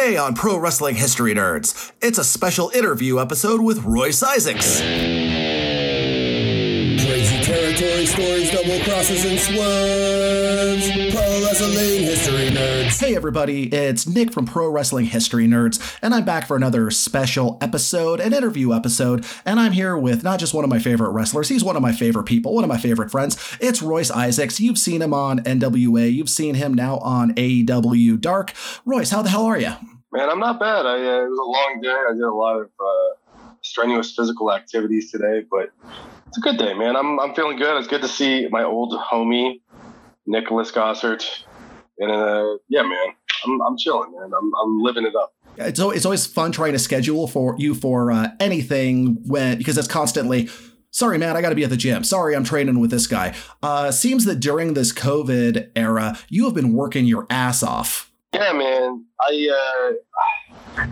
Today 0.00 0.16
on 0.16 0.34
Pro 0.34 0.56
Wrestling 0.56 0.94
History 0.94 1.34
Nerds, 1.34 1.92
it's 2.00 2.16
a 2.16 2.24
special 2.24 2.70
interview 2.70 3.20
episode 3.20 3.60
with 3.60 3.84
Royce 3.84 4.22
Isaacs. 4.22 5.29
Crazy 7.80 8.12
territory 8.12 8.50
stories, 8.50 8.50
double 8.50 8.84
crosses, 8.84 9.24
and 9.24 9.38
swerves. 9.40 11.14
Pro 11.14 11.44
Wrestling 11.46 12.02
History 12.02 12.48
Nerds. 12.50 13.00
Hey 13.00 13.16
everybody, 13.16 13.72
it's 13.72 14.06
Nick 14.06 14.32
from 14.32 14.44
Pro 14.44 14.68
Wrestling 14.68 15.06
History 15.06 15.46
Nerds, 15.46 15.98
and 16.02 16.14
I'm 16.14 16.26
back 16.26 16.46
for 16.46 16.56
another 16.56 16.90
special 16.90 17.56
episode, 17.62 18.20
an 18.20 18.34
interview 18.34 18.74
episode, 18.74 19.24
and 19.46 19.58
I'm 19.58 19.72
here 19.72 19.96
with 19.96 20.22
not 20.22 20.40
just 20.40 20.52
one 20.52 20.62
of 20.62 20.68
my 20.68 20.78
favorite 20.78 21.12
wrestlers, 21.12 21.48
he's 21.48 21.64
one 21.64 21.74
of 21.74 21.80
my 21.80 21.92
favorite 21.92 22.24
people, 22.24 22.54
one 22.54 22.64
of 22.64 22.68
my 22.68 22.76
favorite 22.76 23.10
friends. 23.10 23.56
It's 23.60 23.80
Royce 23.80 24.10
Isaacs. 24.10 24.60
You've 24.60 24.78
seen 24.78 25.00
him 25.00 25.14
on 25.14 25.40
NWA, 25.40 26.12
you've 26.12 26.28
seen 26.28 26.56
him 26.56 26.74
now 26.74 26.98
on 26.98 27.34
AEW 27.34 28.20
Dark. 28.20 28.52
Royce, 28.84 29.10
how 29.10 29.22
the 29.22 29.30
hell 29.30 29.46
are 29.46 29.58
you? 29.58 29.72
Man, 30.12 30.28
I'm 30.28 30.40
not 30.40 30.60
bad. 30.60 30.84
I 30.84 30.96
uh, 30.96 31.24
it 31.24 31.30
was 31.30 31.38
a 31.38 31.50
long 31.50 31.80
day. 31.82 31.88
I 31.88 32.12
did 32.12 32.24
a 32.24 32.34
lot 32.34 32.60
of 32.60 32.66
uh, 32.78 33.54
strenuous 33.62 34.14
physical 34.14 34.52
activities 34.52 35.10
today, 35.10 35.44
but 35.50 35.70
it's 36.30 36.38
a 36.38 36.40
good 36.40 36.58
day, 36.58 36.74
man. 36.74 36.94
I'm 36.94 37.18
I'm 37.18 37.34
feeling 37.34 37.56
good. 37.56 37.76
It's 37.76 37.88
good 37.88 38.02
to 38.02 38.08
see 38.08 38.46
my 38.48 38.62
old 38.62 38.92
homie 38.92 39.60
Nicholas 40.26 40.70
Gossert, 40.70 41.24
and 41.98 42.12
uh, 42.12 42.56
yeah, 42.68 42.82
man, 42.82 43.14
I'm 43.44 43.60
I'm 43.62 43.76
chilling, 43.76 44.12
man. 44.12 44.30
I'm 44.32 44.52
I'm 44.62 44.80
living 44.80 45.04
it 45.06 45.16
up. 45.16 45.34
It's 45.56 45.80
always, 45.80 45.96
it's 45.96 46.04
always 46.06 46.26
fun 46.26 46.52
trying 46.52 46.72
to 46.72 46.78
schedule 46.78 47.26
for 47.26 47.56
you 47.58 47.74
for 47.74 48.12
uh, 48.12 48.28
anything 48.38 49.18
when 49.26 49.58
because 49.58 49.76
it's 49.76 49.88
constantly 49.88 50.48
sorry 50.92 51.18
man 51.18 51.36
i 51.36 51.40
gotta 51.40 51.54
be 51.54 51.62
at 51.62 51.70
the 51.70 51.76
gym 51.76 52.02
sorry 52.02 52.34
i'm 52.34 52.42
training 52.42 52.80
with 52.80 52.90
this 52.90 53.06
guy 53.06 53.32
uh 53.62 53.92
seems 53.92 54.24
that 54.24 54.40
during 54.40 54.74
this 54.74 54.92
covid 54.92 55.70
era 55.76 56.18
you 56.28 56.44
have 56.44 56.54
been 56.54 56.72
working 56.72 57.04
your 57.04 57.28
ass 57.30 57.62
off 57.62 58.10
Yeah, 58.32 58.52
man. 58.52 59.04
I 59.20 59.48
uh, 59.52 59.92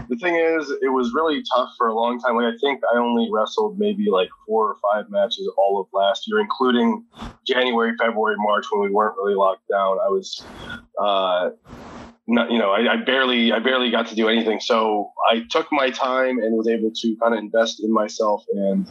the 0.08 0.16
thing 0.16 0.36
is, 0.36 0.70
it 0.82 0.88
was 0.88 1.12
really 1.14 1.42
tough 1.54 1.70
for 1.76 1.88
a 1.88 1.94
long 1.94 2.20
time. 2.20 2.36
Like 2.36 2.54
I 2.54 2.56
think 2.58 2.80
I 2.92 2.98
only 2.98 3.28
wrestled 3.30 3.78
maybe 3.78 4.10
like 4.10 4.28
four 4.46 4.68
or 4.68 4.76
five 4.92 5.10
matches 5.10 5.50
all 5.56 5.80
of 5.80 5.86
last 5.92 6.26
year, 6.26 6.40
including 6.40 7.04
January, 7.46 7.92
February, 7.98 8.36
March 8.38 8.66
when 8.70 8.82
we 8.82 8.90
weren't 8.90 9.16
really 9.16 9.34
locked 9.34 9.68
down. 9.68 9.98
I 10.04 10.08
was, 10.08 10.44
uh, 11.00 11.50
not, 12.28 12.50
you 12.50 12.58
know, 12.58 12.70
I, 12.70 12.92
I 12.92 12.96
barely, 12.96 13.52
I 13.52 13.58
barely 13.58 13.90
got 13.90 14.06
to 14.08 14.14
do 14.14 14.28
anything. 14.28 14.60
So 14.60 15.12
I 15.30 15.44
took 15.50 15.66
my 15.72 15.90
time 15.90 16.38
and 16.38 16.54
was 16.56 16.68
able 16.68 16.90
to 16.94 17.16
kind 17.22 17.32
of 17.34 17.40
invest 17.40 17.82
in 17.82 17.92
myself 17.92 18.44
and 18.52 18.86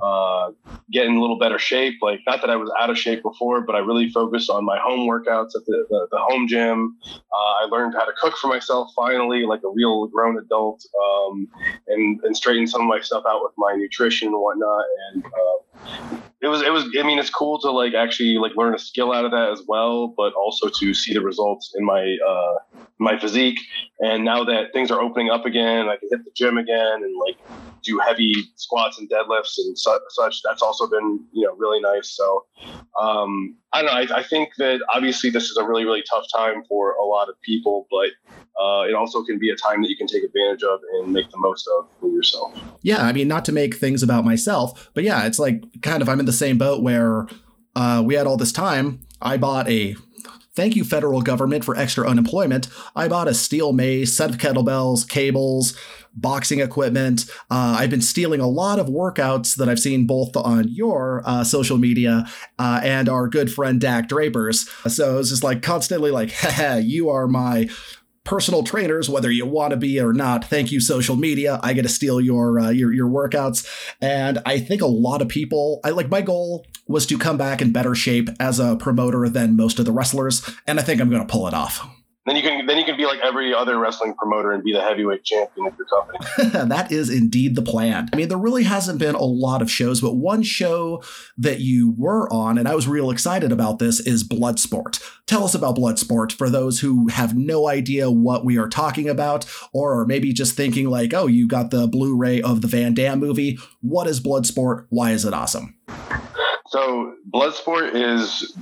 uh, 0.00 0.52
get 0.92 1.06
in 1.06 1.16
a 1.16 1.20
little 1.20 1.38
better 1.38 1.58
shape. 1.58 1.94
Like, 2.00 2.20
not 2.26 2.40
that 2.42 2.50
I 2.50 2.56
was 2.56 2.70
out 2.78 2.88
of 2.88 2.96
shape 2.96 3.22
before, 3.22 3.62
but 3.62 3.74
I 3.74 3.80
really 3.80 4.08
focused 4.10 4.50
on 4.50 4.64
my 4.64 4.78
home 4.78 5.08
workouts 5.08 5.56
at 5.56 5.66
the, 5.66 5.84
the, 5.90 6.06
the 6.12 6.18
home 6.18 6.46
gym. 6.46 6.96
Uh, 7.04 7.64
I 7.64 7.66
learned 7.70 7.94
how 7.94 8.04
to 8.04 8.12
cook 8.20 8.36
for 8.36 8.46
myself 8.46 8.90
finally, 8.94 9.46
like 9.46 9.60
a 9.64 9.68
real 9.68 10.06
grown 10.06 10.38
adult, 10.38 10.86
um, 11.04 11.48
and 11.88 12.20
and 12.22 12.36
straighten 12.36 12.66
some 12.66 12.82
of 12.82 12.86
my 12.86 13.00
stuff 13.00 13.24
out 13.28 13.42
with 13.42 13.52
my 13.58 13.74
nutrition 13.74 14.28
and 14.28 14.40
whatnot. 14.40 14.84
And 15.12 15.24
uh, 15.24 15.56
it 16.42 16.48
was 16.48 16.62
it 16.62 16.70
was 16.72 16.84
I 16.98 17.02
mean 17.02 17.18
it's 17.18 17.30
cool 17.30 17.58
to 17.60 17.70
like 17.70 17.94
actually 17.94 18.36
like 18.36 18.52
learn 18.56 18.74
a 18.74 18.78
skill 18.78 19.12
out 19.12 19.24
of 19.24 19.30
that 19.30 19.50
as 19.50 19.62
well, 19.66 20.08
but 20.08 20.32
also 20.34 20.68
to 20.68 20.94
see 20.94 21.14
the 21.14 21.22
results 21.22 21.74
in 21.76 21.84
my 21.84 22.16
uh, 22.26 22.80
my 22.98 23.18
physique. 23.18 23.58
And 24.00 24.24
now 24.24 24.44
that 24.44 24.72
things 24.72 24.90
are 24.90 25.00
opening 25.00 25.30
up 25.30 25.46
again, 25.46 25.88
I 25.88 25.96
can 25.96 26.08
hit 26.10 26.24
the 26.24 26.30
gym 26.36 26.58
again 26.58 27.02
and 27.02 27.14
like 27.26 27.36
do 27.82 27.98
heavy 27.98 28.34
squats 28.56 28.98
and 28.98 29.08
deadlifts 29.08 29.58
and 29.58 29.78
su- 29.78 29.98
such. 30.10 30.42
That's 30.42 30.62
also 30.62 30.86
been 30.86 31.24
you 31.32 31.46
know 31.46 31.54
really 31.56 31.80
nice. 31.80 32.10
So 32.10 32.44
um, 33.00 33.56
I 33.72 33.82
don't 33.82 33.86
know. 34.08 34.14
I, 34.14 34.18
I 34.20 34.22
think 34.22 34.50
that 34.58 34.80
obviously 34.94 35.30
this 35.30 35.44
is 35.44 35.56
a 35.56 35.64
really 35.64 35.84
really 35.84 36.04
tough 36.08 36.26
time 36.34 36.62
for 36.68 36.92
a 36.92 37.04
lot 37.04 37.30
of 37.30 37.40
people, 37.40 37.86
but 37.90 38.10
uh, 38.60 38.84
it 38.88 38.94
also 38.94 39.22
can 39.22 39.38
be 39.38 39.50
a 39.50 39.56
time 39.56 39.82
that 39.82 39.90
you 39.90 39.96
can 39.96 40.06
take 40.06 40.24
advantage 40.24 40.62
of 40.62 40.80
and 40.94 41.12
make 41.12 41.30
the 41.30 41.38
most 41.38 41.68
of 41.78 41.88
for 42.00 42.08
yourself. 42.08 42.58
yeah 42.82 43.02
i 43.04 43.12
mean 43.12 43.28
not 43.28 43.44
to 43.44 43.52
make 43.52 43.74
things 43.74 44.02
about 44.02 44.24
myself 44.24 44.90
but 44.94 45.04
yeah 45.04 45.26
it's 45.26 45.38
like 45.38 45.62
kind 45.82 46.02
of 46.02 46.08
i'm 46.08 46.20
in 46.20 46.26
the 46.26 46.32
same 46.32 46.58
boat 46.58 46.82
where 46.82 47.26
uh, 47.76 48.02
we 48.04 48.14
had 48.14 48.26
all 48.26 48.38
this 48.38 48.52
time. 48.52 49.06
I 49.20 49.36
bought 49.36 49.68
a 49.68 49.94
thank 50.56 50.74
you 50.74 50.82
federal 50.82 51.20
government 51.20 51.64
for 51.64 51.76
extra 51.76 52.08
unemployment. 52.08 52.68
I 52.96 53.06
bought 53.06 53.28
a 53.28 53.34
steel 53.34 53.74
mace 53.74 54.16
set 54.16 54.30
of 54.30 54.38
kettlebells 54.38 55.06
cables 55.06 55.76
boxing 56.14 56.60
equipment. 56.60 57.26
Uh, 57.50 57.76
i've 57.78 57.90
been 57.90 58.00
stealing 58.00 58.40
a 58.40 58.48
lot 58.48 58.78
of 58.78 58.86
workouts 58.86 59.54
that 59.56 59.68
i've 59.68 59.78
seen 59.78 60.06
both 60.06 60.34
on 60.34 60.66
your 60.68 61.22
uh, 61.26 61.44
social 61.44 61.76
media 61.76 62.24
uh, 62.58 62.80
and 62.82 63.06
our 63.06 63.28
good 63.28 63.52
friend 63.52 63.82
Dak 63.82 64.08
Draper's. 64.08 64.66
So 64.88 65.18
it's 65.18 65.28
just 65.28 65.44
like 65.44 65.60
constantly 65.60 66.10
like 66.10 66.32
you 66.80 67.10
are 67.10 67.28
my 67.28 67.68
personal 68.26 68.62
trainers, 68.62 69.08
whether 69.08 69.30
you 69.30 69.46
want 69.46 69.70
to 69.70 69.76
be 69.76 69.98
or 69.98 70.12
not. 70.12 70.44
Thank 70.44 70.70
you, 70.70 70.80
social 70.80 71.16
media. 71.16 71.58
I 71.62 71.72
get 71.72 71.82
to 71.82 71.88
steal 71.88 72.20
your 72.20 72.60
uh, 72.60 72.70
your 72.70 72.92
your 72.92 73.08
workouts, 73.08 73.66
and 74.00 74.40
I 74.44 74.60
think 74.60 74.82
a 74.82 74.86
lot 74.86 75.22
of 75.22 75.28
people. 75.28 75.80
I 75.84 75.90
like 75.90 76.10
my 76.10 76.20
goal 76.20 76.66
was 76.86 77.06
to 77.06 77.18
come 77.18 77.38
back 77.38 77.62
in 77.62 77.72
better 77.72 77.94
shape 77.94 78.28
as 78.38 78.60
a 78.60 78.76
promoter 78.76 79.28
than 79.28 79.56
most 79.56 79.78
of 79.78 79.86
the 79.86 79.92
wrestlers, 79.92 80.48
and 80.66 80.78
I 80.78 80.82
think 80.82 81.00
I'm 81.00 81.08
going 81.08 81.26
to 81.26 81.32
pull 81.32 81.48
it 81.48 81.54
off. 81.54 81.88
Then 82.26 82.34
you 82.34 82.42
can 82.42 82.66
then 82.66 82.76
you 82.76 82.84
can 82.84 82.96
be 82.96 83.06
like 83.06 83.20
every 83.20 83.54
other 83.54 83.78
wrestling 83.78 84.14
promoter 84.14 84.50
and 84.50 84.64
be 84.64 84.72
the 84.72 84.82
heavyweight 84.82 85.22
champion 85.22 85.68
of 85.68 85.74
your 85.78 85.86
company. 85.86 86.68
that 86.68 86.90
is 86.90 87.08
indeed 87.08 87.54
the 87.54 87.62
plan. 87.62 88.08
I 88.12 88.16
mean, 88.16 88.28
there 88.28 88.36
really 88.36 88.64
hasn't 88.64 88.98
been 88.98 89.14
a 89.14 89.22
lot 89.22 89.62
of 89.62 89.70
shows, 89.70 90.00
but 90.00 90.16
one 90.16 90.42
show 90.42 91.02
that 91.38 91.60
you 91.60 91.94
were 91.96 92.30
on, 92.32 92.58
and 92.58 92.66
I 92.66 92.74
was 92.74 92.88
real 92.88 93.12
excited 93.12 93.52
about 93.52 93.78
this, 93.78 94.00
is 94.00 94.26
Bloodsport. 94.26 95.00
Tell 95.26 95.44
us 95.44 95.54
about 95.54 95.76
Bloodsport 95.76 96.32
for 96.32 96.50
those 96.50 96.80
who 96.80 97.06
have 97.08 97.36
no 97.36 97.68
idea 97.68 98.10
what 98.10 98.44
we 98.44 98.58
are 98.58 98.68
talking 98.68 99.08
about, 99.08 99.46
or 99.72 100.04
maybe 100.04 100.32
just 100.32 100.56
thinking 100.56 100.90
like, 100.90 101.14
oh, 101.14 101.28
you 101.28 101.46
got 101.46 101.70
the 101.70 101.86
Blu-ray 101.86 102.42
of 102.42 102.60
the 102.60 102.68
Van 102.68 102.92
Damme 102.92 103.20
movie. 103.20 103.56
What 103.82 104.08
is 104.08 104.20
Bloodsport? 104.20 104.86
Why 104.88 105.12
is 105.12 105.24
it 105.24 105.32
awesome? 105.32 105.76
So 106.68 107.14
Bloodsport 107.32 107.94
is 107.94 108.56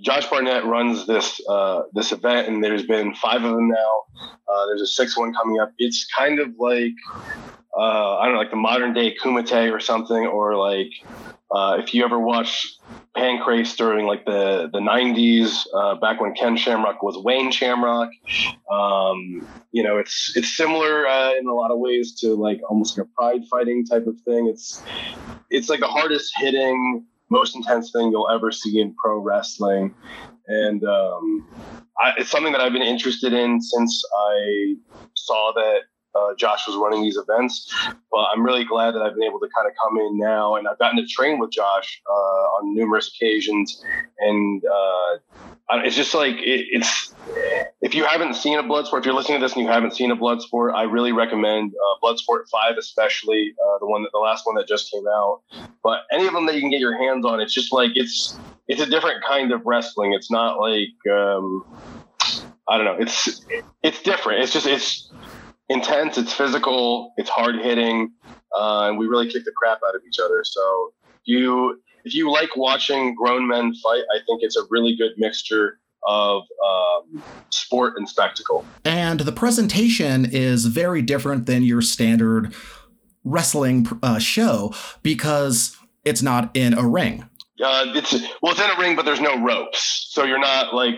Josh 0.00 0.28
Barnett 0.28 0.64
runs 0.64 1.06
this 1.06 1.40
uh, 1.48 1.82
this 1.92 2.12
event, 2.12 2.48
and 2.48 2.62
there's 2.62 2.86
been 2.86 3.14
five 3.14 3.42
of 3.44 3.54
them 3.54 3.68
now. 3.68 4.02
Uh, 4.48 4.66
there's 4.66 4.82
a 4.82 4.86
sixth 4.86 5.18
one 5.18 5.34
coming 5.34 5.58
up. 5.60 5.72
It's 5.78 6.06
kind 6.16 6.38
of 6.38 6.54
like 6.58 6.92
uh, 7.76 8.18
I 8.18 8.24
don't 8.24 8.34
know, 8.34 8.40
like 8.40 8.50
the 8.50 8.56
modern 8.56 8.92
day 8.92 9.14
Kumite 9.14 9.72
or 9.72 9.80
something, 9.80 10.26
or 10.26 10.56
like 10.56 10.90
uh, 11.50 11.78
if 11.80 11.94
you 11.94 12.04
ever 12.04 12.18
watched 12.18 12.78
Pancrase 13.16 13.76
during 13.76 14.06
like 14.06 14.24
the 14.24 14.68
the 14.72 14.80
90s, 14.80 15.66
uh, 15.74 15.94
back 15.96 16.20
when 16.20 16.34
Ken 16.34 16.56
Shamrock 16.56 17.02
was 17.02 17.16
Wayne 17.18 17.50
Shamrock. 17.50 18.10
Um, 18.70 19.46
you 19.72 19.82
know, 19.82 19.98
it's 19.98 20.32
it's 20.36 20.56
similar 20.56 21.06
uh, 21.06 21.32
in 21.34 21.46
a 21.46 21.54
lot 21.54 21.70
of 21.70 21.78
ways 21.78 22.14
to 22.20 22.34
like 22.34 22.60
almost 22.68 22.96
like 22.96 23.06
a 23.06 23.10
pride 23.16 23.46
fighting 23.50 23.84
type 23.86 24.06
of 24.06 24.20
thing. 24.20 24.48
It's 24.48 24.82
it's 25.50 25.68
like 25.68 25.80
the 25.80 25.88
hardest 25.88 26.32
hitting, 26.36 27.04
most 27.30 27.54
intense 27.54 27.90
thing 27.92 28.10
you'll 28.10 28.30
ever 28.30 28.50
see 28.50 28.80
in 28.80 28.94
pro 28.94 29.18
wrestling, 29.18 29.94
and 30.46 30.84
um, 30.84 31.46
I, 32.00 32.12
it's 32.18 32.30
something 32.30 32.52
that 32.52 32.60
I've 32.60 32.72
been 32.72 32.82
interested 32.82 33.32
in 33.32 33.60
since 33.60 34.02
I 34.16 34.74
saw 35.14 35.52
that 35.54 35.80
uh, 36.18 36.34
Josh 36.36 36.66
was 36.66 36.76
running 36.76 37.02
these 37.02 37.16
events. 37.16 37.72
But 38.10 38.26
I'm 38.32 38.44
really 38.44 38.64
glad 38.64 38.94
that 38.94 39.02
I've 39.02 39.14
been 39.14 39.24
able 39.24 39.40
to 39.40 39.48
kind 39.54 39.68
of 39.68 39.74
come 39.82 39.98
in 39.98 40.18
now, 40.18 40.56
and 40.56 40.66
I've 40.66 40.78
gotten 40.78 40.96
to 40.96 41.06
train 41.06 41.38
with 41.38 41.50
Josh 41.50 42.00
uh, 42.08 42.12
on 42.12 42.74
numerous 42.74 43.08
occasions, 43.08 43.82
and 44.18 44.62
uh, 44.64 45.18
it's 45.84 45.96
just 45.96 46.14
like 46.14 46.36
it, 46.36 46.66
it's. 46.70 47.14
If 47.80 47.94
you 47.94 48.04
haven't 48.04 48.34
seen 48.34 48.58
a 48.58 48.62
Bloodsport, 48.62 49.00
if 49.00 49.04
you're 49.04 49.14
listening 49.14 49.38
to 49.38 49.44
this 49.44 49.52
and 49.52 49.62
you 49.62 49.70
haven't 49.70 49.94
seen 49.94 50.10
a 50.10 50.16
Bloodsport, 50.16 50.74
I 50.74 50.82
really 50.82 51.12
recommend 51.12 51.72
uh, 51.74 52.06
Bloodsport 52.06 52.48
Five, 52.50 52.76
especially 52.78 53.54
uh, 53.62 53.78
the 53.78 53.86
one 53.86 54.02
that 54.02 54.10
the 54.12 54.18
last 54.18 54.46
one 54.46 54.56
that 54.56 54.66
just 54.66 54.90
came 54.90 55.06
out. 55.06 55.42
But 55.82 56.00
any 56.10 56.26
of 56.26 56.32
them 56.32 56.46
that 56.46 56.54
you 56.54 56.60
can 56.60 56.70
get 56.70 56.80
your 56.80 56.98
hands 56.98 57.24
on, 57.24 57.40
it's 57.40 57.52
just 57.52 57.72
like 57.72 57.92
it's 57.94 58.38
it's 58.66 58.80
a 58.80 58.86
different 58.86 59.22
kind 59.24 59.52
of 59.52 59.62
wrestling. 59.64 60.12
It's 60.12 60.30
not 60.30 60.58
like 60.58 60.88
um, 61.12 61.64
I 62.68 62.76
don't 62.76 62.84
know. 62.84 62.96
It's 62.98 63.40
it's 63.82 64.02
different. 64.02 64.42
It's 64.42 64.52
just 64.52 64.66
it's 64.66 65.10
intense. 65.68 66.18
It's 66.18 66.32
physical. 66.32 67.12
It's 67.16 67.30
hard 67.30 67.56
hitting, 67.56 68.12
uh, 68.58 68.88
and 68.88 68.98
we 68.98 69.06
really 69.06 69.30
kick 69.30 69.44
the 69.44 69.52
crap 69.56 69.80
out 69.86 69.94
of 69.94 70.02
each 70.06 70.18
other. 70.18 70.42
So 70.44 70.92
if 71.14 71.20
you 71.24 71.80
if 72.04 72.14
you 72.14 72.30
like 72.30 72.56
watching 72.56 73.14
grown 73.14 73.46
men 73.46 73.74
fight, 73.74 74.02
I 74.14 74.18
think 74.26 74.42
it's 74.42 74.56
a 74.56 74.62
really 74.70 74.96
good 74.96 75.12
mixture 75.16 75.78
of 76.06 76.42
um, 76.66 77.22
sport 77.50 77.94
and 77.96 78.08
spectacle. 78.08 78.64
And 78.84 79.20
the 79.20 79.32
presentation 79.32 80.24
is 80.24 80.66
very 80.66 81.02
different 81.02 81.46
than 81.46 81.62
your 81.62 81.82
standard 81.82 82.54
wrestling 83.24 83.86
uh, 84.02 84.18
show 84.18 84.72
because 85.02 85.76
it's 86.04 86.22
not 86.22 86.56
in 86.56 86.72
a 86.72 86.86
ring. 86.86 87.28
Uh, 87.62 87.86
it's 87.94 88.12
well, 88.40 88.52
it's 88.52 88.60
in 88.60 88.70
a 88.70 88.78
ring, 88.78 88.94
but 88.94 89.04
there's 89.04 89.20
no 89.20 89.42
ropes, 89.42 90.06
so 90.10 90.24
you're 90.24 90.38
not 90.38 90.74
like 90.74 90.96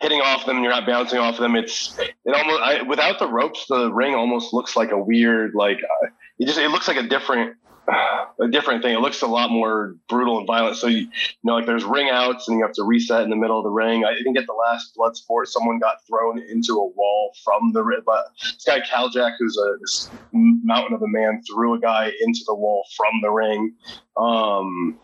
hitting 0.00 0.20
off 0.20 0.44
them. 0.44 0.62
You're 0.62 0.72
not 0.72 0.86
bouncing 0.86 1.18
off 1.18 1.38
them. 1.38 1.54
It's 1.54 1.96
it 1.98 2.34
almost 2.34 2.62
I, 2.62 2.82
without 2.82 3.18
the 3.18 3.28
ropes, 3.28 3.66
the 3.68 3.92
ring 3.92 4.14
almost 4.14 4.52
looks 4.52 4.74
like 4.74 4.90
a 4.90 4.98
weird 4.98 5.54
like 5.54 5.78
uh, 5.78 6.08
it 6.38 6.46
just 6.46 6.58
it 6.58 6.70
looks 6.70 6.88
like 6.88 6.96
a 6.96 7.04
different 7.04 7.56
a 8.40 8.48
different 8.48 8.82
thing. 8.82 8.94
It 8.94 9.00
looks 9.00 9.22
a 9.22 9.26
lot 9.26 9.50
more 9.50 9.96
brutal 10.08 10.38
and 10.38 10.46
violent. 10.46 10.76
So 10.76 10.86
you, 10.86 10.98
you 10.98 11.08
know, 11.44 11.54
like 11.54 11.66
there's 11.66 11.84
ring 11.84 12.08
outs 12.10 12.48
and 12.48 12.58
you 12.58 12.64
have 12.64 12.74
to 12.74 12.84
reset 12.84 13.22
in 13.22 13.30
the 13.30 13.36
middle 13.36 13.58
of 13.58 13.64
the 13.64 13.70
ring. 13.70 14.04
I 14.04 14.20
think 14.22 14.38
at 14.38 14.46
the 14.46 14.52
last 14.52 14.94
blood 14.94 15.16
sport, 15.16 15.48
someone 15.48 15.78
got 15.78 15.98
thrown 16.06 16.38
into 16.38 16.74
a 16.74 16.86
wall 16.86 17.32
from 17.44 17.72
the 17.72 17.82
ring. 17.82 18.00
But 18.04 18.26
this 18.42 18.64
guy 18.64 18.80
Khaljack, 18.80 19.34
who's 19.38 19.56
a 19.56 20.10
mountain 20.32 20.94
of 20.94 21.02
a 21.02 21.08
man, 21.08 21.42
threw 21.48 21.74
a 21.74 21.80
guy 21.80 22.12
into 22.20 22.40
the 22.46 22.54
wall 22.54 22.84
from 22.96 23.20
the 23.22 23.30
ring. 23.30 23.74
Um, 24.16 24.98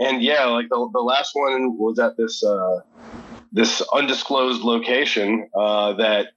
and 0.00 0.22
yeah, 0.22 0.44
like 0.46 0.68
the, 0.68 0.88
the 0.92 1.00
last 1.00 1.30
one 1.34 1.76
was 1.78 1.98
at 1.98 2.16
this 2.16 2.44
uh, 2.44 2.80
this 3.52 3.82
undisclosed 3.92 4.62
location 4.62 5.48
uh, 5.56 5.92
that 5.94 6.28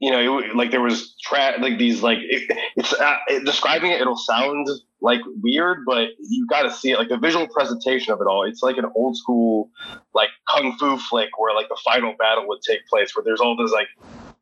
you 0.00 0.10
know, 0.10 0.38
it, 0.38 0.56
like 0.56 0.70
there 0.70 0.80
was 0.80 1.14
tra- 1.22 1.56
like 1.60 1.78
these 1.78 2.02
like 2.02 2.18
it, 2.22 2.50
it's 2.76 2.92
uh, 2.92 3.16
it, 3.28 3.44
describing 3.44 3.90
it. 3.90 4.00
It'll 4.00 4.16
sound 4.16 4.66
like 5.02 5.20
weird, 5.42 5.84
but 5.86 6.08
you 6.18 6.46
got 6.46 6.62
to 6.62 6.70
see 6.70 6.90
it. 6.90 6.98
Like 6.98 7.10
the 7.10 7.18
visual 7.18 7.46
presentation 7.46 8.12
of 8.12 8.20
it 8.20 8.26
all. 8.26 8.44
It's 8.44 8.62
like 8.62 8.78
an 8.78 8.86
old 8.96 9.16
school 9.16 9.70
like 10.14 10.30
kung 10.48 10.76
fu 10.78 10.96
flick 10.96 11.38
where 11.38 11.54
like 11.54 11.68
the 11.68 11.78
final 11.84 12.14
battle 12.18 12.48
would 12.48 12.62
take 12.62 12.86
place, 12.86 13.14
where 13.14 13.22
there's 13.22 13.40
all 13.40 13.56
this 13.56 13.72
like 13.72 13.88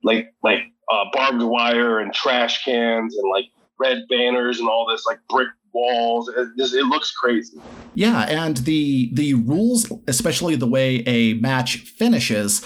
like 0.04 0.32
like 0.44 0.62
uh, 0.92 1.04
barbed 1.12 1.42
wire 1.42 1.98
and 1.98 2.14
trash 2.14 2.64
cans 2.64 3.16
and 3.16 3.28
like 3.28 3.46
red 3.80 4.02
banners 4.08 4.60
and 4.60 4.68
all 4.68 4.86
this 4.88 5.04
like 5.06 5.18
brick 5.28 5.48
walls. 5.72 6.28
It, 6.28 6.48
just, 6.56 6.74
it 6.74 6.84
looks 6.84 7.12
crazy. 7.12 7.58
Yeah, 7.94 8.22
and 8.22 8.58
the 8.58 9.10
the 9.12 9.34
rules, 9.34 9.90
especially 10.06 10.56
the 10.56 10.66
way 10.66 11.02
a 11.06 11.34
match 11.34 11.78
finishes, 11.78 12.64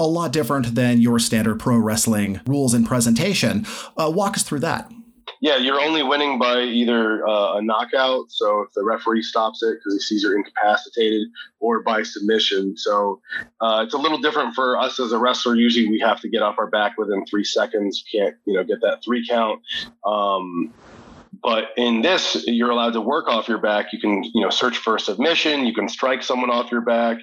a 0.00 0.06
lot 0.06 0.32
different 0.32 0.74
than 0.74 1.00
your 1.00 1.18
standard 1.18 1.58
pro 1.58 1.76
wrestling 1.76 2.40
rules 2.46 2.74
and 2.74 2.86
presentation. 2.86 3.66
Uh, 3.96 4.10
walk 4.14 4.36
us 4.36 4.42
through 4.42 4.60
that. 4.60 4.90
Yeah, 5.40 5.56
you're 5.56 5.80
only 5.80 6.02
winning 6.02 6.38
by 6.38 6.62
either 6.62 7.26
uh, 7.26 7.58
a 7.58 7.62
knockout, 7.62 8.26
so 8.28 8.62
if 8.62 8.72
the 8.74 8.82
referee 8.82 9.22
stops 9.22 9.62
it 9.62 9.78
because 9.78 9.94
he 9.94 10.00
sees 10.00 10.22
you're 10.24 10.36
incapacitated, 10.36 11.28
or 11.60 11.82
by 11.82 12.02
submission. 12.02 12.76
So 12.76 13.20
uh, 13.60 13.84
it's 13.84 13.94
a 13.94 13.98
little 13.98 14.18
different 14.18 14.54
for 14.54 14.76
us 14.76 14.98
as 14.98 15.12
a 15.12 15.18
wrestler. 15.18 15.54
Usually, 15.54 15.88
we 15.88 16.00
have 16.00 16.20
to 16.22 16.28
get 16.28 16.42
off 16.42 16.56
our 16.58 16.66
back 16.66 16.98
within 16.98 17.24
three 17.26 17.44
seconds. 17.44 18.02
can't, 18.12 18.34
you 18.46 18.54
know, 18.54 18.64
get 18.64 18.80
that 18.80 19.04
three 19.04 19.24
count. 19.28 19.60
Um, 20.04 20.72
but 21.42 21.70
in 21.76 22.02
this, 22.02 22.44
you're 22.46 22.70
allowed 22.70 22.92
to 22.94 23.00
work 23.00 23.28
off 23.28 23.48
your 23.48 23.58
back. 23.58 23.92
You 23.92 24.00
can, 24.00 24.24
you 24.34 24.40
know, 24.40 24.50
search 24.50 24.78
for 24.78 24.96
a 24.96 25.00
submission. 25.00 25.66
You 25.66 25.74
can 25.74 25.88
strike 25.88 26.22
someone 26.22 26.50
off 26.50 26.70
your 26.70 26.80
back. 26.80 27.18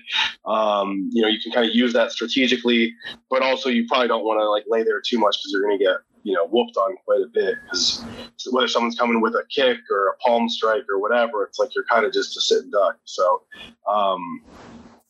Um, 0.46 1.10
you 1.12 1.22
know, 1.22 1.28
you 1.28 1.40
can 1.42 1.52
kind 1.52 1.68
of 1.68 1.76
use 1.76 1.94
that 1.94 2.12
strategically, 2.12 2.94
but 3.30 3.42
also 3.42 3.70
you 3.70 3.86
probably 3.88 4.08
don't 4.08 4.24
want 4.24 4.40
to 4.40 4.50
like 4.50 4.64
lay 4.68 4.84
there 4.84 5.02
too 5.02 5.20
much 5.20 5.38
because 5.38 5.52
you're 5.52 5.64
going 5.64 5.78
to 5.78 5.84
get, 5.84 5.98
you 6.24 6.34
know, 6.34 6.48
whooped 6.48 6.78
on 6.78 6.96
quite 7.06 7.22
a 7.22 7.28
bit. 7.34 7.56
Because 7.64 8.04
whether 8.52 8.68
someone's 8.68 8.98
coming 8.98 9.22
with 9.22 9.34
a 9.34 9.44
kick 9.50 9.78
or 9.92 10.08
a 10.08 10.18
palm 10.18 10.50
strike 10.50 10.84
or 10.90 11.00
whatever, 11.00 11.44
it's 11.44 11.60
like 11.60 11.76
you're 11.76 11.86
kind 11.86 12.06
of 12.06 12.14
just 12.14 12.38
a 12.38 12.42
sit 12.42 12.64
and 12.64 12.72
duck. 12.72 12.98
So, 13.06 13.44
um, 13.88 14.42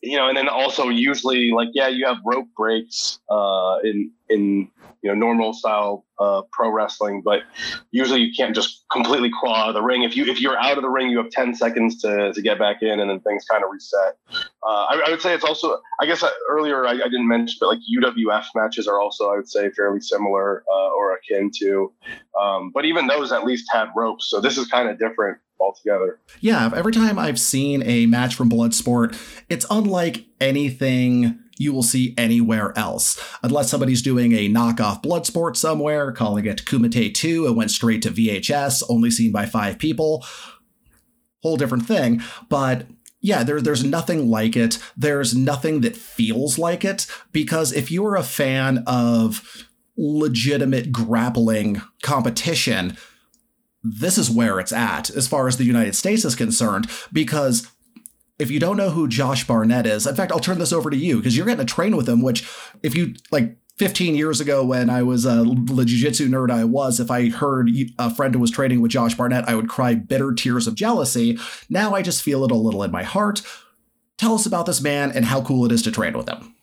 you 0.05 0.17
know, 0.17 0.27
and 0.27 0.37
then 0.37 0.47
also 0.47 0.89
usually 0.89 1.51
like 1.51 1.69
yeah, 1.73 1.87
you 1.87 2.05
have 2.05 2.17
rope 2.25 2.47
breaks 2.55 3.19
uh, 3.29 3.77
in 3.83 4.11
in 4.29 4.69
you 5.01 5.09
know 5.09 5.13
normal 5.13 5.53
style 5.53 6.05
uh, 6.19 6.41
pro 6.51 6.69
wrestling, 6.69 7.21
but 7.23 7.41
usually 7.91 8.21
you 8.21 8.33
can't 8.35 8.55
just 8.55 8.85
completely 8.91 9.29
crawl 9.29 9.55
out 9.55 9.69
of 9.69 9.73
the 9.73 9.81
ring. 9.81 10.03
If 10.03 10.15
you 10.15 10.25
if 10.25 10.39
you're 10.39 10.57
out 10.57 10.77
of 10.77 10.83
the 10.83 10.89
ring, 10.89 11.09
you 11.09 11.17
have 11.17 11.29
ten 11.29 11.53
seconds 11.55 12.01
to, 12.01 12.33
to 12.33 12.41
get 12.41 12.59
back 12.59 12.81
in, 12.81 12.99
and 12.99 13.09
then 13.09 13.19
things 13.21 13.45
kind 13.45 13.63
of 13.63 13.69
reset. 13.71 14.17
Uh, 14.31 14.85
I, 14.89 15.03
I, 15.07 15.09
would 15.09 15.21
say 15.21 15.33
it's 15.33 15.43
also 15.43 15.79
I 15.99 16.05
guess 16.05 16.23
uh, 16.23 16.29
earlier 16.49 16.85
I, 16.85 16.91
I, 16.91 17.09
didn't 17.09 17.27
mention, 17.27 17.57
but 17.59 17.69
like 17.69 17.79
UWF 17.99 18.45
matches 18.55 18.87
are 18.87 18.99
also 18.99 19.29
I 19.29 19.35
would 19.35 19.49
say 19.49 19.69
fairly 19.71 20.01
similar 20.01 20.63
uh, 20.71 20.89
or 20.89 21.15
akin 21.15 21.51
to, 21.59 21.91
um, 22.39 22.71
but 22.73 22.85
even 22.85 23.07
those 23.07 23.31
at 23.31 23.43
least 23.43 23.65
had 23.71 23.89
ropes, 23.95 24.29
so 24.29 24.39
this 24.39 24.57
is 24.57 24.67
kind 24.67 24.89
of 24.89 24.99
different 24.99 25.37
altogether. 25.65 26.19
Yeah, 26.39 26.71
every 26.75 26.93
time 26.93 27.17
I've 27.17 27.39
seen 27.39 27.83
a 27.83 28.05
match 28.05 28.35
from 28.35 28.49
Bloodsport, 28.49 29.17
it's 29.49 29.65
unlike 29.69 30.25
anything 30.39 31.39
you 31.57 31.73
will 31.73 31.83
see 31.83 32.13
anywhere 32.17 32.77
else. 32.77 33.21
Unless 33.41 33.69
somebody's 33.69 34.01
doing 34.01 34.33
a 34.33 34.49
knockoff 34.49 35.01
Bloodsport 35.01 35.55
somewhere, 35.55 36.11
calling 36.11 36.45
it 36.45 36.65
Kumite 36.65 37.13
2 37.13 37.47
it 37.47 37.55
went 37.55 37.71
straight 37.71 38.01
to 38.03 38.11
VHS, 38.11 38.83
only 38.89 39.09
seen 39.09 39.31
by 39.31 39.45
five 39.45 39.79
people. 39.79 40.25
Whole 41.41 41.57
different 41.57 41.85
thing. 41.85 42.21
But 42.49 42.87
yeah, 43.21 43.43
there, 43.43 43.61
there's 43.61 43.83
nothing 43.83 44.29
like 44.29 44.55
it. 44.55 44.79
There's 44.97 45.35
nothing 45.35 45.81
that 45.81 45.95
feels 45.95 46.59
like 46.59 46.83
it. 46.83 47.07
Because 47.31 47.71
if 47.71 47.89
you're 47.89 48.15
a 48.15 48.23
fan 48.23 48.83
of 48.85 49.65
legitimate 49.97 50.91
grappling 50.91 51.81
competition, 52.03 52.97
this 53.85 54.17
is 54.17 54.31
where 54.31 54.59
it's 54.59 54.73
at 54.73 55.09
as 55.11 55.27
far 55.27 55.47
as 55.47 55.57
the 55.57 55.63
United 55.63 55.95
States 55.95 56.25
is 56.25 56.35
concerned, 56.35 56.89
because 57.13 57.67
if 58.39 58.51
you 58.51 58.59
don't 58.59 58.77
know 58.77 58.89
who 58.89 59.07
Josh 59.07 59.45
Barnett 59.47 59.85
is, 59.85 60.07
in 60.07 60.15
fact, 60.15 60.31
I'll 60.31 60.39
turn 60.39 60.59
this 60.59 60.73
over 60.73 60.89
to 60.89 60.97
you 60.97 61.17
because 61.17 61.37
you're 61.37 61.45
getting 61.45 61.65
to 61.65 61.73
train 61.73 61.95
with 61.95 62.09
him, 62.09 62.21
which 62.21 62.49
if 62.83 62.95
you 62.95 63.13
like 63.31 63.57
15 63.77 64.15
years 64.15 64.41
ago 64.41 64.65
when 64.65 64.89
I 64.89 65.03
was 65.03 65.25
a 65.25 65.43
jiu-jitsu 65.45 66.29
nerd 66.29 66.49
I 66.49 66.63
was, 66.63 66.99
if 66.99 67.11
I 67.11 67.29
heard 67.29 67.69
a 67.99 68.13
friend 68.13 68.33
who 68.33 68.39
was 68.39 68.51
training 68.51 68.81
with 68.81 68.91
Josh 68.91 69.15
Barnett, 69.15 69.47
I 69.47 69.55
would 69.55 69.69
cry 69.69 69.95
bitter 69.95 70.33
tears 70.33 70.65
of 70.65 70.75
jealousy. 70.75 71.37
Now 71.69 71.93
I 71.93 72.01
just 72.01 72.23
feel 72.23 72.43
it 72.43 72.51
a 72.51 72.55
little 72.55 72.83
in 72.83 72.91
my 72.91 73.03
heart. 73.03 73.41
Tell 74.17 74.33
us 74.33 74.45
about 74.45 74.65
this 74.65 74.81
man 74.81 75.11
and 75.11 75.25
how 75.25 75.41
cool 75.41 75.65
it 75.65 75.73
is 75.73 75.81
to 75.83 75.91
train 75.91 76.17
with 76.17 76.29
him. 76.29 76.54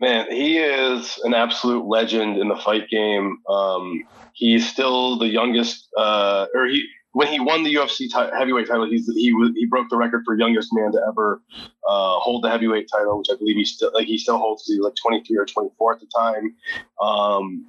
Man, 0.00 0.30
he 0.30 0.58
is 0.58 1.18
an 1.24 1.34
absolute 1.34 1.84
legend 1.84 2.38
in 2.38 2.48
the 2.48 2.56
fight 2.56 2.88
game. 2.88 3.38
Um, 3.48 4.04
he's 4.32 4.68
still 4.68 5.18
the 5.18 5.26
youngest, 5.26 5.88
uh, 5.96 6.46
or 6.54 6.66
he 6.66 6.86
when 7.12 7.26
he 7.26 7.40
won 7.40 7.64
the 7.64 7.74
UFC 7.74 8.08
t- 8.08 8.36
heavyweight 8.38 8.68
title, 8.68 8.88
he's 8.88 9.06
he 9.12 9.34
he 9.56 9.66
broke 9.66 9.88
the 9.90 9.96
record 9.96 10.22
for 10.24 10.36
youngest 10.36 10.68
man 10.72 10.92
to 10.92 11.00
ever 11.08 11.42
uh, 11.86 12.18
hold 12.20 12.44
the 12.44 12.50
heavyweight 12.50 12.88
title, 12.92 13.18
which 13.18 13.28
I 13.32 13.36
believe 13.36 13.56
he 13.56 13.64
still 13.64 13.90
like 13.92 14.06
he 14.06 14.18
still 14.18 14.38
holds. 14.38 14.64
He's 14.66 14.78
like 14.78 14.94
23 14.94 15.36
or 15.36 15.46
24 15.46 15.94
at 15.94 16.00
the 16.00 16.06
time. 16.14 16.54
Um, 17.00 17.66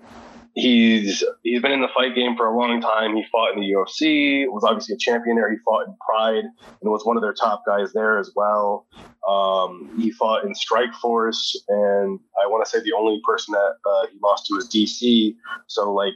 he's 0.59 1.23
he's 1.43 1.61
been 1.61 1.71
in 1.71 1.81
the 1.81 1.87
fight 1.93 2.15
game 2.15 2.35
for 2.35 2.47
a 2.47 2.57
long 2.57 2.81
time. 2.81 3.15
He 3.15 3.25
fought 3.31 3.53
in 3.53 3.59
the 3.59 3.71
UFC, 3.71 4.45
was 4.47 4.63
obviously 4.63 4.95
a 4.95 4.97
champion 4.97 5.35
there. 5.35 5.49
He 5.49 5.57
fought 5.65 5.87
in 5.87 5.95
Pride 6.05 6.43
and 6.81 6.91
was 6.91 7.05
one 7.05 7.17
of 7.17 7.23
their 7.23 7.33
top 7.33 7.65
guys 7.65 7.93
there 7.93 8.19
as 8.19 8.31
well. 8.35 8.85
Um, 9.27 9.91
he 9.97 10.11
fought 10.11 10.43
in 10.43 10.53
Strikeforce, 10.53 11.55
and 11.67 12.19
I 12.41 12.47
want 12.47 12.65
to 12.65 12.69
say 12.69 12.83
the 12.83 12.93
only 12.93 13.21
person 13.25 13.53
that 13.53 13.75
uh, 13.89 14.07
he 14.11 14.17
lost 14.21 14.47
to 14.47 14.55
was 14.55 14.67
DC. 14.69 15.35
So 15.67 15.93
like 15.93 16.13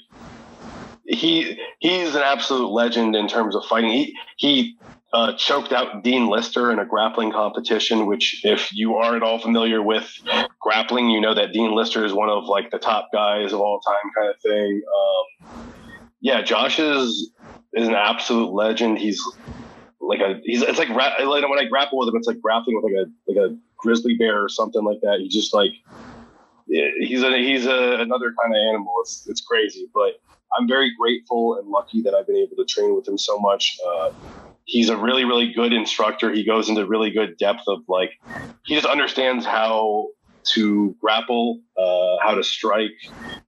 he 1.06 1.60
he's 1.80 2.16
an 2.16 2.22
absolute 2.22 2.70
legend 2.70 3.16
in 3.16 3.28
terms 3.28 3.56
of 3.56 3.66
fighting. 3.66 3.92
He 3.92 4.16
he 4.38 4.78
uh, 5.14 5.34
choked 5.38 5.72
out 5.72 6.04
Dean 6.04 6.28
Lister 6.28 6.72
in 6.72 6.80
a 6.80 6.86
grappling 6.86 7.32
competition. 7.32 8.08
Which, 8.08 8.44
if 8.44 8.74
you 8.74 8.96
are 8.96 9.16
at 9.16 9.24
all 9.24 9.40
familiar 9.40 9.82
with 9.82 10.12
grappling, 10.60 11.10
you 11.10 11.22
know 11.22 11.34
that 11.34 11.54
Dean 11.54 11.76
Lister 11.76 12.04
is 12.04 12.14
one 12.14 12.30
of 12.30 12.46
like 12.46 12.72
the 12.72 12.80
top 12.80 13.10
guys 13.14 13.54
of 13.54 13.60
all 13.62 13.80
time, 13.80 14.12
kind 14.18 14.30
of 14.30 14.42
thing. 14.42 14.82
Um, 14.88 15.64
yeah, 16.20 16.42
Josh 16.42 16.80
is 16.80 17.32
is 17.74 17.88
an 17.88 17.96
absolute 17.96 18.52
legend. 18.52 18.98
He's 18.98 19.22
like 20.00 20.20
a 20.20 20.40
he's 20.44 20.62
it's 20.64 20.80
like, 20.80 20.90
like 20.90 21.50
when 21.50 21.60
I 21.60 21.66
grapple 21.66 22.00
with 22.00 22.10
him, 22.10 22.16
it's 22.16 22.28
like 22.28 22.42
grappling 22.42 22.82
with 22.82 22.92
like 22.92 23.06
a 23.06 23.32
like 23.32 23.52
a 23.52 23.56
grizzly 23.78 24.16
bear 24.16 24.44
or 24.44 24.50
something 24.50 24.84
like 24.84 25.02
that. 25.02 25.20
He's 25.20 25.34
just 25.34 25.54
like 25.54 25.72
he's 26.68 27.22
a 27.22 27.38
he's 27.38 27.66
a, 27.66 28.00
another 28.00 28.34
kind 28.42 28.56
of 28.56 28.60
animal. 28.70 28.94
It's 29.02 29.28
it's 29.28 29.42
crazy, 29.42 29.88
but 29.94 30.20
I'm 30.58 30.68
very 30.68 30.92
grateful 30.98 31.60
and 31.60 31.68
lucky 31.68 32.02
that 32.02 32.14
I've 32.14 32.28
been 32.28 32.38
able 32.38 32.56
to 32.56 32.66
train 32.66 32.96
with 32.96 33.08
him 33.08 33.18
so 33.18 33.38
much. 33.40 33.78
Uh, 33.86 34.12
he's 34.66 34.90
a 34.90 34.98
really, 34.98 35.26
really 35.26 35.54
good 35.54 35.74
instructor. 35.74 36.32
He 36.32 36.46
goes 36.46 36.70
into 36.70 36.86
really 36.86 37.12
good 37.12 37.38
depth 37.38 37.64
of 37.68 37.80
like, 37.88 38.12
he 38.66 38.76
just 38.76 38.88
understands 38.88 39.46
how 39.46 40.10
to 40.54 40.96
grapple, 41.00 41.62
uh, 41.78 42.18
how 42.22 42.36
to 42.36 42.44
strike, 42.44 42.92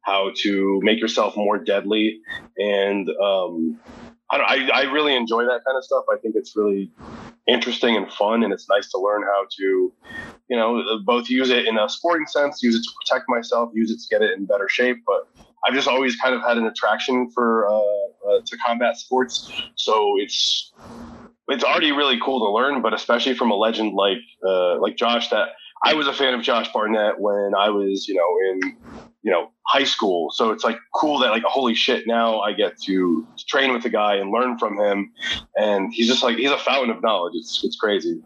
how 0.01 0.31
to 0.43 0.79
make 0.83 0.99
yourself 0.99 1.35
more 1.35 1.57
deadly. 1.57 2.21
And 2.57 3.09
um, 3.09 3.79
I, 4.29 4.37
I, 4.37 4.69
I 4.73 4.81
really 4.83 5.15
enjoy 5.15 5.43
that 5.43 5.61
kind 5.65 5.77
of 5.77 5.83
stuff. 5.83 6.05
I 6.11 6.17
think 6.17 6.35
it's 6.35 6.55
really 6.55 6.91
interesting 7.47 7.95
and 7.95 8.11
fun, 8.11 8.43
and 8.43 8.51
it's 8.51 8.67
nice 8.69 8.89
to 8.91 8.97
learn 8.97 9.21
how 9.23 9.45
to, 9.57 9.93
you 10.49 10.57
know, 10.57 10.81
both 11.05 11.29
use 11.29 11.49
it 11.49 11.67
in 11.67 11.77
a 11.77 11.87
sporting 11.89 12.27
sense, 12.27 12.63
use 12.63 12.75
it 12.75 12.83
to 12.83 12.91
protect 13.01 13.25
myself, 13.29 13.71
use 13.73 13.91
it 13.91 13.99
to 13.99 14.07
get 14.09 14.21
it 14.27 14.37
in 14.37 14.45
better 14.45 14.67
shape, 14.67 14.97
but 15.05 15.27
I've 15.67 15.73
just 15.73 15.87
always 15.87 16.15
kind 16.15 16.35
of 16.35 16.41
had 16.41 16.57
an 16.57 16.65
attraction 16.65 17.29
for 17.31 17.67
uh, 17.67 17.79
uh, 18.29 18.41
to 18.45 18.57
combat 18.65 18.97
sports. 18.97 19.51
So 19.75 20.15
it's 20.19 20.71
it's 21.47 21.63
already 21.63 21.91
really 21.91 22.19
cool 22.23 22.39
to 22.39 22.51
learn, 22.51 22.81
but 22.81 22.93
especially 22.93 23.35
from 23.35 23.51
a 23.51 23.55
legend 23.55 23.93
like 23.93 24.17
uh, 24.45 24.79
like 24.79 24.95
Josh, 24.95 25.29
that 25.29 25.49
I 25.83 25.93
was 25.93 26.07
a 26.07 26.13
fan 26.13 26.33
of 26.33 26.41
Josh 26.41 26.71
Barnett 26.71 27.19
when 27.19 27.53
I 27.55 27.69
was, 27.69 28.07
you 28.07 28.15
know, 28.15 28.51
in 28.51 28.77
you 29.21 29.31
know 29.31 29.51
high 29.67 29.83
school. 29.83 30.31
So 30.31 30.51
it's 30.51 30.63
like 30.63 30.77
cool 30.93 31.19
that 31.19 31.29
like 31.29 31.43
holy 31.43 31.75
shit, 31.75 32.07
now 32.07 32.39
I 32.39 32.53
get 32.53 32.79
to 32.83 33.27
train 33.47 33.73
with 33.73 33.83
the 33.83 33.89
guy 33.89 34.15
and 34.15 34.31
learn 34.31 34.57
from 34.57 34.77
him, 34.79 35.11
and 35.55 35.93
he's 35.93 36.07
just 36.07 36.23
like 36.23 36.37
he's 36.37 36.51
a 36.51 36.57
fountain 36.57 36.95
of 36.95 37.01
knowledge. 37.01 37.33
It's 37.35 37.63
it's 37.63 37.75
crazy. 37.75 38.21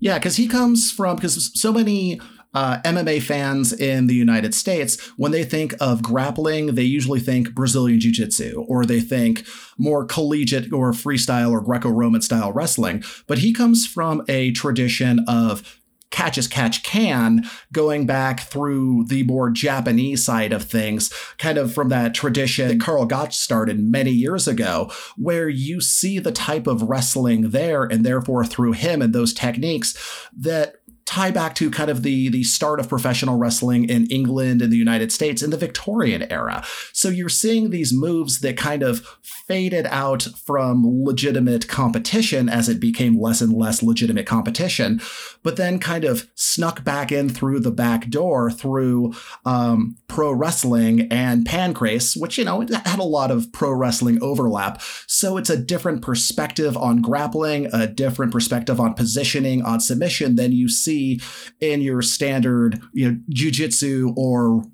Yeah, 0.00 0.18
because 0.18 0.36
he 0.36 0.48
comes 0.48 0.90
from 0.90 1.16
because 1.16 1.50
so 1.60 1.72
many 1.72 2.20
uh, 2.54 2.80
MMA 2.84 3.22
fans 3.22 3.72
in 3.72 4.06
the 4.06 4.14
United 4.14 4.54
States, 4.54 5.00
when 5.16 5.32
they 5.32 5.44
think 5.44 5.74
of 5.80 6.02
grappling, 6.02 6.74
they 6.74 6.82
usually 6.82 7.20
think 7.20 7.54
Brazilian 7.54 8.00
Jiu 8.00 8.12
Jitsu 8.12 8.64
or 8.68 8.84
they 8.84 9.00
think 9.00 9.46
more 9.78 10.04
collegiate 10.04 10.72
or 10.72 10.92
freestyle 10.92 11.50
or 11.50 11.60
Greco 11.60 11.88
Roman 11.88 12.22
style 12.22 12.52
wrestling. 12.52 13.02
But 13.26 13.38
he 13.38 13.52
comes 13.52 13.86
from 13.86 14.22
a 14.28 14.52
tradition 14.52 15.24
of 15.26 15.80
catch 16.12 16.38
as 16.38 16.46
catch 16.46 16.84
can, 16.84 17.44
going 17.72 18.06
back 18.06 18.40
through 18.40 19.06
the 19.08 19.24
more 19.24 19.50
Japanese 19.50 20.24
side 20.24 20.52
of 20.52 20.62
things, 20.62 21.12
kind 21.38 21.58
of 21.58 21.74
from 21.74 21.88
that 21.88 22.14
tradition 22.14 22.68
that 22.68 22.80
Karl 22.80 23.06
Gotch 23.06 23.36
started 23.36 23.80
many 23.80 24.12
years 24.12 24.46
ago, 24.46 24.92
where 25.16 25.48
you 25.48 25.80
see 25.80 26.20
the 26.20 26.30
type 26.30 26.68
of 26.68 26.82
wrestling 26.82 27.50
there, 27.50 27.84
and 27.84 28.04
therefore 28.04 28.44
through 28.44 28.72
him 28.72 29.02
and 29.02 29.12
those 29.12 29.32
techniques 29.32 30.28
that 30.36 30.76
tie 31.12 31.30
back 31.30 31.54
to 31.54 31.70
kind 31.70 31.90
of 31.90 32.02
the 32.02 32.30
the 32.30 32.42
start 32.42 32.80
of 32.80 32.88
professional 32.88 33.36
wrestling 33.36 33.86
in 33.86 34.06
England 34.06 34.62
and 34.62 34.72
the 34.72 34.78
United 34.78 35.12
States 35.12 35.42
in 35.42 35.50
the 35.50 35.58
Victorian 35.58 36.22
era. 36.32 36.64
So 36.94 37.10
you're 37.10 37.28
seeing 37.28 37.68
these 37.68 37.92
moves 37.92 38.40
that 38.40 38.56
kind 38.56 38.82
of 38.82 39.06
faded 39.22 39.86
out 39.90 40.22
from 40.46 41.04
legitimate 41.04 41.68
competition 41.68 42.48
as 42.48 42.66
it 42.70 42.80
became 42.80 43.20
less 43.20 43.42
and 43.42 43.52
less 43.52 43.82
legitimate 43.82 44.24
competition, 44.24 45.02
but 45.42 45.56
then 45.56 45.78
kind 45.78 46.04
of 46.04 46.30
snuck 46.34 46.82
back 46.82 47.12
in 47.12 47.28
through 47.28 47.60
the 47.60 47.70
back 47.70 48.08
door 48.08 48.50
through 48.50 49.12
um, 49.44 49.96
pro 50.08 50.32
wrestling 50.32 51.08
and 51.10 51.46
pancrase, 51.46 52.18
which 52.18 52.38
you 52.38 52.44
know 52.44 52.60
had 52.86 52.98
a 52.98 53.04
lot 53.18 53.30
of 53.30 53.52
pro 53.52 53.70
wrestling 53.70 54.18
overlap. 54.22 54.80
So 55.06 55.36
it's 55.36 55.50
a 55.50 55.58
different 55.58 56.00
perspective 56.00 56.74
on 56.74 57.02
grappling, 57.02 57.68
a 57.70 57.86
different 57.86 58.32
perspective 58.32 58.80
on 58.80 58.94
positioning, 58.94 59.60
on 59.60 59.78
submission 59.80 60.36
than 60.36 60.52
you 60.52 60.70
see 60.70 61.01
see 61.02 61.20
in 61.60 61.80
your 61.80 62.02
standard, 62.02 62.80
you 62.92 63.10
know, 63.10 63.18
jujitsu 63.30 64.16
or 64.16 64.64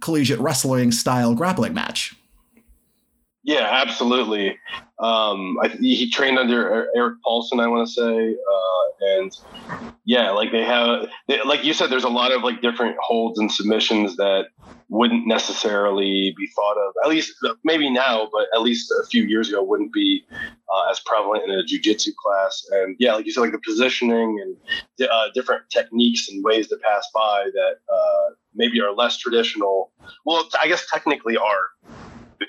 collegiate 0.00 0.40
wrestling 0.40 0.92
style 0.92 1.34
grappling 1.34 1.74
match. 1.74 2.14
Yeah, 3.42 3.68
absolutely. 3.70 4.58
Um, 4.98 5.58
I, 5.62 5.68
he 5.68 6.10
trained 6.10 6.38
under 6.38 6.88
Erik 6.96 7.22
Paulson, 7.22 7.60
I 7.60 7.68
want 7.68 7.86
to 7.86 7.92
say, 7.92 8.34
uh, 8.34 8.75
and 9.00 9.32
yeah, 10.04 10.30
like 10.30 10.52
they 10.52 10.64
have, 10.64 11.08
they, 11.28 11.42
like 11.42 11.64
you 11.64 11.72
said, 11.72 11.90
there's 11.90 12.04
a 12.04 12.08
lot 12.08 12.32
of 12.32 12.42
like 12.42 12.62
different 12.62 12.96
holds 13.00 13.38
and 13.38 13.50
submissions 13.50 14.16
that 14.16 14.46
wouldn't 14.88 15.26
necessarily 15.26 16.32
be 16.36 16.46
thought 16.54 16.76
of, 16.78 16.94
at 17.04 17.10
least 17.10 17.34
maybe 17.64 17.90
now, 17.90 18.28
but 18.32 18.46
at 18.54 18.62
least 18.62 18.92
a 19.02 19.06
few 19.06 19.24
years 19.24 19.48
ago 19.48 19.62
wouldn't 19.62 19.92
be 19.92 20.24
uh, 20.32 20.90
as 20.90 21.00
prevalent 21.00 21.44
in 21.44 21.50
a 21.50 21.62
jujitsu 21.62 22.10
class. 22.14 22.64
And 22.70 22.96
yeah, 22.98 23.14
like 23.14 23.26
you 23.26 23.32
said, 23.32 23.40
like 23.40 23.52
the 23.52 23.60
positioning 23.66 24.40
and 24.40 25.08
uh, 25.08 25.28
different 25.34 25.62
techniques 25.70 26.28
and 26.28 26.44
ways 26.44 26.68
to 26.68 26.76
pass 26.76 27.08
by 27.14 27.48
that 27.52 27.74
uh, 27.92 28.34
maybe 28.54 28.80
are 28.80 28.92
less 28.92 29.18
traditional. 29.18 29.90
Well, 30.24 30.48
I 30.62 30.68
guess 30.68 30.86
technically 30.88 31.36
are 31.36 32.05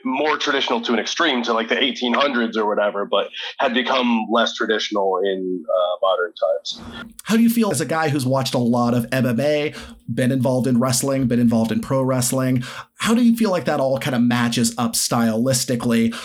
more 0.08 0.38
traditional 0.38 0.82
to 0.82 0.94
an 0.94 1.00
extreme 1.00 1.44
to 1.44 1.54
like 1.54 1.70
the 1.70 1.76
1800s 1.76 2.56
or 2.56 2.66
whatever, 2.66 3.06
but 3.06 3.30
had 3.60 3.74
become 3.74 4.28
less 4.32 4.54
traditional 4.56 5.20
in 5.20 5.66
uh, 5.68 5.98
modern 6.02 6.34
times. 6.34 6.82
How 7.24 7.36
do 7.36 7.44
you 7.44 7.50
feel 7.50 7.72
as 7.72 7.82
a 7.82 7.86
guy 7.86 8.10
who's 8.10 8.26
watched 8.26 8.54
a 8.54 8.60
lot 8.60 8.94
of 8.94 9.10
MMA, 9.10 9.78
been 10.14 10.32
involved 10.32 10.68
in 10.68 10.80
wrestling, 10.80 11.28
been 11.28 11.40
involved 11.40 11.72
in 11.72 11.82
pro 11.82 12.02
wrestling? 12.02 12.64
How 13.00 13.14
do 13.14 13.24
you 13.24 13.36
feel 13.36 13.52
like 13.52 13.66
that 13.66 13.80
all 13.80 14.00
kind 14.00 14.16
of 14.16 14.22
matches 14.22 14.74
up 14.78 14.94
stylistically, 14.94 16.16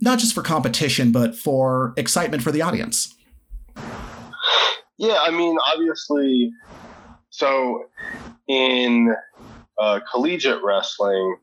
not 0.00 0.18
just 0.18 0.34
for 0.34 0.42
competition, 0.42 1.12
but 1.12 1.36
for 1.36 1.94
excitement 1.96 2.42
for 2.42 2.52
the 2.52 2.62
audience? 2.62 3.14
Yeah, 4.96 5.18
I 5.22 5.30
mean, 5.30 5.56
obviously, 5.72 6.52
so 7.30 7.84
in 8.48 9.14
uh, 9.78 10.00
collegiate 10.10 10.60
wrestling, 10.62 11.36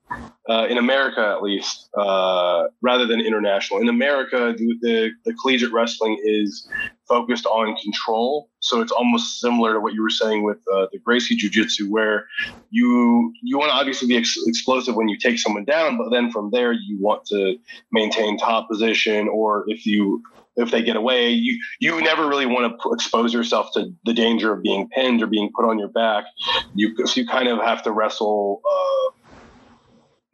uh, 0.50 0.68
in 0.70 0.78
America 0.78 1.22
at 1.22 1.42
least, 1.42 1.90
uh, 1.98 2.66
rather 2.82 3.06
than 3.06 3.22
international. 3.22 3.80
In 3.80 3.88
America, 3.88 4.54
the, 4.58 4.78
the, 4.82 5.12
the, 5.24 5.34
collegiate 5.36 5.72
wrestling 5.72 6.20
is 6.22 6.68
focused 7.08 7.46
on 7.46 7.78
control. 7.78 8.50
So 8.60 8.82
it's 8.82 8.92
almost 8.92 9.40
similar 9.40 9.74
to 9.74 9.80
what 9.80 9.94
you 9.94 10.02
were 10.02 10.10
saying 10.10 10.44
with 10.44 10.58
uh, 10.74 10.88
the 10.92 11.00
Gracie 11.00 11.36
Jiu 11.36 11.50
Jitsu, 11.50 11.90
where 11.90 12.28
you 12.72 13.34
you 13.42 13.58
want 13.58 13.70
to 13.70 13.76
obviously 13.76 14.08
be 14.08 14.18
ex- 14.18 14.38
explosive 14.48 14.96
when 14.96 15.08
you 15.08 15.18
take 15.18 15.40
someone 15.40 15.64
down, 15.64 15.98
but 15.98 16.10
then 16.10 16.30
from 16.30 16.52
there 16.52 16.74
you 16.74 16.98
want 17.00 17.26
to 17.28 17.58
maintain 17.92 18.38
top 18.38 18.68
position, 18.70 19.30
or 19.30 19.64
if 19.68 19.86
you 19.86 20.22
if 20.56 20.72
they 20.72 20.82
get 20.82 20.96
away. 20.96 21.30
You 21.32 21.60
you 21.80 22.02
never 22.02 22.28
really 22.28 22.46
want 22.46 22.80
to 22.82 22.94
expose 22.94 23.34
yourself 23.34 23.70
to 23.74 23.94
the 24.06 24.14
danger 24.14 24.54
of 24.54 24.64
being 24.64 24.90
pinned 24.90 25.22
or 25.22 25.28
being 25.28 25.52
put 25.56 25.66
on 25.66 25.80
your 25.80 25.90
back. 25.90 26.26
You 26.74 26.96
so 27.06 27.20
you 27.20 27.28
kind 27.28 27.48
of 27.48 27.60
have 27.60 27.84
to 27.84 27.92
wrestle. 27.92 28.62
Uh, 28.70 29.12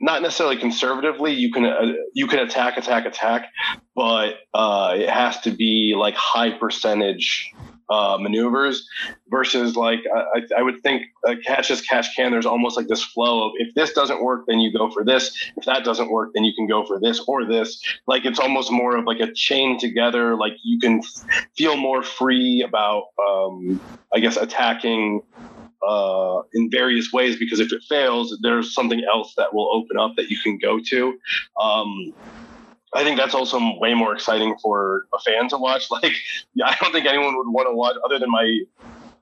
not 0.04 0.24
necessarily 0.24 0.58
conservatively. 0.58 1.34
You 1.34 1.52
can 1.52 1.66
uh, 1.66 1.94
you 2.14 2.28
can 2.28 2.40
attack, 2.40 2.78
attack, 2.78 3.06
attack, 3.06 3.50
but 3.96 4.36
uh, 4.54 4.96
it 4.98 5.10
has 5.10 5.40
to 5.42 5.52
be 5.52 5.94
like 5.96 6.16
high 6.16 6.50
percentage 6.58 7.54
uh, 7.92 8.18
maneuvers 8.18 8.88
versus 9.28 9.76
like 9.76 10.00
I, 10.16 10.42
I 10.58 10.62
would 10.62 10.82
think 10.82 11.04
uh, 11.28 11.36
catch 11.46 11.70
as 11.70 11.82
catch 11.82 12.16
can. 12.16 12.32
There's 12.32 12.46
almost 12.46 12.78
like 12.78 12.88
this 12.88 13.04
flow 13.04 13.48
of 13.48 13.52
if 13.58 13.76
this 13.76 13.92
doesn't 13.92 14.24
work, 14.24 14.46
then 14.48 14.60
you 14.60 14.72
go 14.72 14.90
for 14.90 15.04
this. 15.04 15.52
If 15.58 15.66
that 15.66 15.84
doesn't 15.84 16.10
work, 16.10 16.32
then 16.34 16.46
you 16.46 16.54
can 16.56 16.68
go 16.68 16.86
for 16.86 17.00
this 17.00 17.20
or 17.28 17.46
this. 17.46 17.84
Like 18.08 18.24
it's 18.24 18.40
almost 18.40 18.72
more 18.72 18.96
of 18.96 19.06
like 19.06 19.20
a 19.20 19.32
chain 19.34 19.78
together. 19.78 20.38
Like 20.38 20.54
you 20.64 20.80
can 20.80 21.02
feel 21.58 21.76
more 21.76 22.02
free 22.02 22.64
about, 22.64 23.08
um, 23.22 23.82
I 24.14 24.20
guess, 24.20 24.38
attacking 24.38 25.22
uh, 25.86 26.42
in 26.54 26.70
various 26.72 27.12
ways 27.12 27.38
because 27.38 27.60
if 27.60 27.74
it 27.74 27.82
fails, 27.90 28.38
there's 28.42 28.74
something 28.74 29.04
else 29.04 29.34
that 29.36 29.54
will 29.54 29.70
open 29.74 29.98
up 29.98 30.14
that 30.16 30.30
you 30.30 30.38
can 30.40 30.58
go 30.58 30.80
to. 30.80 31.18
Um, 31.60 32.14
I 32.94 33.04
think 33.04 33.18
that's 33.18 33.34
also 33.34 33.60
way 33.80 33.94
more 33.94 34.14
exciting 34.14 34.56
for 34.62 35.06
a 35.14 35.20
fan 35.20 35.50
to 35.50 35.58
watch. 35.58 35.88
Like, 35.92 36.14
I 36.64 36.76
don't 36.82 36.92
think 36.92 37.06
anyone 37.06 37.38
would 37.38 37.48
want 37.48 37.68
to 37.70 37.76
watch 37.76 37.96
other 38.04 38.20
than 38.20 38.30
my 38.30 38.62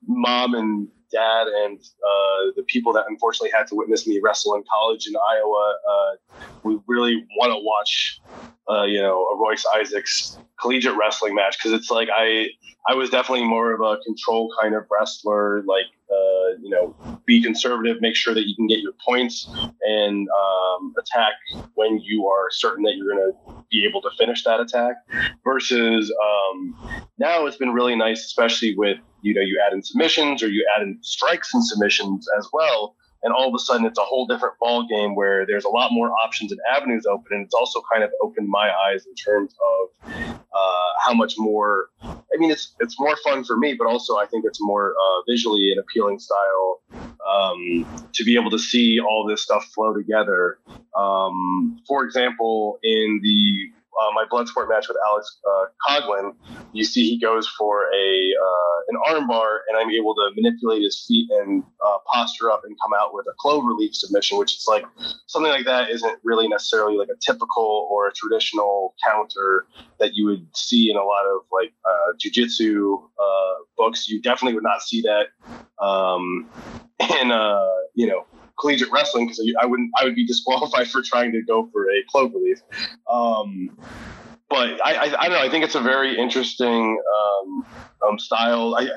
mom 0.08 0.56
and 0.56 0.88
dad 1.12 1.48
and 1.48 1.80
uh, 1.80 2.52
the 2.56 2.64
people 2.68 2.94
that 2.94 3.06
unfortunately 3.08 3.52
had 3.56 3.68
to 3.68 3.76
witness 3.76 4.08
me 4.08 4.20
wrestle 4.22 4.56
in 4.56 4.64
college 4.72 5.08
in 5.08 5.14
Iowa. 5.16 5.76
Uh, 5.90 6.46
we 6.64 6.80
really 6.88 7.26
want 7.38 7.52
to 7.52 7.60
watch, 7.64 8.22
uh, 8.70 8.84
you 8.84 9.02
know, 9.02 9.26
a 9.26 9.38
Royce 9.38 9.66
Isaacs 9.76 10.38
collegiate 10.60 10.96
wrestling 10.96 11.36
match 11.36 11.58
because 11.58 11.74
it's 11.74 11.90
like 11.92 12.10
I 12.16 12.48
I 12.90 12.96
was 12.96 13.12
definitely 13.12 13.46
more 13.46 13.72
of 13.72 13.82
a 13.82 14.02
control 14.04 14.52
kind 14.60 14.74
of 14.74 14.86
wrestler, 14.90 15.62
like 15.68 15.86
uh, 16.12 16.58
you 16.60 16.72
know, 16.72 16.96
be 17.24 17.40
conservative, 17.40 17.98
make 18.02 18.16
sure 18.16 18.34
that 18.34 18.48
you 18.48 18.56
can 18.56 18.66
get 18.66 18.80
your 18.80 18.94
points, 19.06 19.48
and 19.84 20.28
um, 20.28 20.96
attack 20.98 21.34
when 21.76 22.00
you 22.00 22.26
are 22.26 22.48
certain 22.50 22.84
that 22.86 22.96
you're 22.96 23.16
going 23.16 23.32
to 23.32 23.64
be 23.70 23.86
able 23.86 24.02
to 24.02 24.10
finish 24.18 24.44
that 24.44 24.60
attack. 24.60 24.96
Versus 25.44 26.12
um, 26.12 26.76
now, 27.20 27.46
it's 27.46 27.58
been 27.58 27.74
really 27.74 27.96
nice, 27.96 28.26
especially 28.26 28.76
with 28.76 28.98
you 29.22 29.36
know 29.36 29.42
you 29.42 29.62
add 29.64 29.72
in 29.72 29.84
submissions 29.84 30.42
or 30.42 30.48
you 30.48 30.68
add 30.76 30.82
in 30.82 30.98
strikes 31.02 31.54
and 31.54 31.64
submissions 31.64 32.28
as 32.40 32.48
well 32.52 32.96
and 33.24 33.34
all 33.34 33.48
of 33.48 33.54
a 33.54 33.60
sudden 33.60 33.86
it's 33.86 34.00
a 34.00 34.04
whole 34.04 34.26
different 34.26 34.56
ball 34.60 34.88
game 34.88 35.16
where 35.16 35.46
there's 35.46 35.66
a 35.66 35.70
lot 35.70 35.92
more 35.92 36.12
options 36.12 36.52
and 36.52 36.60
avenues 36.76 37.06
open 37.06 37.28
and 37.32 37.46
it's 37.46 37.54
also 37.54 37.82
kind 37.92 38.04
of 38.04 38.12
opened 38.22 38.48
my 38.48 38.72
eyes 38.88 39.06
in 39.06 39.16
terms 39.16 39.54
of 39.72 40.12
uh, 40.54 40.90
how 41.02 41.14
much 41.14 41.36
more 41.38 41.90
i 42.04 42.38
mean 42.38 42.52
it's 42.52 42.74
it's 42.80 43.00
more 43.00 43.16
fun 43.24 43.44
for 43.44 43.58
me 43.58 43.74
but 43.74 43.88
also 43.88 44.18
i 44.18 44.26
think 44.26 44.46
it's 44.46 44.62
more 44.62 44.92
uh, 44.92 45.22
visually 45.28 45.72
an 45.72 45.80
appealing 45.80 46.20
style 46.20 46.82
um, 47.30 47.86
to 48.14 48.24
be 48.24 48.36
able 48.36 48.50
to 48.50 48.60
see 48.60 49.00
all 49.00 49.28
this 49.28 49.44
stuff 49.44 49.66
flow 49.76 49.94
together. 49.94 50.58
Um, 50.96 51.82
for 51.88 52.04
example 52.04 52.80
in 52.84 53.20
the 53.22 53.72
uh, 54.00 54.12
my 54.14 54.26
Bloodsport 54.32 54.70
match 54.70 54.88
with 54.88 54.98
Alex 55.06 55.40
uh, 55.48 55.66
Coughlin, 55.88 56.34
you 56.74 56.84
see 56.84 57.10
he 57.10 57.20
goes 57.20 57.48
for 57.48 57.86
a 57.94 58.34
uh, 58.46 58.80
an 58.90 58.98
armbar, 59.08 59.60
and 59.68 59.78
I'm 59.78 59.90
able 59.92 60.16
to 60.16 60.30
manipulate 60.36 60.82
his 60.82 61.06
feet 61.08 61.30
and 61.32 61.64
uh, 61.86 61.98
posture 62.12 62.52
up 62.52 62.62
and 62.64 62.76
come 62.82 62.92
out 63.00 63.14
with 63.14 63.26
a 63.28 63.34
clover 63.40 63.72
leaf 63.74 63.96
submission, 63.96 64.38
which 64.38 64.56
is 64.56 64.66
like 64.68 64.86
something 65.28 65.52
like 65.52 65.66
that 65.66 65.90
isn't 65.90 66.20
really 66.24 66.48
necessarily 66.48 66.98
like 66.98 67.10
a 67.10 67.18
typical 67.20 67.88
or 67.92 68.08
a 68.08 68.14
traditional 68.14 68.96
counter 69.06 69.68
that 70.00 70.14
you 70.14 70.26
would 70.26 70.46
see 70.56 70.90
in 70.90 70.98
a 70.98 71.04
lot 71.04 71.26
of 71.26 71.42
like 71.52 71.74
uh, 71.86 72.14
jujitsu 72.18 73.02
uh, 73.20 73.54
books. 73.78 74.08
You 74.08 74.22
definitely 74.22 74.56
would 74.56 74.64
not 74.64 74.82
see 74.82 75.02
that 75.02 75.28
um, 75.84 76.50
in 77.22 77.32
uh, 77.32 77.68
you 77.96 78.08
know 78.08 78.26
collegiate 78.60 78.92
wrestling 78.92 79.26
because 79.28 79.42
I 79.62 79.66
wouldn't 79.66 79.92
I 80.00 80.04
would 80.04 80.16
be 80.16 80.26
disqualified 80.28 80.88
for 80.90 81.02
trying 81.02 81.32
to 81.32 81.42
go 81.42 81.70
for 81.72 81.86
a 81.86 82.04
cloverleaf. 82.14 82.62
Um, 83.12 83.78
but 84.50 84.84
I, 84.84 84.94
I, 84.94 85.04
I, 85.04 85.30
don't 85.30 85.34
know. 85.34 85.46
I 85.46 85.50
think 85.50 85.64
it's 85.64 85.76
a 85.76 85.80
very 85.80 86.18
interesting 86.18 87.00
um, 87.16 87.66
um, 88.08 88.18
style. 88.18 88.76
I, 88.76 88.90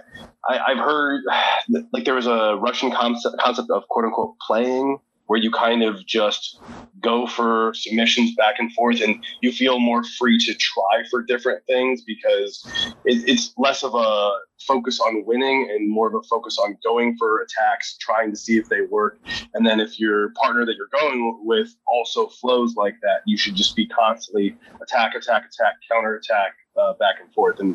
I 0.49 0.75
have 0.75 0.78
heard 0.78 1.25
like 1.92 2.04
there 2.04 2.14
was 2.14 2.26
a 2.26 2.57
Russian 2.61 2.90
concept 2.90 3.37
concept 3.38 3.71
of 3.71 3.87
quote 3.88 4.07
unquote 4.07 4.37
playing 4.47 4.99
where 5.33 5.41
you 5.41 5.51
kind 5.51 5.83
of 5.83 6.05
just 6.05 6.61
go 7.01 7.27
for 7.27 7.73
submissions 7.73 8.35
back 8.35 8.57
and 8.59 8.71
forth 8.75 9.01
and 9.01 9.25
you 9.41 9.51
feel 9.51 9.81
more 9.81 10.05
free 10.05 10.37
to 10.39 10.53
try 10.53 11.03
for 11.11 11.23
different 11.23 11.65
things 11.65 12.03
because 12.03 12.62
it, 13.07 13.27
it's 13.27 13.55
less 13.57 13.83
of 13.83 13.95
a 13.95 14.31
focus 14.67 15.01
on 15.01 15.25
winning 15.25 15.71
and 15.71 15.91
more 15.91 16.07
of 16.07 16.15
a 16.15 16.23
focus 16.29 16.59
on 16.62 16.77
going 16.85 17.17
for 17.17 17.41
attacks, 17.41 17.97
trying 17.99 18.31
to 18.31 18.37
see 18.37 18.59
if 18.59 18.69
they 18.69 18.83
work. 18.83 19.19
And 19.55 19.67
then 19.67 19.81
if 19.81 19.99
your 19.99 20.33
partner 20.35 20.67
that 20.67 20.75
you're 20.77 21.01
going 21.01 21.41
with 21.43 21.75
also 21.87 22.27
flows 22.27 22.75
like 22.77 22.97
that, 23.01 23.23
you 23.25 23.39
should 23.39 23.55
just 23.55 23.75
be 23.75 23.87
constantly 23.87 24.55
attack, 24.83 25.15
attack, 25.15 25.45
attack, 25.47 25.77
counter 25.91 26.15
attack, 26.17 26.53
uh, 26.79 26.93
back 27.01 27.15
and 27.23 27.33
forth. 27.33 27.59
And 27.59 27.75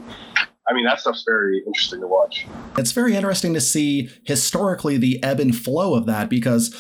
I 0.70 0.76
mean, 0.76 0.86
that 0.86 1.00
stuff's 1.00 1.24
very 1.26 1.64
interesting 1.66 2.02
to 2.02 2.08
watch. 2.08 2.46
It's 2.78 2.92
very 2.92 3.16
interesting 3.16 3.56
to 3.56 3.62
see 3.62 4.12
historically 4.26 4.98
the 4.98 5.24
ebb 5.24 5.40
and 5.40 5.56
flow 5.56 5.96
of 5.96 6.06
that 6.06 6.30
because 6.30 6.72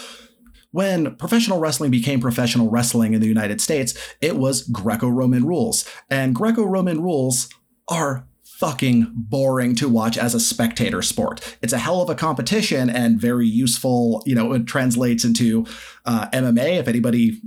when 0.71 1.15
professional 1.15 1.59
wrestling 1.59 1.91
became 1.91 2.19
professional 2.19 2.69
wrestling 2.69 3.13
in 3.13 3.21
the 3.21 3.27
United 3.27 3.62
States, 3.62 3.97
it 4.21 4.38
was 4.38 4.63
Greco 4.63 5.07
Roman 5.07 5.45
rules. 5.45 5.88
And 6.09 6.36
Greco 6.36 6.63
Roman 6.63 7.01
rules 7.01 7.50
are 7.88 8.27
fucking 8.43 9.12
boring 9.13 9.75
to 9.75 9.88
watch 9.88 10.17
as 10.17 10.33
a 10.33 10.39
spectator 10.39 11.01
sport. 11.01 11.57
It's 11.62 11.74
a 11.74 11.77
hell 11.77 12.01
of 12.01 12.09
a 12.09 12.15
competition 12.15 12.89
and 12.89 13.21
very 13.21 13.45
useful. 13.45 14.24
You 14.25 14.33
know, 14.33 14.53
it 14.53 14.65
translates 14.65 15.24
into 15.24 15.65
uh, 16.05 16.27
MMA. 16.33 16.79
If 16.79 16.88
anybody 16.88 17.39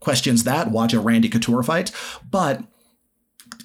questions 0.00 0.44
that, 0.44 0.70
watch 0.70 0.92
a 0.92 1.00
Randy 1.00 1.28
Couture 1.28 1.62
fight. 1.62 1.92
But 2.28 2.64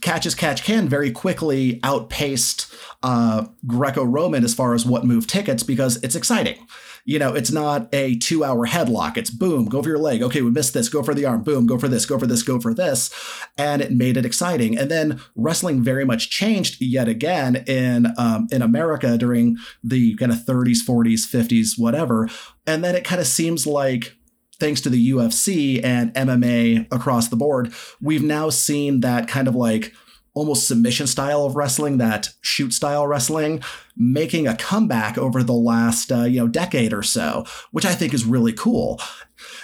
catch 0.01 0.25
as 0.25 0.35
catch 0.35 0.63
can 0.63 0.87
very 0.87 1.11
quickly 1.11 1.79
outpaced 1.83 2.73
uh, 3.03 3.45
Greco 3.67 4.03
Roman 4.03 4.43
as 4.43 4.53
far 4.53 4.73
as 4.73 4.85
what 4.85 5.05
move 5.05 5.27
tickets 5.27 5.63
because 5.63 5.97
it's 6.03 6.15
exciting. 6.15 6.67
You 7.07 7.19
know, 7.19 7.35
it's 7.35 7.51
not 7.51 7.93
a 7.93 8.15
two 8.15 8.43
hour 8.43 8.65
headlock. 8.65 9.15
It's 9.15 9.29
boom, 9.29 9.65
go 9.65 9.83
for 9.83 9.89
your 9.89 9.99
leg. 9.99 10.23
Okay, 10.23 10.41
we 10.41 10.49
missed 10.49 10.73
this. 10.73 10.89
Go 10.89 11.03
for 11.03 11.13
the 11.13 11.23
arm. 11.23 11.43
Boom, 11.43 11.67
go 11.67 11.77
for 11.77 11.87
this, 11.87 12.03
go 12.03 12.17
for 12.17 12.25
this, 12.25 12.41
go 12.41 12.59
for 12.59 12.73
this. 12.73 13.11
And 13.59 13.79
it 13.79 13.91
made 13.91 14.17
it 14.17 14.25
exciting. 14.25 14.75
And 14.75 14.89
then 14.89 15.21
wrestling 15.35 15.83
very 15.83 16.03
much 16.03 16.31
changed 16.31 16.81
yet 16.81 17.07
again 17.07 17.57
in 17.67 18.07
um, 18.17 18.47
in 18.51 18.63
America 18.63 19.19
during 19.19 19.57
the 19.83 20.15
kind 20.15 20.31
of 20.31 20.39
30s, 20.39 20.79
40s, 20.87 21.27
50s, 21.31 21.77
whatever. 21.77 22.27
And 22.65 22.83
then 22.83 22.95
it 22.95 23.03
kind 23.03 23.21
of 23.21 23.27
seems 23.27 23.67
like 23.67 24.17
thanks 24.59 24.81
to 24.81 24.89
the 24.89 25.09
UFC 25.09 25.83
and 25.83 26.13
MMA 26.13 26.87
across 26.91 27.27
the 27.27 27.35
board, 27.35 27.73
we've 28.01 28.23
now 28.23 28.49
seen 28.49 29.01
that 29.01 29.27
kind 29.27 29.47
of 29.47 29.55
like 29.55 29.93
almost 30.35 30.67
submission 30.67 31.07
style 31.07 31.45
of 31.45 31.55
wrestling, 31.55 31.97
that 31.97 32.29
shoot 32.41 32.73
style 32.73 33.07
wrestling, 33.07 33.63
making 33.95 34.47
a 34.47 34.55
comeback 34.55 35.17
over 35.17 35.41
the 35.41 35.53
last 35.53 36.11
uh, 36.11 36.23
you 36.23 36.39
know 36.39 36.47
decade 36.47 36.93
or 36.93 37.01
so, 37.01 37.45
which 37.71 37.85
I 37.85 37.95
think 37.95 38.13
is 38.13 38.25
really 38.25 38.53
cool. 38.53 38.99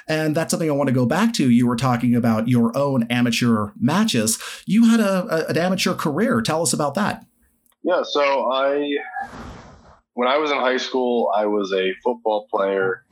And 0.07 0.35
that's 0.35 0.51
something 0.51 0.69
I 0.69 0.73
want 0.73 0.87
to 0.87 0.93
go 0.93 1.05
back 1.05 1.33
to. 1.33 1.49
You 1.49 1.67
were 1.67 1.75
talking 1.75 2.15
about 2.15 2.47
your 2.47 2.75
own 2.75 3.03
amateur 3.03 3.67
matches. 3.79 4.41
You 4.65 4.89
had 4.89 4.99
a, 4.99 5.27
a 5.29 5.49
an 5.49 5.57
amateur 5.57 5.93
career. 5.93 6.41
Tell 6.41 6.61
us 6.61 6.73
about 6.73 6.95
that. 6.95 7.25
Yeah, 7.83 8.03
so 8.03 8.51
I 8.51 8.97
when 10.13 10.27
I 10.27 10.37
was 10.37 10.51
in 10.51 10.57
high 10.57 10.77
school, 10.77 11.31
I 11.35 11.45
was 11.45 11.73
a 11.73 11.93
football 12.03 12.47
player 12.49 13.05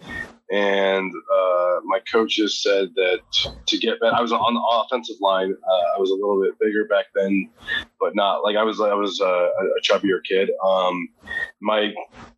and 0.51 1.13
uh, 1.13 1.79
my 1.85 1.99
coaches 2.11 2.61
said 2.61 2.89
that 2.95 3.19
to 3.67 3.77
get 3.77 3.99
better, 3.99 4.15
I 4.15 4.21
was 4.21 4.31
on 4.31 4.53
the 4.53 4.61
offensive 4.71 5.17
line. 5.21 5.53
Uh, 5.53 5.95
I 5.95 5.99
was 5.99 6.09
a 6.09 6.15
little 6.15 6.41
bit 6.41 6.57
bigger 6.59 6.85
back 6.85 7.05
then, 7.13 7.49
but 7.99 8.15
not 8.15 8.43
like 8.43 8.55
I 8.55 8.63
was. 8.63 8.81
I 8.81 8.93
was 8.93 9.21
uh, 9.21 9.25
a 9.25 9.81
chubbier 9.83 10.19
kid. 10.27 10.49
Um, 10.65 11.09
my 11.61 11.93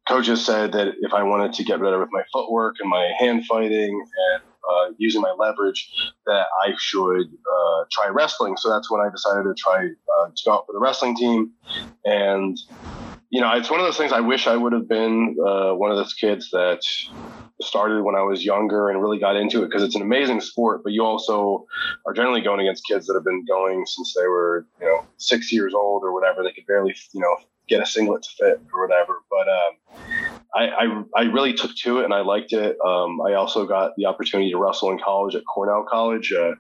coaches 0.07 0.45
said 0.45 0.73
that 0.73 0.89
if 1.01 1.13
I 1.13 1.23
wanted 1.23 1.53
to 1.53 1.63
get 1.63 1.79
better 1.79 1.99
with 1.99 2.09
my 2.11 2.23
footwork 2.33 2.75
and 2.81 2.89
my 2.89 3.11
hand 3.17 3.45
fighting 3.45 4.05
and 4.33 4.41
uh, 4.69 4.93
using 4.97 5.21
my 5.21 5.33
leverage, 5.37 5.89
that 6.25 6.47
I 6.63 6.73
should 6.77 7.27
uh, 7.27 7.83
try 7.91 8.07
wrestling. 8.09 8.57
So 8.57 8.69
that's 8.69 8.91
when 8.91 8.99
I 8.99 9.09
decided 9.09 9.43
to 9.43 9.53
try 9.57 9.85
uh, 9.85 10.27
to 10.27 10.43
go 10.45 10.53
out 10.53 10.65
for 10.65 10.73
the 10.73 10.79
wrestling 10.79 11.15
team, 11.15 11.51
and 12.03 12.57
you 13.31 13.39
know, 13.39 13.51
it's 13.53 13.71
one 13.71 13.79
of 13.79 13.85
those 13.85 13.97
things 13.97 14.11
I 14.11 14.19
wish 14.19 14.45
I 14.45 14.57
would 14.57 14.73
have 14.73 14.89
been 14.89 15.37
uh, 15.39 15.71
one 15.71 15.89
of 15.89 15.95
those 15.95 16.13
kids 16.13 16.49
that 16.51 16.81
started 17.61 18.03
when 18.03 18.13
I 18.13 18.23
was 18.23 18.43
younger 18.43 18.89
and 18.89 19.01
really 19.01 19.19
got 19.19 19.37
into 19.37 19.63
it 19.63 19.67
because 19.67 19.83
it's 19.83 19.95
an 19.95 20.01
amazing 20.01 20.41
sport, 20.41 20.83
but 20.83 20.91
you 20.91 21.05
also 21.05 21.65
are 22.05 22.13
generally 22.13 22.41
going 22.41 22.59
against 22.59 22.85
kids 22.85 23.07
that 23.07 23.13
have 23.13 23.23
been 23.23 23.45
going 23.45 23.85
since 23.85 24.13
they 24.19 24.27
were, 24.27 24.67
you 24.81 24.85
know, 24.85 25.05
six 25.15 25.51
years 25.51 25.73
old 25.73 26.03
or 26.03 26.13
whatever. 26.13 26.43
They 26.43 26.51
could 26.51 26.67
barely, 26.67 26.93
you 27.13 27.21
know, 27.21 27.37
get 27.69 27.81
a 27.81 27.85
singlet 27.85 28.23
to 28.23 28.29
fit 28.37 28.61
or 28.73 28.85
whatever. 28.85 29.19
But 29.29 29.47
um, 29.47 29.95
I, 30.53 30.67
I, 30.67 31.03
I, 31.15 31.21
really 31.31 31.53
took 31.53 31.73
to 31.77 31.99
it 31.99 32.05
and 32.05 32.13
I 32.13 32.19
liked 32.21 32.51
it. 32.51 32.75
Um, 32.85 33.21
I 33.21 33.35
also 33.35 33.65
got 33.65 33.95
the 33.95 34.07
opportunity 34.07 34.51
to 34.51 34.57
wrestle 34.57 34.91
in 34.91 34.99
college 34.99 35.35
at 35.35 35.43
Cornell 35.45 35.85
College. 35.89 36.33
Uh, 36.33 36.51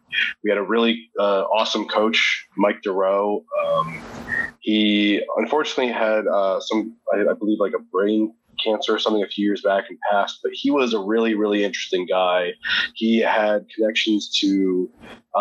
we 0.41 0.49
had 0.49 0.57
a 0.57 0.63
really 0.63 1.09
uh, 1.19 1.41
awesome 1.41 1.85
coach, 1.89 2.47
Mike 2.55 2.81
Duroe. 2.81 3.43
Um, 3.61 4.01
he 4.61 5.21
unfortunately 5.37 5.91
had 5.91 6.27
uh, 6.27 6.59
some, 6.61 6.95
I, 7.13 7.21
I, 7.21 7.33
believe, 7.33 7.59
like 7.59 7.73
a 7.73 7.79
brain 7.79 8.33
cancer 8.63 8.93
or 8.93 8.99
something 8.99 9.23
a 9.23 9.27
few 9.27 9.43
years 9.45 9.61
back 9.61 9.85
and 9.89 9.97
passed, 10.11 10.39
but 10.43 10.51
he 10.53 10.69
was 10.69 10.93
a 10.93 10.99
really, 10.99 11.33
really 11.33 11.63
interesting 11.63 12.05
guy. 12.05 12.51
He 12.93 13.17
had 13.17 13.65
connections 13.75 14.29
to, 14.39 14.89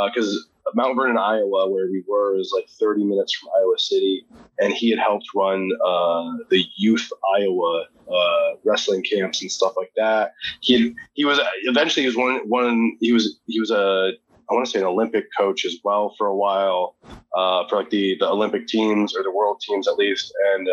because 0.06 0.48
uh, 0.66 0.70
Mount 0.74 0.96
Vernon, 0.96 1.18
Iowa, 1.18 1.68
where 1.68 1.86
we 1.90 2.02
were, 2.08 2.38
is 2.38 2.50
like 2.54 2.66
30 2.80 3.04
minutes 3.04 3.34
from 3.34 3.50
Iowa 3.58 3.78
City, 3.78 4.24
and 4.58 4.72
he 4.72 4.88
had 4.88 4.98
helped 4.98 5.26
run 5.34 5.70
uh, 5.84 6.32
the 6.48 6.64
youth 6.76 7.10
Iowa 7.36 7.84
uh, 8.10 8.54
wrestling 8.64 9.02
camps 9.02 9.42
and 9.42 9.52
stuff 9.52 9.74
like 9.76 9.92
that. 9.96 10.32
He 10.60 10.94
he 11.12 11.24
was 11.24 11.38
eventually 11.64 12.02
he 12.02 12.06
was 12.06 12.16
one 12.16 12.48
one 12.48 12.96
he 13.00 13.12
was 13.12 13.38
he 13.46 13.60
was 13.60 13.70
a 13.70 14.12
I 14.50 14.54
want 14.54 14.66
to 14.66 14.70
say 14.70 14.80
an 14.80 14.86
Olympic 14.86 15.26
coach 15.38 15.64
as 15.64 15.78
well 15.84 16.14
for 16.18 16.26
a 16.26 16.34
while, 16.34 16.96
uh, 17.36 17.68
for 17.68 17.76
like 17.76 17.90
the 17.90 18.16
the 18.18 18.28
Olympic 18.28 18.66
teams 18.66 19.16
or 19.16 19.22
the 19.22 19.30
world 19.30 19.60
teams 19.60 19.86
at 19.86 19.94
least. 19.94 20.32
And 20.54 20.68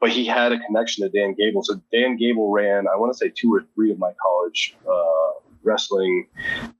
but 0.00 0.10
he 0.10 0.24
had 0.24 0.52
a 0.52 0.58
connection 0.58 1.04
to 1.04 1.10
Dan 1.10 1.34
Gable. 1.38 1.62
So 1.62 1.80
Dan 1.92 2.16
Gable 2.16 2.50
ran 2.50 2.86
I 2.88 2.96
want 2.96 3.12
to 3.12 3.18
say 3.18 3.30
two 3.34 3.52
or 3.54 3.66
three 3.74 3.90
of 3.90 3.98
my 3.98 4.12
college 4.24 4.74
uh, 4.88 5.40
wrestling 5.62 6.28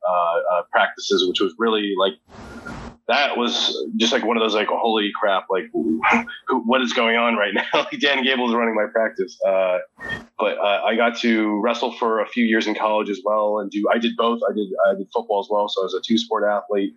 uh, 0.08 0.38
uh 0.52 0.62
practices, 0.72 1.28
which 1.28 1.40
was 1.40 1.54
really 1.58 1.94
like 1.98 2.14
that 3.10 3.36
was 3.36 3.76
just 3.96 4.12
like 4.12 4.24
one 4.24 4.36
of 4.36 4.40
those 4.40 4.54
like 4.54 4.68
holy 4.68 5.10
crap 5.18 5.46
like 5.50 5.64
what 6.64 6.80
is 6.80 6.92
going 6.92 7.16
on 7.16 7.34
right 7.34 7.52
now? 7.74 7.86
Dan 7.98 8.22
Gable 8.24 8.48
is 8.48 8.54
running 8.54 8.74
my 8.74 8.86
practice 8.90 9.38
uh, 9.46 9.78
but 10.38 10.56
uh, 10.58 10.82
i 10.86 10.94
got 10.96 11.18
to 11.18 11.60
wrestle 11.60 11.92
for 11.92 12.20
a 12.20 12.26
few 12.26 12.44
years 12.44 12.66
in 12.66 12.74
college 12.74 13.10
as 13.10 13.20
well 13.24 13.58
and 13.58 13.70
do 13.70 13.84
i 13.92 13.98
did 13.98 14.16
both. 14.16 14.40
I 14.48 14.54
did 14.54 14.68
i 14.88 14.94
did 14.94 15.08
football 15.12 15.40
as 15.40 15.48
well 15.50 15.68
so 15.68 15.82
i 15.82 15.84
was 15.84 15.94
a 15.94 16.00
two 16.00 16.18
sport 16.18 16.44
athlete. 16.44 16.94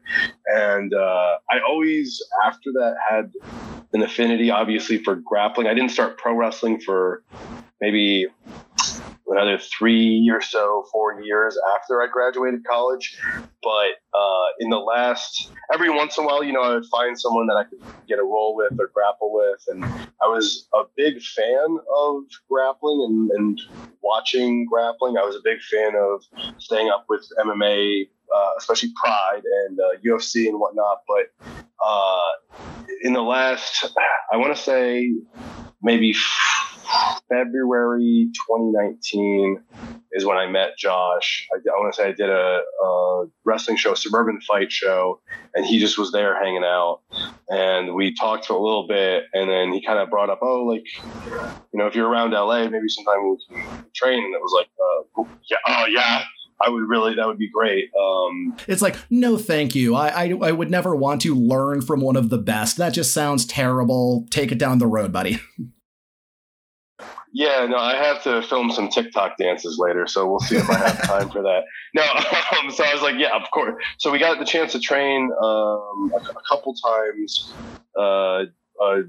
And 0.48 0.94
uh, 0.94 1.38
i 1.52 1.60
always 1.68 2.22
after 2.46 2.72
that 2.74 2.96
had 3.10 3.32
an 3.94 4.02
affinity 4.02 4.50
obviously 4.52 5.04
for 5.04 5.16
grappling. 5.16 5.68
I 5.68 5.74
didn't 5.74 5.92
start 5.92 6.18
pro 6.18 6.36
wrestling 6.36 6.80
for 6.80 7.24
maybe 7.82 8.28
another 9.34 9.58
three 9.58 10.30
or 10.32 10.42
so, 10.42 10.86
four 10.92 11.20
years 11.22 11.58
after 11.76 12.02
I 12.02 12.08
graduated 12.08 12.64
college. 12.66 13.18
But 13.62 13.98
uh, 14.14 14.48
in 14.60 14.70
the 14.70 14.78
last, 14.78 15.52
every 15.74 15.90
once 15.90 16.18
in 16.18 16.24
a 16.24 16.28
while, 16.28 16.44
you 16.44 16.54
know, 16.54 16.62
I 16.62 16.74
would 16.76 16.86
find 16.86 17.20
someone 17.20 17.48
that 17.48 17.56
I 17.56 17.64
could 17.64 17.82
get 18.08 18.20
a 18.20 18.24
role 18.24 18.56
with 18.56 18.80
or 18.80 18.90
grapple 18.94 19.34
with. 19.34 19.64
And 19.68 19.84
I 19.84 20.28
was 20.28 20.68
a 20.74 20.84
big 20.96 21.22
fan 21.22 21.78
of 21.96 22.24
grappling 22.50 23.02
and, 23.08 23.32
and 23.32 23.62
watching 24.02 24.66
grappling. 24.66 25.18
I 25.18 25.24
was 25.24 25.36
a 25.36 25.42
big 25.44 25.62
fan 25.62 25.94
of 25.96 26.24
staying 26.60 26.90
up 26.90 27.06
with 27.10 27.28
MMA, 27.40 28.10
uh, 28.34 28.50
especially 28.58 28.92
Pride 29.04 29.42
and 29.66 29.80
uh, 29.80 30.00
UFC 30.06 30.48
and 30.48 30.60
whatnot. 30.60 31.02
But 31.08 31.50
uh, 31.84 32.32
in 33.02 33.14
the 33.14 33.22
last, 33.22 33.86
I 34.32 34.38
want 34.38 34.56
to 34.56 34.62
say 34.62 35.12
maybe 35.82 36.16
February 37.30 38.30
2019 38.48 39.64
is 40.12 40.26
when 40.26 40.38
I 40.38 40.48
met 40.48 40.78
Josh. 40.78 41.48
I, 41.54 41.58
I 41.58 41.80
want 41.80 41.94
to 41.94 42.02
say 42.02 42.10
I 42.10 42.12
did 42.12 42.30
a, 42.30 42.62
a, 42.84 43.26
wrestling 43.46 43.78
show, 43.78 43.94
suburban 43.94 44.40
fight 44.42 44.72
show, 44.72 45.22
and 45.54 45.66
he 45.66 45.80
just 45.80 45.98
was 45.98 46.12
there 46.12 46.42
hanging 46.42 46.64
out. 46.64 47.02
And 47.50 47.94
we 47.94 48.14
talked 48.14 48.46
for 48.46 48.54
a 48.54 48.62
little 48.62 48.88
bit, 48.88 49.26
and 49.34 49.50
then 49.50 49.74
he 49.74 49.84
kind 49.84 50.00
of 50.00 50.10
brought 50.10 50.30
up, 50.30 50.40
oh, 50.42 50.66
like, 50.66 50.84
you 51.72 51.80
know, 51.80 51.88
if 51.88 51.96
you're 51.96 52.08
around 52.08 52.32
LA, 52.32 52.68
maybe 52.70 52.88
sometime 52.88 53.30
we 53.30 53.38
can 53.50 53.86
train. 53.96 54.24
And 54.24 54.34
it 54.34 54.42
was 54.42 54.54
like, 54.56 54.70
uh, 54.80 55.24
yeah, 55.50 55.58
oh 55.68 55.86
yeah. 55.88 56.24
I 56.66 56.70
would 56.70 56.88
really, 56.88 57.16
that 57.16 57.28
would 57.28 57.40
be 57.40 57.50
great. 57.50 57.90
Um, 58.00 58.56
it's 58.68 58.82
like, 58.82 58.96
no, 59.10 59.38
thank 59.38 59.76
you. 59.76 59.96
I, 59.96 60.08
I, 60.08 60.34
I 60.42 60.52
would 60.52 60.72
never 60.72 60.96
want 60.96 61.22
to 61.24 61.36
learn 61.36 61.82
from 61.82 62.00
one 62.00 62.16
of 62.16 62.30
the 62.30 62.38
best. 62.38 62.78
That 62.78 62.94
just 62.94 63.14
sounds 63.14 63.46
terrible. 63.46 64.26
Take 64.30 64.52
it 64.52 64.60
down 64.60 64.78
the 64.78 64.88
road, 64.88 65.12
buddy. 65.12 65.40
Yeah, 67.36 67.66
no, 67.66 67.78
I 67.78 67.96
have 67.96 68.22
to 68.24 68.44
film 68.44 68.72
some 68.72 68.90
TikTok 68.90 69.38
dances 69.38 69.80
later, 69.80 70.06
so 70.06 70.30
we'll 70.30 70.40
see 70.40 70.56
if 70.56 70.70
I 70.70 70.78
have 70.78 71.02
time 71.02 71.30
for 71.30 71.42
that. 71.42 71.64
No, 71.96 72.02
um, 72.02 72.72
so 72.72 72.84
I 72.84 72.92
was 72.92 73.04
like, 73.04 73.16
yeah, 73.20 73.36
of 73.36 73.52
course. 73.52 73.76
So 74.00 74.12
we 74.12 74.18
got 74.18 74.40
the 74.40 74.46
chance 74.46 74.72
to 74.72 74.80
train 74.80 75.30
um, 75.40 76.12
a, 76.12 76.18
a, 76.18 76.42
couple 76.50 76.74
times. 76.74 77.54
Uh, 77.96 78.46
uh, 78.82 79.02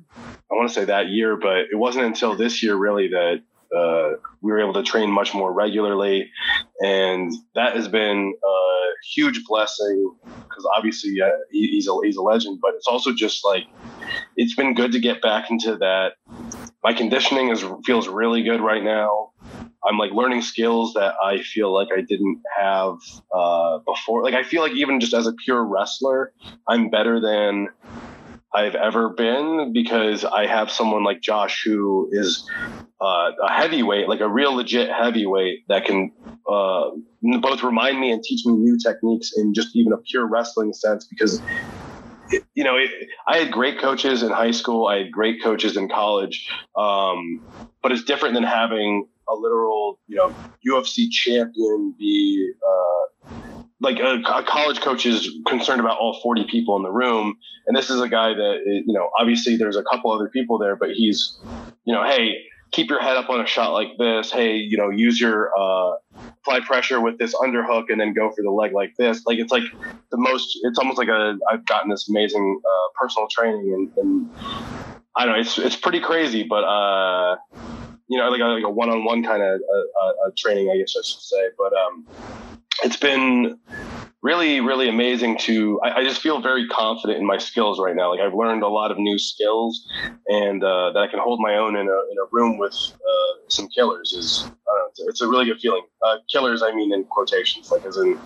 I 0.50 0.50
want 0.50 0.68
to 0.68 0.74
say 0.74 0.84
that 0.84 1.08
year, 1.08 1.36
but 1.36 1.60
it 1.72 1.76
wasn't 1.76 2.04
until 2.04 2.36
this 2.36 2.62
year 2.62 2.76
really 2.76 3.08
that 3.08 3.40
uh, 3.74 4.18
we 4.42 4.52
were 4.52 4.60
able 4.60 4.74
to 4.74 4.82
train 4.82 5.10
much 5.10 5.32
more 5.32 5.50
regularly, 5.50 6.30
and 6.80 7.32
that 7.54 7.74
has 7.74 7.88
been 7.88 8.34
a 8.44 8.64
huge 9.14 9.44
blessing 9.46 10.14
because 10.24 10.68
obviously 10.76 11.20
uh, 11.20 11.28
he, 11.50 11.68
he's 11.68 11.88
a 11.88 11.92
he's 12.02 12.16
a 12.16 12.22
legend, 12.22 12.58
but 12.60 12.74
it's 12.74 12.86
also 12.86 13.12
just 13.14 13.44
like 13.44 13.64
it's 14.36 14.54
been 14.54 14.74
good 14.74 14.92
to 14.92 15.00
get 15.00 15.22
back 15.22 15.50
into 15.50 15.76
that. 15.76 16.12
My 16.84 16.92
conditioning 16.92 17.48
is 17.48 17.64
feels 17.86 18.08
really 18.08 18.42
good 18.42 18.60
right 18.60 18.84
now. 18.84 19.30
I'm 19.82 19.96
like 19.96 20.12
learning 20.12 20.42
skills 20.42 20.92
that 20.94 21.14
I 21.22 21.40
feel 21.42 21.72
like 21.72 21.88
I 21.90 22.02
didn't 22.02 22.42
have 22.58 22.96
uh, 23.34 23.78
before. 23.86 24.22
Like 24.22 24.34
I 24.34 24.42
feel 24.42 24.60
like 24.60 24.72
even 24.72 25.00
just 25.00 25.14
as 25.14 25.26
a 25.26 25.32
pure 25.32 25.64
wrestler, 25.64 26.32
I'm 26.68 26.90
better 26.90 27.20
than 27.20 27.68
I've 28.54 28.74
ever 28.74 29.08
been 29.08 29.72
because 29.72 30.26
I 30.26 30.46
have 30.46 30.70
someone 30.70 31.04
like 31.04 31.22
Josh 31.22 31.62
who 31.64 32.10
is 32.12 32.48
uh, 33.00 33.32
a 33.42 33.50
heavyweight, 33.50 34.08
like 34.08 34.20
a 34.20 34.28
real 34.28 34.54
legit 34.54 34.90
heavyweight 34.90 35.64
that 35.68 35.86
can 35.86 36.12
uh, 36.48 36.90
both 37.40 37.62
remind 37.62 37.98
me 37.98 38.12
and 38.12 38.22
teach 38.22 38.46
me 38.46 38.52
new 38.52 38.78
techniques 38.78 39.32
in 39.36 39.54
just 39.54 39.74
even 39.74 39.92
a 39.92 39.98
pure 39.98 40.26
wrestling 40.28 40.72
sense. 40.72 41.06
Because 41.06 41.42
you 42.54 42.64
know, 42.64 42.76
it, 42.76 42.90
I 43.26 43.38
had 43.38 43.52
great 43.52 43.78
coaches 43.78 44.22
in 44.22 44.30
high 44.30 44.50
school, 44.50 44.86
I 44.86 44.98
had 44.98 45.12
great 45.12 45.42
coaches 45.42 45.76
in 45.76 45.88
college, 45.88 46.48
um, 46.76 47.40
but 47.82 47.92
it's 47.92 48.04
different 48.04 48.34
than 48.34 48.44
having 48.44 49.06
a 49.28 49.34
literal, 49.34 49.98
you 50.06 50.16
know, 50.16 50.34
UFC 50.66 51.10
champion 51.10 51.94
be. 51.98 52.52
Uh, 52.66 53.30
like 53.80 53.98
a, 53.98 54.22
a, 54.26 54.42
college 54.44 54.80
coach 54.80 55.04
is 55.04 55.28
concerned 55.46 55.80
about 55.80 55.98
all 55.98 56.18
40 56.22 56.46
people 56.48 56.76
in 56.76 56.82
the 56.82 56.90
room 56.90 57.36
and 57.66 57.76
this 57.76 57.90
is 57.90 58.00
a 58.00 58.08
guy 58.08 58.32
that 58.32 58.60
you 58.64 58.94
know 58.94 59.10
obviously 59.18 59.56
there's 59.56 59.76
a 59.76 59.82
couple 59.82 60.10
other 60.10 60.28
people 60.28 60.58
there 60.58 60.74
but 60.74 60.90
he's 60.92 61.38
you 61.84 61.92
know 61.92 62.02
hey 62.04 62.36
keep 62.74 62.90
your 62.90 63.00
head 63.00 63.16
up 63.16 63.30
on 63.30 63.40
a 63.40 63.46
shot 63.46 63.72
like 63.72 63.96
this. 63.98 64.32
Hey 64.32 64.56
you 64.56 64.76
know 64.76 64.90
use 64.90 65.20
your 65.20 65.50
uh, 65.56 65.94
apply 66.40 66.60
pressure 66.60 67.00
with 67.00 67.18
this 67.18 67.34
underhook 67.34 67.84
and 67.88 68.00
then 68.00 68.12
go 68.12 68.30
for 68.30 68.42
the 68.42 68.50
leg 68.50 68.72
like 68.72 68.94
this. 68.98 69.24
Like 69.24 69.38
it's 69.38 69.52
like 69.52 69.64
the 70.10 70.20
most 70.20 70.58
it's 70.62 70.78
almost 70.78 70.98
like 70.98 71.08
a 71.08 71.36
i've 71.50 71.66
gotten 71.66 71.90
this 71.90 72.08
amazing 72.08 72.60
uh, 72.64 72.88
personal 73.00 73.28
training 73.28 73.72
and, 73.74 73.90
and 73.98 74.30
i 75.16 75.24
don't 75.24 75.34
know 75.34 75.40
it's 75.40 75.58
it's 75.58 75.76
pretty 75.76 76.00
crazy 76.00 76.44
but 76.44 76.62
uh 76.62 77.36
you 78.08 78.16
know 78.16 78.28
like 78.30 78.40
a, 78.40 78.44
like 78.44 78.64
a 78.64 78.70
one-on-one 78.70 79.24
kind 79.24 79.42
of 79.42 79.60
uh, 79.60 80.06
uh, 80.06 80.30
training 80.38 80.70
i 80.70 80.76
guess 80.76 80.94
i 80.96 81.02
should 81.02 81.20
say. 81.20 81.48
But 81.58 81.72
um 81.72 82.06
it's 82.84 82.96
been 82.96 83.58
really, 84.24 84.60
really 84.60 84.88
amazing 84.88 85.38
to. 85.38 85.78
I, 85.84 86.00
I, 86.00 86.02
just 86.02 86.20
feel 86.20 86.40
very 86.40 86.66
confident 86.66 87.20
in 87.20 87.26
my 87.26 87.36
skills 87.36 87.78
right 87.78 87.94
now. 87.94 88.10
Like 88.10 88.20
I've 88.20 88.34
learned 88.34 88.62
a 88.62 88.68
lot 88.68 88.90
of 88.90 88.98
new 88.98 89.18
skills, 89.18 89.86
and 90.26 90.64
uh, 90.64 90.90
that 90.92 90.98
I 90.98 91.06
can 91.06 91.20
hold 91.20 91.38
my 91.40 91.56
own 91.56 91.76
in 91.76 91.86
a 91.86 92.00
in 92.10 92.18
a 92.18 92.26
room 92.32 92.58
with 92.58 92.74
uh, 92.74 93.38
some 93.48 93.68
killers 93.68 94.12
is. 94.12 94.50
Know, 94.66 94.86
it's, 94.88 95.00
it's, 95.06 95.20
a 95.20 95.28
really 95.28 95.44
good 95.44 95.60
feeling. 95.60 95.82
Uh, 96.04 96.16
killers, 96.32 96.62
I 96.62 96.74
mean, 96.74 96.92
in 96.92 97.04
quotations, 97.04 97.70
like 97.70 97.84
as 97.84 97.96
in, 97.96 98.18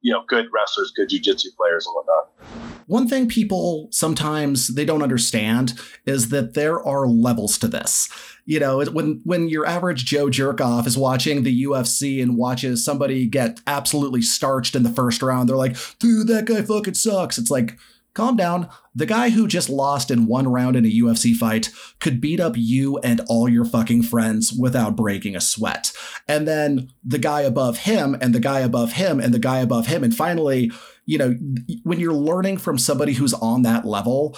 you 0.00 0.12
know, 0.12 0.22
good 0.26 0.46
wrestlers, 0.52 0.90
good 0.96 1.10
jujitsu 1.10 1.54
players, 1.56 1.86
and 1.86 1.94
whatnot. 1.94 2.71
One 2.86 3.08
thing 3.08 3.28
people 3.28 3.88
sometimes 3.90 4.74
they 4.74 4.84
don't 4.84 5.02
understand 5.02 5.74
is 6.06 6.28
that 6.30 6.54
there 6.54 6.82
are 6.82 7.06
levels 7.06 7.58
to 7.58 7.68
this 7.68 8.08
you 8.44 8.58
know, 8.58 8.82
when 8.84 9.20
when 9.24 9.48
your 9.48 9.66
average 9.66 10.04
Joe 10.04 10.26
jerkoff 10.26 10.86
is 10.86 10.98
watching 10.98 11.42
the 11.42 11.64
UFC 11.64 12.22
and 12.22 12.36
watches 12.36 12.84
somebody 12.84 13.26
get 13.26 13.60
absolutely 13.66 14.22
starched 14.22 14.74
in 14.74 14.82
the 14.82 14.90
first 14.90 15.22
round, 15.22 15.48
they're 15.48 15.56
like, 15.56 15.76
dude, 15.98 16.26
that 16.28 16.46
guy 16.46 16.62
fucking 16.62 16.94
sucks. 16.94 17.38
It's 17.38 17.50
like, 17.50 17.78
calm 18.14 18.36
down. 18.36 18.68
The 18.94 19.06
guy 19.06 19.30
who 19.30 19.46
just 19.46 19.70
lost 19.70 20.10
in 20.10 20.26
one 20.26 20.48
round 20.48 20.76
in 20.76 20.84
a 20.84 20.90
UFC 20.90 21.34
fight 21.34 21.70
could 22.00 22.20
beat 22.20 22.40
up 22.40 22.54
you 22.56 22.98
and 22.98 23.20
all 23.28 23.48
your 23.48 23.64
fucking 23.64 24.02
friends 24.02 24.52
without 24.52 24.96
breaking 24.96 25.36
a 25.36 25.40
sweat. 25.40 25.92
And 26.28 26.46
then 26.46 26.90
the 27.04 27.18
guy 27.18 27.42
above 27.42 27.78
him 27.78 28.16
and 28.20 28.34
the 28.34 28.40
guy 28.40 28.60
above 28.60 28.92
him 28.94 29.20
and 29.20 29.32
the 29.32 29.38
guy 29.38 29.60
above 29.60 29.86
him. 29.86 30.02
And 30.02 30.14
finally, 30.14 30.72
you 31.06 31.18
know, 31.18 31.34
when 31.82 32.00
you're 32.00 32.12
learning 32.12 32.58
from 32.58 32.78
somebody 32.78 33.12
who's 33.12 33.34
on 33.34 33.62
that 33.62 33.84
level, 33.84 34.36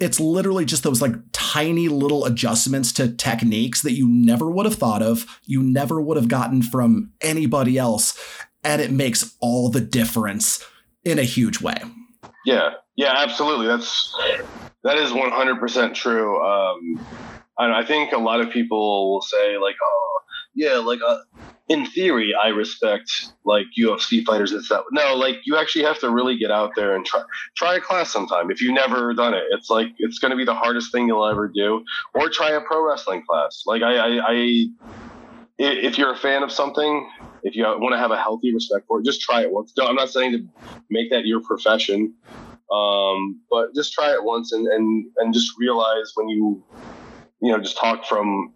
it's 0.00 0.20
literally 0.20 0.64
just 0.64 0.82
those 0.82 1.02
like 1.02 1.14
tiny 1.32 1.88
little 1.88 2.24
adjustments 2.24 2.92
to 2.92 3.12
techniques 3.12 3.82
that 3.82 3.92
you 3.92 4.08
never 4.08 4.48
would 4.48 4.66
have 4.66 4.76
thought 4.76 5.02
of, 5.02 5.40
you 5.44 5.62
never 5.62 6.00
would 6.00 6.16
have 6.16 6.28
gotten 6.28 6.62
from 6.62 7.12
anybody 7.20 7.78
else. 7.78 8.18
And 8.62 8.80
it 8.80 8.92
makes 8.92 9.36
all 9.40 9.70
the 9.70 9.80
difference 9.80 10.64
in 11.04 11.18
a 11.18 11.24
huge 11.24 11.60
way. 11.60 11.80
Yeah. 12.44 12.74
Yeah, 12.96 13.14
absolutely. 13.16 13.68
That's 13.68 14.12
that 14.82 14.96
is 14.96 15.12
100% 15.12 15.94
true. 15.94 16.44
Um, 16.44 17.06
I, 17.56 17.84
think 17.84 18.12
a 18.12 18.18
lot 18.18 18.40
of 18.40 18.50
people 18.50 19.12
will 19.12 19.22
say 19.22 19.56
like, 19.56 19.76
oh, 19.82 20.20
yeah, 20.54 20.78
like 20.78 20.98
uh, 21.06 21.18
in 21.68 21.84
theory, 21.84 22.34
I 22.34 22.48
respect 22.48 23.10
like 23.44 23.66
UFC 23.78 24.24
fighters 24.24 24.52
and 24.52 24.64
stuff. 24.64 24.84
No, 24.90 25.14
like 25.14 25.36
you 25.44 25.56
actually 25.56 25.84
have 25.84 25.98
to 26.00 26.10
really 26.10 26.38
get 26.38 26.50
out 26.50 26.72
there 26.74 26.96
and 26.96 27.04
try 27.04 27.22
try 27.56 27.76
a 27.76 27.80
class 27.80 28.10
sometime. 28.10 28.50
If 28.50 28.62
you've 28.62 28.74
never 28.74 29.12
done 29.12 29.34
it, 29.34 29.44
it's 29.50 29.68
like 29.68 29.88
it's 29.98 30.18
going 30.18 30.30
to 30.30 30.36
be 30.36 30.44
the 30.44 30.54
hardest 30.54 30.92
thing 30.92 31.08
you'll 31.08 31.26
ever 31.26 31.46
do. 31.46 31.84
Or 32.14 32.30
try 32.30 32.52
a 32.52 32.60
pro 32.62 32.86
wrestling 32.86 33.22
class. 33.28 33.64
Like 33.66 33.82
I, 33.82 33.96
I, 33.96 34.20
I 34.26 34.66
if 35.58 35.98
you're 35.98 36.12
a 36.12 36.16
fan 36.16 36.42
of 36.42 36.50
something, 36.50 37.10
if 37.42 37.54
you 37.54 37.64
want 37.64 37.92
to 37.92 37.98
have 37.98 38.12
a 38.12 38.18
healthy 38.18 38.54
respect 38.54 38.86
for 38.86 39.00
it, 39.00 39.04
just 39.04 39.20
try 39.20 39.42
it 39.42 39.50
once. 39.50 39.72
I'm 39.80 39.96
not 39.96 40.08
saying 40.08 40.32
to 40.32 40.72
make 40.88 41.10
that 41.10 41.26
your 41.26 41.40
profession, 41.40 42.14
um, 42.72 43.40
but 43.50 43.74
just 43.74 43.92
try 43.92 44.12
it 44.12 44.24
once 44.24 44.52
and 44.52 44.66
and 44.68 45.06
and 45.18 45.34
just 45.34 45.52
realize 45.58 46.12
when 46.14 46.30
you 46.30 46.64
you 47.40 47.52
know 47.52 47.58
just 47.58 47.76
talk 47.76 48.06
from 48.06 48.54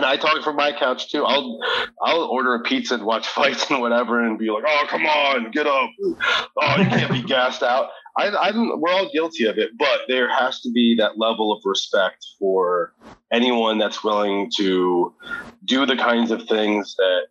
and 0.00 0.06
I 0.06 0.16
talk 0.16 0.42
from 0.42 0.56
my 0.56 0.72
couch 0.72 1.10
too. 1.10 1.26
I'll 1.26 1.60
I'll 2.02 2.22
order 2.22 2.54
a 2.54 2.62
pizza 2.62 2.94
and 2.94 3.04
watch 3.04 3.28
fights 3.38 3.70
and 3.70 3.82
whatever, 3.82 4.24
and 4.24 4.38
be 4.38 4.50
like, 4.50 4.64
"Oh, 4.66 4.86
come 4.88 5.04
on, 5.04 5.50
get 5.50 5.66
up! 5.66 5.90
Oh, 6.00 6.76
you 6.78 6.86
can't 6.86 7.12
be 7.12 7.22
gassed 7.22 7.62
out." 7.62 7.90
I, 8.16 8.28
I 8.28 8.50
we're 8.76 8.90
all 8.90 9.10
guilty 9.12 9.44
of 9.44 9.58
it, 9.58 9.72
but 9.78 10.00
there 10.08 10.30
has 10.34 10.62
to 10.62 10.70
be 10.72 10.96
that 10.98 11.18
level 11.18 11.52
of 11.52 11.60
respect 11.66 12.26
for 12.38 12.94
anyone 13.30 13.76
that's 13.76 14.02
willing 14.02 14.50
to 14.56 15.14
do 15.66 15.84
the 15.84 15.96
kinds 15.96 16.30
of 16.30 16.48
things 16.48 16.96
that, 16.96 17.26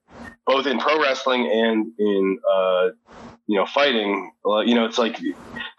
both 0.45 0.67
in 0.67 0.77
pro 0.79 1.01
wrestling 1.01 1.49
and 1.51 1.91
in 1.97 2.39
uh, 2.49 2.89
you 3.47 3.57
know 3.57 3.65
fighting. 3.65 4.31
you 4.65 4.75
know, 4.75 4.85
it's 4.85 4.99
like 4.99 5.19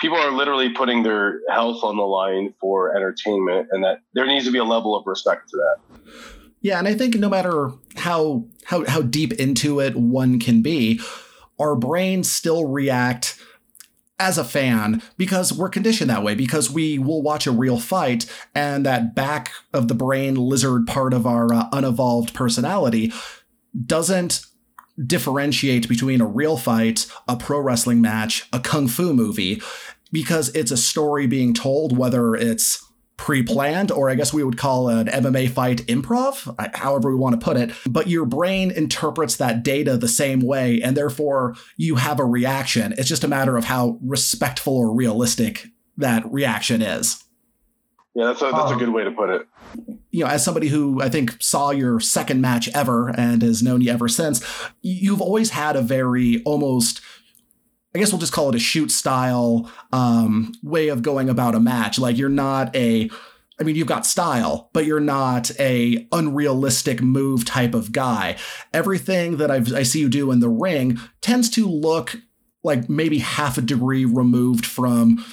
people 0.00 0.18
are 0.18 0.32
literally 0.32 0.70
putting 0.70 1.04
their 1.04 1.38
health 1.48 1.84
on 1.84 1.96
the 1.96 2.02
line 2.02 2.52
for 2.60 2.96
entertainment, 2.96 3.68
and 3.70 3.84
that 3.84 4.00
there 4.14 4.26
needs 4.26 4.44
to 4.44 4.50
be 4.50 4.58
a 4.58 4.64
level 4.64 4.96
of 4.96 5.06
respect 5.06 5.48
to 5.50 5.56
that. 5.56 6.39
Yeah, 6.60 6.78
and 6.78 6.86
I 6.86 6.94
think 6.94 7.14
no 7.14 7.28
matter 7.28 7.72
how 7.96 8.44
how 8.64 8.84
how 8.86 9.02
deep 9.02 9.32
into 9.34 9.80
it 9.80 9.96
one 9.96 10.38
can 10.38 10.62
be, 10.62 11.00
our 11.58 11.74
brains 11.74 12.30
still 12.30 12.66
react 12.66 13.38
as 14.18 14.36
a 14.36 14.44
fan 14.44 15.02
because 15.16 15.50
we're 15.50 15.70
conditioned 15.70 16.10
that 16.10 16.22
way 16.22 16.34
because 16.34 16.70
we 16.70 16.98
will 16.98 17.22
watch 17.22 17.46
a 17.46 17.50
real 17.52 17.80
fight 17.80 18.26
and 18.54 18.84
that 18.84 19.14
back 19.14 19.50
of 19.72 19.88
the 19.88 19.94
brain 19.94 20.34
lizard 20.34 20.86
part 20.86 21.14
of 21.14 21.26
our 21.26 21.52
uh, 21.54 21.68
unevolved 21.72 22.34
personality 22.34 23.10
doesn't 23.86 24.44
differentiate 25.06 25.88
between 25.88 26.20
a 26.20 26.26
real 26.26 26.58
fight, 26.58 27.06
a 27.26 27.34
pro 27.34 27.58
wrestling 27.60 28.02
match, 28.02 28.46
a 28.52 28.60
kung 28.60 28.86
fu 28.86 29.14
movie 29.14 29.62
because 30.12 30.54
it's 30.54 30.70
a 30.70 30.76
story 30.76 31.26
being 31.26 31.54
told 31.54 31.96
whether 31.96 32.34
it's 32.34 32.84
pre-planned 33.20 33.92
or 33.92 34.08
i 34.08 34.14
guess 34.14 34.32
we 34.32 34.42
would 34.42 34.56
call 34.56 34.88
an 34.88 35.06
mma 35.06 35.50
fight 35.50 35.86
improv 35.86 36.54
however 36.74 37.10
we 37.10 37.16
want 37.16 37.38
to 37.38 37.44
put 37.44 37.58
it 37.58 37.70
but 37.86 38.06
your 38.06 38.24
brain 38.24 38.70
interprets 38.70 39.36
that 39.36 39.62
data 39.62 39.98
the 39.98 40.08
same 40.08 40.40
way 40.40 40.80
and 40.80 40.96
therefore 40.96 41.54
you 41.76 41.96
have 41.96 42.18
a 42.18 42.24
reaction. 42.24 42.94
It's 42.96 43.08
just 43.08 43.24
a 43.24 43.28
matter 43.28 43.56
of 43.56 43.64
how 43.64 43.98
respectful 44.02 44.76
or 44.76 44.94
realistic 44.94 45.68
that 45.96 46.30
reaction 46.30 46.82
is. 46.82 47.22
Yeah 48.14 48.26
that's 48.26 48.42
a, 48.42 48.46
that's 48.46 48.72
um, 48.72 48.76
a 48.76 48.78
good 48.78 48.88
way 48.88 49.04
to 49.04 49.10
put 49.10 49.30
it. 49.30 49.46
You 50.10 50.24
know 50.24 50.30
as 50.30 50.44
somebody 50.44 50.68
who 50.68 51.00
i 51.00 51.08
think 51.08 51.36
saw 51.40 51.70
your 51.70 52.00
second 52.00 52.40
match 52.40 52.68
ever 52.74 53.10
and 53.10 53.42
has 53.42 53.62
known 53.62 53.80
you 53.80 53.92
ever 53.92 54.08
since 54.08 54.44
you've 54.82 55.20
always 55.20 55.50
had 55.50 55.76
a 55.76 55.82
very 55.82 56.42
almost 56.44 57.00
I 57.94 57.98
guess 57.98 58.12
we'll 58.12 58.20
just 58.20 58.32
call 58.32 58.48
it 58.50 58.54
a 58.54 58.60
shoot 58.60 58.90
style 58.90 59.70
um, 59.92 60.52
way 60.62 60.88
of 60.88 61.02
going 61.02 61.28
about 61.28 61.54
a 61.54 61.60
match. 61.60 61.98
Like 61.98 62.16
you're 62.16 62.28
not 62.28 62.74
a, 62.76 63.10
I 63.58 63.62
mean, 63.64 63.74
you've 63.74 63.88
got 63.88 64.06
style, 64.06 64.70
but 64.72 64.84
you're 64.84 65.00
not 65.00 65.50
a 65.58 66.06
unrealistic 66.12 67.02
move 67.02 67.44
type 67.44 67.74
of 67.74 67.92
guy. 67.92 68.36
Everything 68.72 69.38
that 69.38 69.50
I've, 69.50 69.72
I 69.72 69.82
see 69.82 70.00
you 70.00 70.08
do 70.08 70.30
in 70.30 70.40
the 70.40 70.48
ring 70.48 71.00
tends 71.20 71.50
to 71.50 71.68
look 71.68 72.16
like 72.62 72.88
maybe 72.88 73.18
half 73.18 73.58
a 73.58 73.62
degree 73.62 74.04
removed 74.04 74.66
from, 74.66 75.24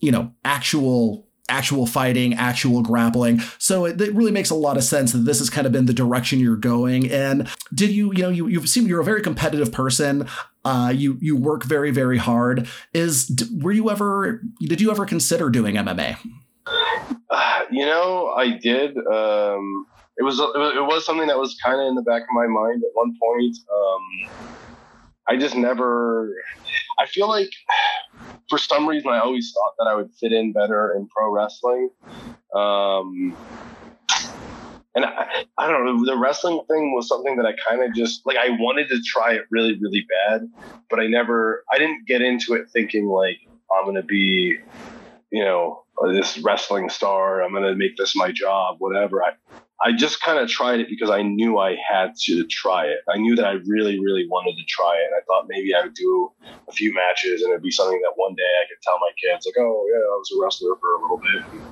you 0.00 0.12
know, 0.12 0.32
actual 0.44 1.26
actual 1.48 1.86
fighting, 1.86 2.34
actual 2.34 2.82
grappling. 2.82 3.40
So 3.58 3.84
it, 3.84 4.00
it, 4.00 4.14
really 4.14 4.32
makes 4.32 4.50
a 4.50 4.54
lot 4.54 4.76
of 4.76 4.84
sense 4.84 5.12
that 5.12 5.18
this 5.18 5.38
has 5.38 5.50
kind 5.50 5.66
of 5.66 5.72
been 5.72 5.86
the 5.86 5.92
direction 5.92 6.40
you're 6.40 6.56
going. 6.56 7.10
And 7.10 7.48
did 7.72 7.90
you, 7.90 8.12
you 8.12 8.22
know, 8.22 8.28
you 8.28 8.46
you 8.48 8.66
seem 8.66 8.86
you're 8.86 9.00
a 9.00 9.04
very 9.04 9.22
competitive 9.22 9.72
person. 9.72 10.26
Uh, 10.66 10.90
you 10.90 11.16
you 11.20 11.36
work 11.36 11.62
very 11.64 11.92
very 11.92 12.18
hard. 12.18 12.66
Is 12.92 13.30
were 13.62 13.70
you 13.70 13.88
ever 13.88 14.42
did 14.58 14.80
you 14.80 14.90
ever 14.90 15.06
consider 15.06 15.48
doing 15.48 15.76
MMA? 15.76 16.18
You 17.68 17.84
know, 17.84 18.28
I 18.28 18.50
did. 18.50 18.96
Um, 18.96 19.86
it 20.16 20.22
was 20.22 20.38
it 20.38 20.86
was, 20.86 21.04
something 21.04 21.26
that 21.26 21.36
was 21.36 21.56
kind 21.64 21.80
of 21.80 21.88
in 21.88 21.96
the 21.96 22.02
back 22.02 22.22
of 22.22 22.28
my 22.32 22.46
mind 22.46 22.80
at 22.84 22.90
one 22.94 23.16
point. 23.20 23.56
Um, 23.68 24.30
I 25.28 25.36
just 25.36 25.56
never. 25.56 26.32
I 27.00 27.06
feel 27.06 27.28
like 27.28 27.50
for 28.48 28.56
some 28.56 28.88
reason 28.88 29.10
I 29.10 29.18
always 29.18 29.52
thought 29.52 29.74
that 29.78 29.90
I 29.90 29.96
would 29.96 30.10
fit 30.14 30.32
in 30.32 30.52
better 30.52 30.94
in 30.96 31.08
pro 31.08 31.32
wrestling. 31.32 31.90
Um, 32.54 33.36
and 34.94 35.04
I 35.66 35.72
don't 35.72 35.84
know, 35.84 36.06
the 36.06 36.16
wrestling 36.16 36.60
thing 36.68 36.94
was 36.94 37.08
something 37.08 37.34
that 37.36 37.44
I 37.44 37.54
kind 37.68 37.82
of 37.82 37.92
just 37.92 38.24
like 38.24 38.36
I 38.36 38.50
wanted 38.50 38.88
to 38.90 39.00
try 39.04 39.32
it 39.32 39.46
really, 39.50 39.76
really 39.80 40.06
bad, 40.28 40.48
but 40.88 41.00
I 41.00 41.08
never 41.08 41.64
I 41.72 41.78
didn't 41.78 42.06
get 42.06 42.22
into 42.22 42.54
it 42.54 42.70
thinking 42.70 43.06
like 43.06 43.38
I'm 43.76 43.84
gonna 43.84 44.04
be, 44.04 44.58
you 45.32 45.44
know, 45.44 45.82
this 46.04 46.38
wrestling 46.38 46.88
star, 46.88 47.42
I'm 47.42 47.52
gonna 47.52 47.74
make 47.74 47.96
this 47.96 48.14
my 48.14 48.30
job, 48.30 48.76
whatever. 48.78 49.24
I 49.24 49.32
I 49.84 49.92
just 49.92 50.22
kind 50.22 50.38
of 50.38 50.48
tried 50.48 50.80
it 50.80 50.88
because 50.88 51.10
I 51.10 51.22
knew 51.22 51.58
I 51.58 51.76
had 51.76 52.14
to 52.24 52.46
try 52.46 52.86
it. 52.86 53.00
I 53.08 53.18
knew 53.18 53.36
that 53.36 53.44
I 53.44 53.56
really, 53.66 54.00
really 54.00 54.26
wanted 54.28 54.56
to 54.56 54.64
try 54.66 54.94
it. 54.96 55.10
I 55.14 55.20
thought 55.26 55.46
maybe 55.48 55.74
I 55.74 55.82
would 55.82 55.94
do 55.94 56.32
a 56.66 56.72
few 56.72 56.94
matches 56.94 57.42
and 57.42 57.50
it'd 57.50 57.62
be 57.62 57.70
something 57.70 58.00
that 58.00 58.12
one 58.16 58.34
day 58.34 58.42
I 58.42 58.66
could 58.68 58.80
tell 58.82 58.98
my 58.98 59.10
kids, 59.22 59.44
like, 59.44 59.56
oh, 59.58 59.86
yeah, 59.92 59.98
I 59.98 60.16
was 60.16 60.30
a 60.34 60.42
wrestler 60.42 60.76
for 60.80 60.94
a 60.94 61.02
little 61.02 61.18
bit. 61.18 61.70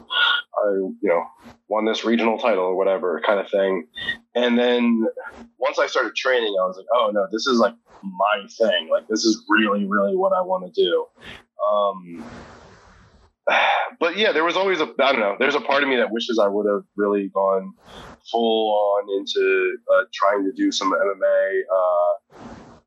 I, 0.63 0.69
you 1.01 1.09
know, 1.09 1.25
won 1.69 1.87
this 1.87 2.05
regional 2.05 2.39
title 2.39 2.65
or 2.65 2.77
whatever 2.77 3.23
kind 3.25 3.41
of 3.41 3.49
thing. 3.51 3.87
And 4.35 4.59
then 4.59 5.07
once 5.59 5.79
I 5.79 5.87
started 5.87 6.15
training, 6.15 6.55
I 6.61 6.67
was 6.67 6.77
like, 6.77 6.87
oh, 6.95 7.11
no, 7.13 7.27
this 7.33 7.47
is 7.47 7.59
like 7.59 7.75
my 8.03 8.47
thing. 8.59 8.89
Like, 8.91 9.09
this 9.09 9.25
is 9.25 9.45
really, 9.49 9.87
really 9.87 10.15
what 10.15 10.35
I 10.35 10.43
want 10.43 10.73
to 10.73 10.83
do. 10.83 11.07
Um, 11.67 12.25
but 14.01 14.17
yeah, 14.17 14.33
there 14.33 14.45
was 14.45 14.57
always 14.57 14.81
a 14.81 14.89
I 15.01 15.13
don't 15.13 15.21
know. 15.21 15.37
There's 15.39 15.55
a 15.55 15.61
part 15.61 15.83
of 15.83 15.89
me 15.89 15.97
that 15.97 16.11
wishes 16.11 16.39
I 16.39 16.49
would 16.49 16.67
have 16.67 16.85
really 16.97 17.29
gone 17.29 17.73
full 18.31 18.73
on 18.73 19.19
into 19.19 19.77
uh, 19.93 20.05
trying 20.13 20.45
to 20.45 20.53
do 20.53 20.73
some 20.73 20.93
MMA. 20.93 21.61
Uh, 21.73 22.39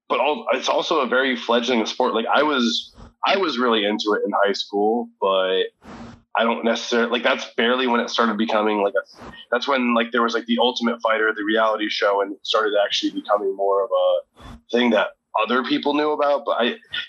but 0.09 0.19
all, 0.19 0.45
it's 0.53 0.69
also 0.69 1.01
a 1.01 1.07
very 1.07 1.35
fledgling 1.35 1.85
sport. 1.85 2.13
Like 2.13 2.25
I 2.33 2.43
was, 2.43 2.95
I 3.25 3.37
was 3.37 3.57
really 3.57 3.85
into 3.85 4.13
it 4.13 4.21
in 4.25 4.31
high 4.45 4.53
school, 4.53 5.09
but 5.19 5.63
I 6.35 6.43
don't 6.43 6.63
necessarily 6.63 7.11
like 7.11 7.23
that's 7.23 7.45
barely 7.55 7.87
when 7.87 7.99
it 7.99 8.09
started 8.09 8.37
becoming 8.37 8.81
like 8.83 8.93
a. 8.93 9.31
That's 9.51 9.67
when 9.67 9.93
like 9.93 10.11
there 10.11 10.21
was 10.21 10.33
like 10.33 10.45
the 10.45 10.59
Ultimate 10.59 11.01
Fighter, 11.01 11.33
the 11.35 11.43
reality 11.43 11.89
show, 11.89 12.21
and 12.21 12.33
it 12.33 12.45
started 12.45 12.73
actually 12.83 13.11
becoming 13.11 13.55
more 13.55 13.83
of 13.83 13.89
a 13.89 14.57
thing 14.71 14.91
that 14.91 15.09
other 15.43 15.63
people 15.63 15.93
knew 15.93 16.11
about, 16.11 16.43
but 16.45 16.57
I 16.59 16.65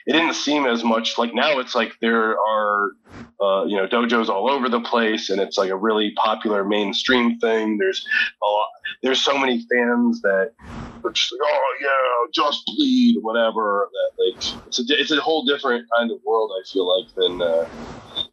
it 0.06 0.12
didn't 0.12 0.34
seem 0.34 0.66
as 0.66 0.84
much 0.84 1.18
like 1.18 1.34
now 1.34 1.58
it's 1.58 1.74
like 1.74 1.92
there 2.00 2.38
are 2.38 2.92
uh, 3.40 3.64
you 3.64 3.76
know 3.76 3.86
dojos 3.86 4.28
all 4.28 4.50
over 4.50 4.68
the 4.68 4.80
place 4.80 5.30
and 5.30 5.40
it's 5.40 5.56
like 5.56 5.70
a 5.70 5.76
really 5.76 6.12
popular 6.16 6.64
mainstream 6.64 7.38
thing. 7.38 7.78
There's 7.78 8.06
a 8.42 8.46
lot 8.46 8.68
there's 9.02 9.22
so 9.22 9.38
many 9.38 9.64
fans 9.70 10.20
that 10.22 10.52
are 11.04 11.12
just 11.12 11.32
like, 11.32 11.40
oh 11.44 11.74
yeah, 11.80 12.30
just 12.32 12.64
bleed 12.66 13.16
whatever. 13.22 13.88
That 13.92 14.24
like 14.24 14.66
it's 14.66 14.78
a 14.78 14.82
it's 14.88 15.10
a 15.10 15.20
whole 15.20 15.44
different 15.44 15.86
kind 15.96 16.10
of 16.10 16.18
world. 16.24 16.50
I 16.58 16.66
feel 16.70 16.98
like 16.98 17.14
than 17.14 17.42
uh, 17.42 17.68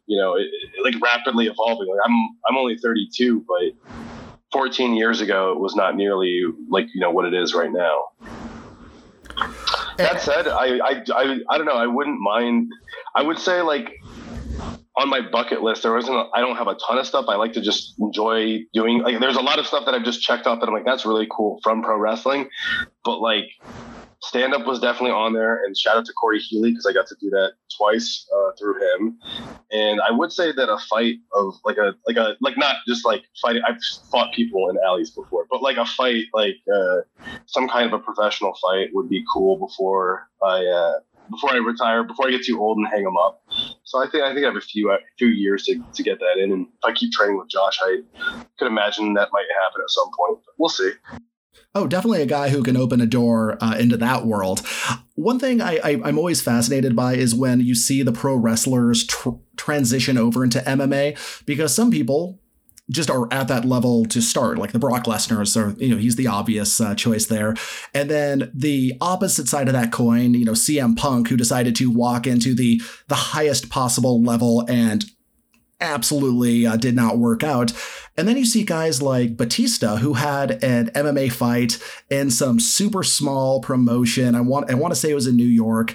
you 0.06 0.18
know 0.18 0.34
it, 0.34 0.48
it, 0.52 0.84
like 0.84 1.00
rapidly 1.00 1.46
evolving. 1.46 1.88
Like 1.88 2.00
I'm 2.04 2.36
I'm 2.48 2.56
only 2.56 2.76
32, 2.76 3.44
but 3.46 3.94
14 4.52 4.94
years 4.94 5.20
ago 5.20 5.52
it 5.52 5.60
was 5.60 5.74
not 5.74 5.96
nearly 5.96 6.42
like 6.68 6.86
you 6.94 7.00
know 7.00 7.10
what 7.10 7.26
it 7.26 7.34
is 7.34 7.54
right 7.54 7.72
now. 7.72 8.08
That 9.96 10.20
said, 10.20 10.46
I, 10.46 10.78
I, 10.78 11.02
I, 11.14 11.38
I 11.50 11.58
don't 11.58 11.66
know. 11.66 11.76
I 11.76 11.86
wouldn't 11.86 12.20
mind. 12.20 12.70
I 13.14 13.22
would 13.22 13.38
say 13.38 13.62
like 13.62 13.90
on 14.96 15.08
my 15.08 15.20
bucket 15.20 15.62
list, 15.62 15.82
there 15.82 15.92
wasn't. 15.92 16.28
I 16.34 16.40
don't 16.40 16.56
have 16.56 16.68
a 16.68 16.76
ton 16.86 16.98
of 16.98 17.06
stuff. 17.06 17.26
I 17.28 17.36
like 17.36 17.52
to 17.54 17.60
just 17.60 17.94
enjoy 17.98 18.60
doing. 18.72 19.02
Like, 19.02 19.20
there's 19.20 19.36
a 19.36 19.42
lot 19.42 19.58
of 19.58 19.66
stuff 19.66 19.84
that 19.86 19.94
I've 19.94 20.04
just 20.04 20.22
checked 20.22 20.46
off 20.46 20.60
that 20.60 20.68
I'm 20.68 20.74
like, 20.74 20.84
that's 20.84 21.04
really 21.04 21.26
cool 21.30 21.58
from 21.62 21.82
pro 21.82 21.98
wrestling. 21.98 22.48
But 23.04 23.20
like, 23.20 23.44
stand 24.22 24.54
up 24.54 24.66
was 24.66 24.80
definitely 24.80 25.10
on 25.10 25.32
there 25.32 25.64
and 25.64 25.76
shout 25.76 25.96
out 25.96 26.04
to 26.04 26.12
corey 26.14 26.38
healy 26.38 26.70
because 26.70 26.86
i 26.86 26.92
got 26.92 27.06
to 27.06 27.16
do 27.20 27.30
that 27.30 27.52
twice 27.76 28.26
uh, 28.34 28.50
through 28.58 28.74
him 28.74 29.18
and 29.70 30.00
i 30.00 30.10
would 30.10 30.32
say 30.32 30.52
that 30.52 30.70
a 30.70 30.78
fight 30.88 31.16
of 31.32 31.54
like 31.64 31.76
a 31.76 31.94
like 32.06 32.16
a 32.16 32.36
like 32.40 32.56
not 32.56 32.76
just 32.86 33.04
like 33.04 33.22
fighting 33.40 33.62
i've 33.68 33.76
fought 34.10 34.32
people 34.32 34.68
in 34.70 34.76
alleys 34.86 35.10
before 35.10 35.46
but 35.50 35.62
like 35.62 35.76
a 35.76 35.84
fight 35.84 36.24
like 36.32 36.56
uh, 36.74 36.98
some 37.46 37.68
kind 37.68 37.86
of 37.86 37.92
a 37.92 38.02
professional 38.02 38.56
fight 38.62 38.88
would 38.92 39.08
be 39.08 39.24
cool 39.32 39.58
before 39.58 40.28
i 40.42 40.64
uh, 40.64 41.00
before 41.30 41.52
I 41.52 41.56
retire, 41.56 42.04
before 42.04 42.28
I 42.28 42.30
get 42.30 42.44
too 42.44 42.60
old 42.60 42.78
and 42.78 42.86
hang 42.86 43.04
them 43.04 43.16
up. 43.16 43.42
So 43.84 44.02
I 44.02 44.08
think 44.08 44.24
I 44.24 44.32
think 44.32 44.44
I 44.44 44.48
have 44.48 44.56
a 44.56 44.60
few 44.60 44.90
a 44.90 44.98
few 45.18 45.28
years 45.28 45.64
to, 45.64 45.82
to 45.94 46.02
get 46.02 46.18
that 46.18 46.42
in, 46.42 46.52
and 46.52 46.66
if 46.66 46.84
I 46.84 46.92
keep 46.92 47.12
training 47.12 47.38
with 47.38 47.48
Josh, 47.48 47.78
I 47.82 48.00
could 48.58 48.68
imagine 48.68 49.14
that 49.14 49.30
might 49.32 49.46
happen 49.62 49.82
at 49.82 49.90
some 49.90 50.08
point. 50.16 50.38
We'll 50.58 50.68
see. 50.68 50.92
Oh, 51.76 51.86
definitely 51.86 52.22
a 52.22 52.26
guy 52.26 52.48
who 52.48 52.62
can 52.62 52.74
open 52.74 53.02
a 53.02 53.06
door 53.06 53.58
uh, 53.60 53.76
into 53.78 53.98
that 53.98 54.24
world. 54.24 54.60
One 55.14 55.38
thing 55.38 55.60
I, 55.60 55.78
I, 55.84 55.90
am 56.08 56.16
always 56.16 56.40
fascinated 56.40 56.96
by 56.96 57.16
is 57.16 57.34
when 57.34 57.60
you 57.60 57.74
see 57.74 58.02
the 58.02 58.12
pro 58.12 58.34
wrestlers 58.34 59.06
tr- 59.06 59.36
transition 59.58 60.16
over 60.16 60.42
into 60.42 60.60
MMA, 60.60 61.44
because 61.44 61.74
some 61.74 61.90
people 61.90 62.40
just 62.88 63.10
are 63.10 63.30
at 63.30 63.48
that 63.48 63.66
level 63.66 64.06
to 64.06 64.22
start, 64.22 64.56
like 64.56 64.72
the 64.72 64.78
Brock 64.78 65.04
Lesnar, 65.04 65.46
so 65.46 65.74
you 65.76 65.90
know 65.90 65.98
he's 65.98 66.16
the 66.16 66.28
obvious 66.28 66.80
uh, 66.80 66.94
choice 66.94 67.26
there. 67.26 67.54
And 67.92 68.08
then 68.08 68.50
the 68.54 68.94
opposite 69.02 69.46
side 69.46 69.68
of 69.68 69.74
that 69.74 69.92
coin, 69.92 70.32
you 70.32 70.46
know, 70.46 70.52
CM 70.52 70.96
Punk, 70.96 71.28
who 71.28 71.36
decided 71.36 71.76
to 71.76 71.90
walk 71.90 72.26
into 72.26 72.54
the 72.54 72.80
the 73.08 73.16
highest 73.16 73.68
possible 73.68 74.22
level 74.22 74.64
and 74.66 75.04
absolutely 75.80 76.66
uh, 76.66 76.76
did 76.76 76.94
not 76.94 77.18
work 77.18 77.42
out. 77.42 77.72
And 78.16 78.26
then 78.26 78.36
you 78.36 78.44
see 78.44 78.64
guys 78.64 79.02
like 79.02 79.36
Batista, 79.36 79.96
who 79.96 80.14
had 80.14 80.62
an 80.64 80.88
MMA 80.94 81.30
fight 81.32 81.78
in 82.10 82.30
some 82.30 82.58
super 82.60 83.02
small 83.02 83.60
promotion. 83.60 84.34
I 84.34 84.40
want 84.40 84.70
I 84.70 84.74
want 84.74 84.92
to 84.92 85.00
say 85.00 85.10
it 85.10 85.14
was 85.14 85.26
in 85.26 85.36
New 85.36 85.44
York 85.44 85.94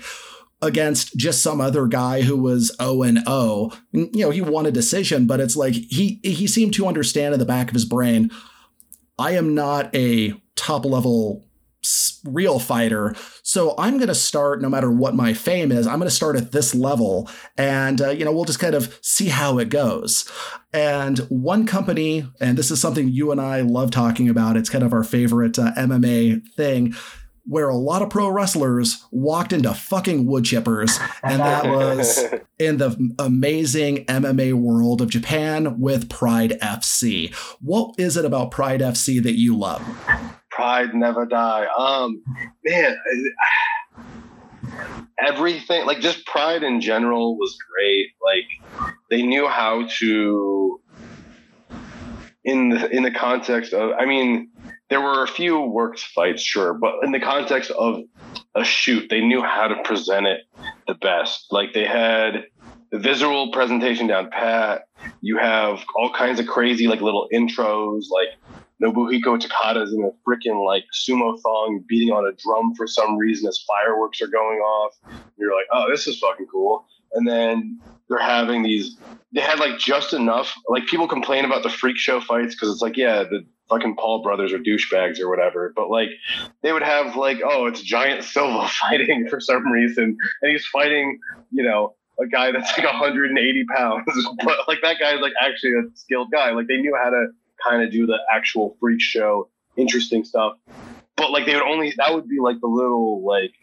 against 0.61 1.17
just 1.17 1.41
some 1.41 1.59
other 1.59 1.87
guy 1.87 2.21
who 2.21 2.37
was 2.37 2.75
O 2.79 3.01
and 3.01 3.19
O. 3.25 3.71
You 3.91 4.09
know, 4.13 4.29
he 4.29 4.41
won 4.41 4.65
a 4.65 4.71
decision, 4.71 5.25
but 5.25 5.39
it's 5.39 5.55
like 5.55 5.73
he 5.73 6.19
he 6.23 6.47
seemed 6.47 6.73
to 6.75 6.87
understand 6.87 7.33
in 7.33 7.39
the 7.39 7.45
back 7.45 7.69
of 7.69 7.73
his 7.73 7.85
brain, 7.85 8.29
I 9.17 9.31
am 9.31 9.55
not 9.55 9.93
a 9.95 10.33
top 10.55 10.85
level 10.85 11.45
real 12.25 12.59
fighter. 12.59 13.15
So 13.43 13.73
I'm 13.77 13.97
going 13.97 14.07
to 14.07 14.15
start, 14.15 14.61
no 14.61 14.69
matter 14.69 14.91
what 14.91 15.15
my 15.15 15.33
fame 15.33 15.71
is, 15.71 15.87
I'm 15.87 15.99
going 15.99 16.09
to 16.09 16.15
start 16.15 16.35
at 16.35 16.51
this 16.51 16.75
level. 16.75 17.29
And, 17.57 18.01
uh, 18.01 18.09
you 18.09 18.25
know, 18.25 18.31
we'll 18.31 18.45
just 18.45 18.59
kind 18.59 18.75
of 18.75 18.97
see 19.01 19.27
how 19.27 19.57
it 19.57 19.69
goes. 19.69 20.29
And 20.73 21.19
one 21.29 21.65
company, 21.65 22.25
and 22.39 22.57
this 22.57 22.71
is 22.71 22.79
something 22.79 23.09
you 23.09 23.31
and 23.31 23.41
I 23.41 23.61
love 23.61 23.91
talking 23.91 24.29
about, 24.29 24.57
it's 24.57 24.69
kind 24.69 24.83
of 24.83 24.93
our 24.93 25.03
favorite 25.03 25.57
uh, 25.59 25.73
MMA 25.73 26.47
thing. 26.53 26.93
Where 27.47 27.69
a 27.69 27.75
lot 27.75 28.03
of 28.03 28.11
pro 28.11 28.29
wrestlers 28.29 29.03
walked 29.11 29.51
into 29.51 29.73
fucking 29.73 30.27
wood 30.27 30.43
chippers, 30.43 31.01
and 31.23 31.39
that 31.39 31.65
was 31.65 32.23
in 32.59 32.77
the 32.77 33.15
amazing 33.17 34.05
MMA 34.05 34.53
world 34.53 35.01
of 35.01 35.09
Japan 35.09 35.79
with 35.79 36.07
Pride 36.07 36.59
FC. 36.61 37.33
What 37.59 37.95
is 37.97 38.15
it 38.15 38.25
about 38.25 38.51
Pride 38.51 38.81
FC 38.81 39.21
that 39.23 39.39
you 39.39 39.57
love? 39.57 39.81
Pride 40.51 40.93
never 40.93 41.25
die. 41.25 41.65
Um, 41.77 42.21
man, 42.65 42.95
everything 45.19 45.85
like 45.85 45.99
just 45.99 46.25
Pride 46.25 46.63
in 46.63 46.81
general 46.81 47.37
was 47.37 47.57
great. 47.73 48.07
Like 48.23 48.93
they 49.09 49.21
knew 49.21 49.47
how 49.47 49.87
to 49.99 50.81
in 52.43 52.69
the 52.69 52.89
in 52.89 53.03
the 53.03 53.11
context 53.11 53.73
of. 53.73 53.91
I 53.97 54.05
mean, 54.05 54.49
there 54.89 55.01
were 55.01 55.23
a 55.23 55.27
few 55.27 55.59
worked 55.59 55.99
fights, 55.99 56.41
sure, 56.41 56.73
but 56.73 56.95
in 57.03 57.11
the 57.11 57.19
context 57.19 57.71
of 57.71 58.01
a 58.55 58.63
shoot, 58.63 59.09
they 59.09 59.21
knew 59.21 59.41
how 59.41 59.67
to 59.67 59.81
present 59.83 60.27
it 60.27 60.41
the 60.87 60.95
best. 60.95 61.47
Like 61.51 61.73
they 61.73 61.85
had 61.85 62.45
the 62.91 62.99
visual 62.99 63.51
presentation 63.51 64.07
down 64.07 64.29
pat. 64.29 64.83
You 65.21 65.37
have 65.37 65.83
all 65.95 66.11
kinds 66.11 66.39
of 66.39 66.47
crazy 66.47 66.87
like 66.87 67.01
little 67.01 67.27
intros, 67.33 68.03
like 68.11 68.60
Nobuhiko 68.81 69.39
Takada's 69.39 69.93
in 69.93 70.03
a 70.03 70.11
freaking 70.27 70.65
like 70.65 70.85
sumo 70.93 71.39
thong 71.41 71.83
beating 71.87 72.11
on 72.11 72.27
a 72.27 72.31
drum 72.31 72.73
for 72.75 72.87
some 72.87 73.17
reason 73.17 73.47
as 73.47 73.63
fireworks 73.67 74.21
are 74.21 74.27
going 74.27 74.59
off. 74.59 74.97
You're 75.37 75.55
like, 75.55 75.67
oh, 75.71 75.89
this 75.89 76.07
is 76.07 76.19
fucking 76.19 76.47
cool. 76.51 76.85
And 77.13 77.27
then 77.27 77.79
they're 78.09 78.19
having 78.19 78.63
these, 78.63 78.97
they 79.33 79.41
had 79.41 79.59
like 79.59 79.77
just 79.77 80.13
enough, 80.13 80.53
like 80.67 80.85
people 80.87 81.07
complain 81.07 81.45
about 81.45 81.63
the 81.63 81.69
freak 81.69 81.97
show 81.97 82.21
fights 82.21 82.55
because 82.55 82.71
it's 82.71 82.81
like, 82.81 82.97
yeah, 82.97 83.23
the 83.23 83.45
fucking 83.69 83.95
Paul 83.95 84.23
brothers 84.23 84.51
are 84.51 84.59
douchebags 84.59 85.19
or 85.19 85.29
whatever. 85.29 85.73
But 85.75 85.89
like 85.89 86.09
they 86.63 86.73
would 86.73 86.83
have 86.83 87.15
like, 87.15 87.39
oh, 87.45 87.67
it's 87.67 87.81
Giant 87.81 88.23
Silva 88.33 88.67
fighting 88.67 89.27
for 89.29 89.39
some 89.39 89.71
reason. 89.71 90.17
And 90.41 90.51
he's 90.51 90.65
fighting, 90.67 91.19
you 91.51 91.63
know, 91.63 91.95
a 92.19 92.27
guy 92.27 92.51
that's 92.51 92.77
like 92.77 92.85
180 92.85 93.65
pounds. 93.75 94.05
but 94.43 94.67
like 94.67 94.79
that 94.81 94.97
guy 94.99 95.15
is 95.15 95.21
like 95.21 95.33
actually 95.41 95.73
a 95.73 95.83
skilled 95.95 96.31
guy. 96.31 96.51
Like 96.51 96.67
they 96.67 96.77
knew 96.77 96.97
how 97.01 97.09
to 97.09 97.27
kind 97.67 97.83
of 97.83 97.91
do 97.91 98.05
the 98.05 98.17
actual 98.33 98.75
freak 98.79 99.01
show, 99.01 99.49
interesting 99.77 100.23
stuff. 100.23 100.53
But 101.15 101.31
like 101.31 101.45
they 101.45 101.53
would 101.53 101.63
only 101.63 101.93
that 101.97 102.13
would 102.13 102.27
be 102.27 102.39
like 102.41 102.59
the 102.61 102.67
little 102.67 103.25
like 103.25 103.53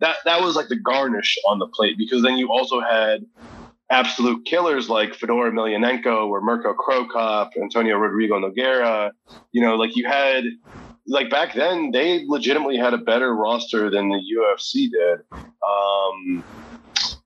that 0.00 0.16
that 0.24 0.42
was 0.42 0.56
like 0.56 0.68
the 0.68 0.76
garnish 0.76 1.38
on 1.46 1.58
the 1.58 1.66
plate 1.66 1.96
because 1.96 2.22
then 2.22 2.36
you 2.36 2.50
also 2.50 2.80
had 2.80 3.24
absolute 3.90 4.44
killers 4.44 4.88
like 4.88 5.14
Fedor 5.14 5.50
Emelianenko 5.50 6.26
or 6.26 6.40
Mirko 6.40 6.74
Cro 6.74 7.06
Cop, 7.06 7.52
Antonio 7.60 7.96
Rodrigo 7.96 8.38
Nogueira. 8.40 9.12
You 9.52 9.62
know, 9.62 9.76
like 9.76 9.96
you 9.96 10.06
had 10.06 10.44
like 11.06 11.30
back 11.30 11.54
then 11.54 11.90
they 11.92 12.24
legitimately 12.26 12.76
had 12.76 12.94
a 12.94 12.98
better 12.98 13.34
roster 13.34 13.90
than 13.90 14.08
the 14.08 14.20
UFC 14.36 14.90
did. 14.90 15.20
Um, 15.32 16.44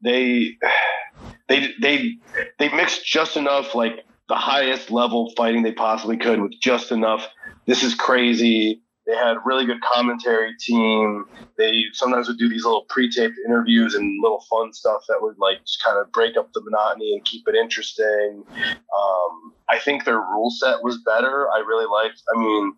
they 0.02 0.56
they 1.48 1.70
they 1.80 2.16
they 2.58 2.68
mixed 2.74 3.06
just 3.06 3.36
enough 3.36 3.74
like 3.74 4.04
the 4.28 4.36
highest 4.36 4.90
level 4.90 5.32
fighting 5.36 5.62
they 5.62 5.72
possibly 5.72 6.16
could 6.16 6.40
with 6.40 6.52
just 6.60 6.92
enough. 6.92 7.26
This 7.66 7.82
is 7.82 7.94
crazy. 7.94 8.82
They 9.06 9.16
had 9.16 9.38
really 9.44 9.64
good 9.64 9.80
commentary 9.80 10.54
team. 10.60 11.24
They 11.56 11.84
sometimes 11.94 12.28
would 12.28 12.36
do 12.36 12.46
these 12.46 12.64
little 12.64 12.84
pre-taped 12.90 13.36
interviews 13.46 13.94
and 13.94 14.22
little 14.22 14.44
fun 14.50 14.74
stuff 14.74 15.02
that 15.08 15.16
would 15.22 15.38
like 15.38 15.64
just 15.66 15.82
kind 15.82 15.96
of 15.98 16.12
break 16.12 16.36
up 16.36 16.52
the 16.52 16.60
monotony 16.60 17.14
and 17.14 17.24
keep 17.24 17.48
it 17.48 17.54
interesting. 17.54 18.44
Um, 18.54 19.54
I 19.70 19.78
think 19.78 20.04
their 20.04 20.18
rule 20.18 20.50
set 20.50 20.82
was 20.82 20.98
better. 20.98 21.48
I 21.50 21.60
really 21.60 21.86
liked. 21.86 22.22
I 22.34 22.38
mean, 22.38 22.74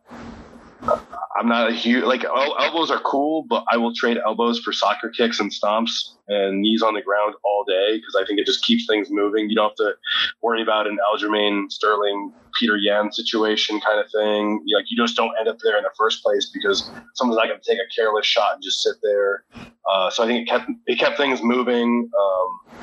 I'm 1.38 1.48
not 1.48 1.70
a 1.70 1.74
huge 1.74 2.04
like 2.04 2.24
el- 2.24 2.58
elbows 2.58 2.90
are 2.90 3.00
cool, 3.00 3.46
but 3.48 3.64
I 3.70 3.76
will 3.76 3.94
trade 3.94 4.18
elbows 4.24 4.58
for 4.58 4.72
soccer 4.72 5.08
kicks 5.08 5.40
and 5.40 5.50
stomps 5.50 6.12
and 6.28 6.60
knees 6.60 6.82
on 6.82 6.94
the 6.94 7.02
ground 7.02 7.34
all 7.44 7.64
day 7.64 7.96
because 7.96 8.16
I 8.20 8.26
think 8.26 8.40
it 8.40 8.46
just 8.46 8.64
keeps 8.64 8.86
things 8.86 9.08
moving. 9.10 9.48
You 9.48 9.56
don't 9.56 9.70
have 9.70 9.76
to 9.76 9.94
worry 10.42 10.62
about 10.62 10.86
an 10.86 10.98
Aljamain 11.12 11.70
Sterling 11.70 12.32
Petr 12.60 12.76
Yan 12.80 13.12
situation 13.12 13.80
kind 13.80 14.00
of 14.00 14.10
thing. 14.10 14.62
You, 14.66 14.76
like 14.76 14.86
you 14.90 14.96
just 14.96 15.16
don't 15.16 15.32
end 15.38 15.48
up 15.48 15.58
there 15.62 15.76
in 15.76 15.82
the 15.82 15.90
first 15.96 16.22
place 16.22 16.50
because 16.52 16.90
someone's 17.14 17.38
not 17.38 17.48
going 17.48 17.60
to 17.60 17.70
take 17.70 17.78
a 17.78 17.88
careless 17.94 18.26
shot 18.26 18.54
and 18.54 18.62
just 18.62 18.82
sit 18.82 18.96
there. 19.02 19.44
Uh, 19.90 20.10
so 20.10 20.22
I 20.22 20.26
think 20.26 20.46
it 20.46 20.50
kept 20.50 20.70
it 20.86 20.98
kept 20.98 21.16
things 21.16 21.40
moving. 21.42 22.10
Um, 22.18 22.80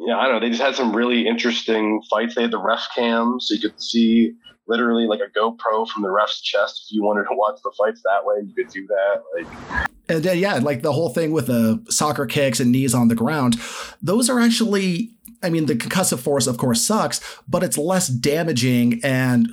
yeah, 0.00 0.16
I 0.16 0.24
don't 0.24 0.34
know. 0.34 0.40
They 0.40 0.48
just 0.48 0.62
had 0.62 0.74
some 0.74 0.96
really 0.96 1.26
interesting 1.26 2.02
fights. 2.08 2.34
They 2.34 2.42
had 2.42 2.52
the 2.52 2.62
ref 2.62 2.86
cam, 2.94 3.38
so 3.38 3.54
you 3.54 3.60
could 3.60 3.80
see 3.80 4.32
literally 4.70 5.06
like 5.06 5.20
a 5.20 5.38
GoPro 5.38 5.86
from 5.86 6.02
the 6.02 6.10
ref's 6.10 6.40
chest. 6.40 6.86
If 6.86 6.92
you 6.92 7.02
wanted 7.02 7.24
to 7.24 7.34
watch 7.34 7.60
the 7.62 7.72
fights 7.76 8.00
that 8.04 8.24
way, 8.24 8.36
you 8.46 8.54
could 8.54 8.72
do 8.72 8.86
that. 8.86 9.22
Like, 9.34 9.90
and 10.08 10.26
uh, 10.26 10.32
yeah, 10.32 10.54
like 10.54 10.82
the 10.82 10.92
whole 10.92 11.10
thing 11.10 11.32
with 11.32 11.48
the 11.48 11.84
soccer 11.90 12.24
kicks 12.24 12.60
and 12.60 12.72
knees 12.72 12.94
on 12.94 13.08
the 13.08 13.14
ground, 13.14 13.60
those 14.00 14.30
are 14.30 14.40
actually. 14.40 15.10
I 15.42 15.48
mean, 15.48 15.64
the 15.64 15.74
concussive 15.74 16.18
force, 16.18 16.46
of 16.46 16.58
course, 16.58 16.82
sucks, 16.82 17.18
but 17.48 17.62
it's 17.62 17.78
less 17.78 18.08
damaging 18.08 19.00
and 19.02 19.48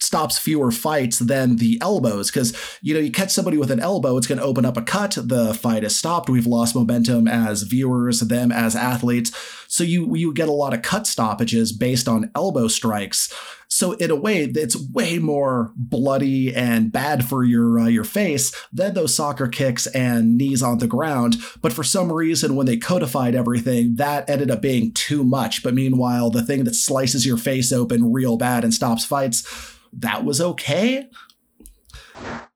stops 0.00 0.38
fewer 0.38 0.70
fights 0.70 1.18
than 1.18 1.56
the 1.56 1.78
elbows 1.80 2.30
because 2.30 2.56
you 2.82 2.92
know 2.94 3.00
you 3.00 3.12
catch 3.12 3.30
somebody 3.30 3.58
with 3.58 3.70
an 3.70 3.80
elbow 3.80 4.16
it's 4.16 4.26
going 4.26 4.38
to 4.38 4.44
open 4.44 4.64
up 4.64 4.76
a 4.76 4.82
cut 4.82 5.16
the 5.22 5.52
fight 5.54 5.84
is 5.84 5.94
stopped 5.94 6.28
we've 6.28 6.46
lost 6.46 6.74
momentum 6.74 7.28
as 7.28 7.62
viewers 7.62 8.20
them 8.20 8.50
as 8.50 8.74
athletes 8.74 9.30
so 9.68 9.84
you 9.84 10.16
you 10.16 10.32
get 10.32 10.48
a 10.48 10.52
lot 10.52 10.72
of 10.72 10.80
cut 10.80 11.06
stoppages 11.06 11.70
based 11.70 12.08
on 12.08 12.30
elbow 12.34 12.66
strikes 12.66 13.32
so 13.80 13.92
in 13.92 14.10
a 14.10 14.16
way 14.16 14.44
it's 14.44 14.76
way 14.92 15.18
more 15.18 15.72
bloody 15.76 16.54
and 16.54 16.92
bad 16.92 17.24
for 17.24 17.42
your 17.42 17.80
uh, 17.80 17.86
your 17.86 18.04
face 18.04 18.54
than 18.72 18.94
those 18.94 19.14
soccer 19.14 19.48
kicks 19.48 19.86
and 19.88 20.38
knees 20.38 20.62
on 20.62 20.78
the 20.78 20.86
ground 20.86 21.36
but 21.60 21.72
for 21.72 21.82
some 21.82 22.12
reason 22.12 22.54
when 22.54 22.66
they 22.66 22.76
codified 22.76 23.34
everything 23.34 23.96
that 23.96 24.28
ended 24.30 24.50
up 24.50 24.62
being 24.62 24.92
too 24.92 25.24
much 25.24 25.62
but 25.62 25.74
meanwhile 25.74 26.30
the 26.30 26.44
thing 26.44 26.64
that 26.64 26.74
slices 26.74 27.26
your 27.26 27.36
face 27.36 27.72
open 27.72 28.12
real 28.12 28.36
bad 28.36 28.62
and 28.62 28.72
stops 28.72 29.04
fights 29.04 29.76
that 29.92 30.24
was 30.24 30.40
okay. 30.40 31.08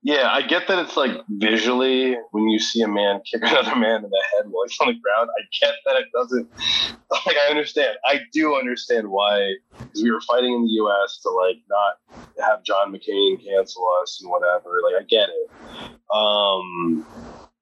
Yeah, 0.05 0.29
I 0.29 0.43
get 0.43 0.67
that 0.67 0.77
it's 0.77 0.95
like 0.95 1.19
visually 1.27 2.15
when 2.29 2.47
you 2.47 2.59
see 2.59 2.83
a 2.83 2.87
man 2.87 3.21
kick 3.25 3.41
another 3.43 3.75
man 3.75 4.05
in 4.05 4.11
the 4.11 4.23
head 4.37 4.45
while 4.51 4.67
he's 4.67 4.77
on 4.79 4.89
the 4.89 4.93
ground. 4.93 5.31
I 5.31 5.41
get 5.59 5.73
that 5.85 5.95
it 5.95 6.05
doesn't. 6.13 6.47
Like, 7.27 7.37
I 7.37 7.49
understand. 7.49 7.97
I 8.03 8.19
do 8.33 8.55
understand 8.55 9.07
why, 9.07 9.53
because 9.77 10.03
we 10.03 10.11
were 10.11 10.21
fighting 10.21 10.53
in 10.53 10.63
the 10.63 10.71
U.S. 10.71 11.19
to 11.21 11.29
like 11.29 11.57
not 11.69 12.19
have 12.45 12.63
John 12.63 12.91
McCain 12.91 13.41
cancel 13.43 13.87
us 14.01 14.19
and 14.21 14.29
whatever. 14.29 14.81
Like, 14.83 15.01
I 15.01 15.05
get 15.07 15.29
it. 15.29 16.13
Um, 16.13 17.05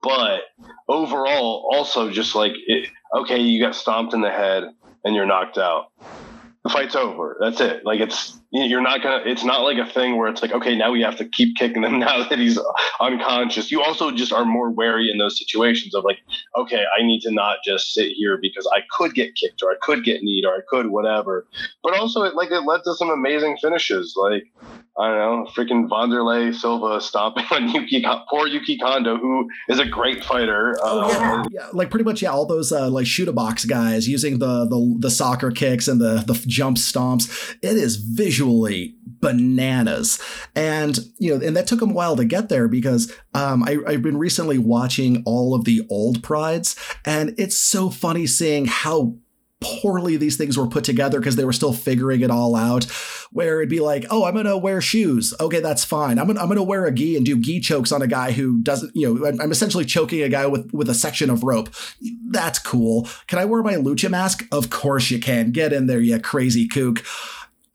but 0.02 0.42
overall, 0.88 1.70
also 1.72 2.10
just 2.10 2.36
like, 2.36 2.54
it, 2.68 2.90
okay, 3.16 3.38
you 3.38 3.62
got 3.62 3.76
stomped 3.76 4.14
in 4.14 4.22
the 4.22 4.32
head 4.32 4.64
and 5.04 5.14
you're 5.14 5.26
knocked 5.26 5.58
out 5.58 5.92
the 6.64 6.70
fight's 6.70 6.96
over. 6.96 7.38
That's 7.40 7.60
it. 7.62 7.86
Like 7.86 8.00
it's 8.00 8.40
you're 8.54 8.82
not 8.82 9.02
gonna. 9.02 9.24
It's 9.26 9.44
not 9.44 9.63
like 9.63 9.80
a 9.80 9.92
thing 9.92 10.16
where 10.16 10.28
it's 10.28 10.42
like 10.42 10.52
okay, 10.52 10.76
now 10.76 10.92
we 10.92 11.02
have 11.02 11.16
to 11.18 11.26
keep 11.26 11.58
kicking 11.58 11.84
him 11.84 12.00
now 12.00 12.28
that 12.28 12.38
he's 12.38 12.60
unconscious. 13.00 13.72
You 13.72 13.82
also 13.82 14.12
just 14.12 14.32
are 14.32 14.46
more 14.46 14.70
wary 14.70 15.10
in 15.12 15.18
those 15.18 15.39
situations 15.39 15.96
of 15.96 16.04
like 16.04 16.20
okay, 16.56 16.84
I 16.98 17.04
need 17.04 17.22
to 17.22 17.32
not 17.32 17.58
just 17.66 17.94
sit 17.94 18.12
here 18.12 18.38
because 18.39 18.70
I 18.72 18.82
could 18.96 19.16
get 19.16 19.36
kicked 19.36 19.63
or 19.63 19.72
I 19.72 19.76
could 19.82 20.04
get 20.04 20.22
kneed 20.22 20.46
or 20.46 20.54
I 20.54 20.60
could 20.68 20.88
whatever. 20.88 21.48
But 21.82 21.98
also 21.98 22.24
it 22.24 22.36
like 22.36 22.52
it 22.52 22.62
led 22.62 22.82
to 22.84 22.94
some 22.94 23.10
amazing 23.10 23.58
finishes. 23.60 24.13
Like 24.16 24.44
I 24.96 25.08
don't 25.08 25.18
know, 25.18 25.52
freaking 25.52 25.90
Wanderlei 25.90 26.54
Silva 26.54 27.02
stomping 27.02 27.46
on 27.52 27.70
Yuki, 27.70 28.06
poor 28.30 28.48
Yuki 28.48 28.78
Kondo, 28.78 29.18
who 29.18 29.50
is 29.68 29.80
a 29.80 29.86
great 29.86 30.24
fighter. 30.24 30.78
Oh, 30.84 31.12
yeah. 31.12 31.34
Um, 31.34 31.48
yeah, 31.52 31.68
like 31.74 31.90
pretty 31.90 32.04
much, 32.04 32.22
yeah, 32.22 32.30
all 32.30 32.46
those 32.46 32.72
uh, 32.72 32.90
like 32.90 33.08
Chute 33.08 33.34
Boxe 33.34 33.66
guys 33.66 34.08
using 34.08 34.38
the, 34.38 34.66
the 34.66 34.96
the 35.00 35.10
soccer 35.10 35.50
kicks 35.50 35.88
and 35.88 36.00
the 36.00 36.24
the 36.28 36.34
jump 36.48 36.78
stomps. 36.78 37.56
It 37.64 37.76
is 37.76 37.96
visually 37.96 38.96
bananas, 39.06 40.22
and 40.56 41.00
you 41.18 41.36
know, 41.36 41.46
and 41.46 41.58
that 41.58 41.66
took 41.66 41.80
them 41.80 41.92
a 41.92 41.94
while 41.94 42.16
to 42.16 42.26
get 42.26 42.50
there 42.50 42.68
because 42.68 43.12
um, 43.34 43.64
I, 43.64 43.80
I've 43.88 44.04
been 44.04 44.18
recently 44.18 44.60
watching 44.60 45.24
all 45.26 45.56
of 45.56 45.66
the 45.66 45.88
old 45.90 46.22
prides, 46.22 46.76
and 47.04 47.34
it's 47.40 47.58
so 47.58 47.90
funny 47.90 48.28
seeing 48.28 48.66
how 48.66 49.16
poorly 49.64 50.18
these 50.18 50.38
things 50.38 50.58
were 50.58 50.68
put 50.68 50.84
together 50.84 51.20
because 51.20 51.36
they 51.36 51.46
were 51.46 51.54
still 51.54 51.74
figuring 51.74 52.22
it 52.22 52.30
all 52.30 52.56
out. 52.56 52.86
Where 53.34 53.60
it'd 53.60 53.69
be 53.69 53.80
like, 53.80 54.06
oh, 54.10 54.26
I'm 54.26 54.36
gonna 54.36 54.58
wear 54.58 54.80
shoes. 54.80 55.34
Okay, 55.39 55.60
that's 55.60 55.84
fine. 55.84 56.19
I'm 56.19 56.28
gonna, 56.28 56.39
I'm 56.39 56.48
gonna 56.48 56.63
wear 56.63 56.86
a 56.86 56.91
gi 56.91 57.17
and 57.17 57.26
do 57.26 57.38
gi 57.38 57.60
chokes 57.60 57.91
on 57.91 58.02
a 58.02 58.08
guy 58.08 58.32
who 58.32 58.60
doesn't, 58.62 58.96
you 58.96 59.13
know, 59.13 59.26
I'm 59.26 59.52
essentially 59.52 59.86
choking 59.86 60.22
a 60.22 60.30
guy 60.30 60.46
with 60.46 60.72
with 60.72 60.89
a 60.89 60.93
section 60.93 61.30
of 61.30 61.43
rope. 61.43 61.74
That's 62.30 62.60
cool. 62.60 63.08
Can 63.28 63.39
I 63.39 63.46
wear 63.46 63.63
my 63.63 63.74
lucha 63.74 64.10
mask? 64.10 64.48
Of 64.52 64.69
course 64.69 65.12
you 65.12 65.19
can. 65.19 65.52
Get 65.52 65.74
in 65.74 65.88
there, 65.88 66.00
you 66.00 66.19
crazy 66.19 66.67
kook 66.67 67.04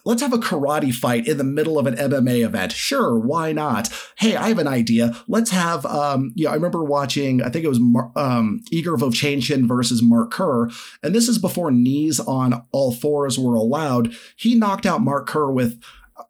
let's 0.08 0.22
have 0.22 0.32
a 0.32 0.38
karate 0.38 0.92
fight 0.92 1.28
in 1.28 1.36
the 1.36 1.44
middle 1.44 1.78
of 1.78 1.86
an 1.86 1.94
MMA 1.94 2.42
event. 2.42 2.72
Sure, 2.72 3.18
why 3.18 3.52
not? 3.52 3.90
Hey, 4.16 4.36
I 4.36 4.48
have 4.48 4.58
an 4.58 4.66
idea. 4.66 5.14
Let's 5.28 5.50
have, 5.50 5.84
um, 5.84 6.32
yeah, 6.34 6.50
I 6.50 6.54
remember 6.54 6.82
watching, 6.82 7.42
I 7.42 7.50
think 7.50 7.66
it 7.66 7.68
was 7.68 7.78
um, 8.16 8.62
Igor 8.72 8.96
Vovchanchyn 8.96 9.68
versus 9.68 10.02
Mark 10.02 10.30
Kerr, 10.30 10.70
and 11.02 11.14
this 11.14 11.28
is 11.28 11.36
before 11.36 11.70
knees 11.70 12.20
on 12.20 12.64
all 12.72 12.90
fours 12.90 13.38
were 13.38 13.54
allowed. 13.54 14.14
He 14.34 14.54
knocked 14.54 14.86
out 14.86 15.02
Mark 15.02 15.26
Kerr 15.26 15.52
with 15.52 15.78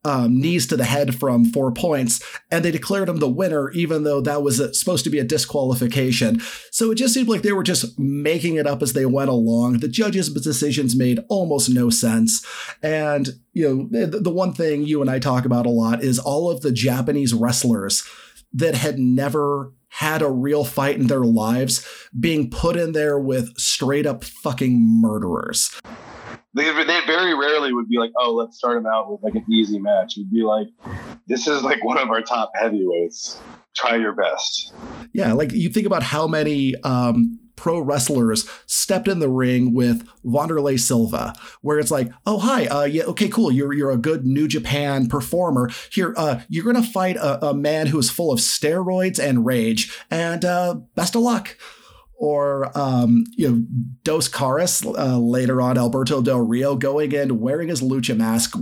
um, 0.05 0.41
knees 0.41 0.67
to 0.67 0.77
the 0.77 0.85
head 0.85 1.15
from 1.15 1.45
four 1.45 1.73
points, 1.73 2.23
and 2.51 2.65
they 2.65 2.71
declared 2.71 3.09
him 3.09 3.19
the 3.19 3.29
winner, 3.29 3.71
even 3.71 4.05
though 4.05 4.21
that 4.21 4.43
was 4.43 4.61
a, 4.61 4.73
supposed 4.75 5.05
to 5.05 5.11
be 5.11 5.19
a 5.19 5.25
disqualification. 5.25 6.41
So 6.71 6.91
it 6.91 6.97
just 6.97 7.15
seemed 7.15 7.29
like 7.29 7.43
they 7.43 7.53
were 7.53 7.63
just 7.63 7.99
making 7.99 8.57
it 8.57 8.67
up 8.67 8.83
as 8.83 8.93
they 8.93 9.07
went 9.07 9.31
along. 9.31 9.79
The 9.79 9.89
judges' 9.89 10.33
decisions 10.33 10.97
made 10.97 11.25
almost 11.29 11.71
no 11.71 11.91
sense. 11.91 12.45
And, 12.83 13.29
you 13.53 13.89
know, 13.91 14.07
the, 14.07 14.21
the 14.21 14.31
one 14.31 14.53
thing 14.53 14.83
you 14.83 15.01
and 15.01 15.11
I 15.11 15.19
talk 15.19 15.45
about 15.45 15.67
a 15.67 15.71
lot 15.71 16.03
is 16.03 16.19
all 16.19 16.51
of 16.51 16.61
the 16.61 16.73
Japanese 16.73 17.35
wrestlers 17.35 18.07
that 18.53 18.75
had 18.75 18.99
never 18.99 19.73
had 19.91 20.23
a 20.23 20.31
real 20.31 20.65
fight 20.65 20.97
in 20.97 21.07
their 21.07 21.25
lives 21.25 21.87
being 22.19 22.51
put 22.51 22.77
in 22.77 22.93
there 22.93 23.19
with 23.19 23.57
straight 23.59 24.07
up 24.07 24.23
fucking 24.23 24.79
murderers. 25.01 25.81
They, 26.55 26.65
they 26.65 27.01
very 27.07 27.35
rarely 27.35 27.73
would 27.73 27.89
be 27.89 27.99
like, 27.99 28.11
oh, 28.19 28.35
let's 28.35 28.57
start 28.57 28.83
them 28.83 28.87
out 28.91 29.11
with 29.11 29.23
like 29.23 29.35
an 29.35 29.45
easy 29.53 29.79
match. 29.79 30.17
It'd 30.17 30.31
be 30.31 30.43
like, 30.43 30.69
this 31.27 31.47
is 31.47 31.63
like 31.63 31.85
one 31.85 31.99
of 31.99 32.09
our 32.09 32.23
top 32.23 32.53
heavyweights. 32.55 33.41
Try 33.77 33.97
your 33.97 34.15
best. 34.15 34.73
Yeah, 35.13 35.35
like 35.35 35.53
you 35.53 35.69
think 35.69 35.87
about 35.87 36.03
how 36.03 36.27
many 36.27 36.75
um, 36.83 37.39
pro 37.59 37.81
wrestlers 37.81 38.49
stepped 38.67 39.09
in 39.09 39.19
the 39.19 39.29
ring 39.29 39.75
with 39.75 40.09
Wanderlei 40.25 40.81
Silva, 40.81 41.35
where 41.61 41.79
it's 41.79 41.91
like, 41.91 42.11
oh 42.25 42.39
hi, 42.39 42.67
uh, 42.67 42.85
yeah, 42.85 43.05
okay, 43.05 43.29
cool, 43.29 43.53
you're 43.53 43.73
you're 43.73 43.91
a 43.91 43.99
good 43.99 44.25
New 44.25 44.49
Japan 44.49 45.09
performer. 45.09 45.71
Here, 45.93 46.15
uh, 46.17 46.41
you're 46.49 46.65
gonna 46.65 46.83
fight 46.83 47.17
a, 47.17 47.49
a 47.49 47.55
man 47.55 47.89
who 47.89 47.99
is 47.99 48.11
full 48.11 48.33
of 48.33 48.39
steroids 48.39 49.19
and 49.23 49.45
rage, 49.45 49.97
and 50.11 50.45
uh, 50.45 50.75
best 50.95 51.15
of 51.15 51.23
luck 51.23 51.57
or 52.19 52.77
um, 52.77 53.25
you 53.37 53.49
know 53.49 53.65
Dos 54.03 54.29
Caras 54.29 54.85
uh, 54.85 55.19
later 55.19 55.63
on 55.63 55.79
Alberto 55.79 56.21
Del 56.21 56.41
Rio 56.41 56.77
going 56.77 57.13
in 57.13 57.41
wearing 57.41 57.69
his 57.69 57.81
lucha 57.81 58.17
mask. 58.17 58.57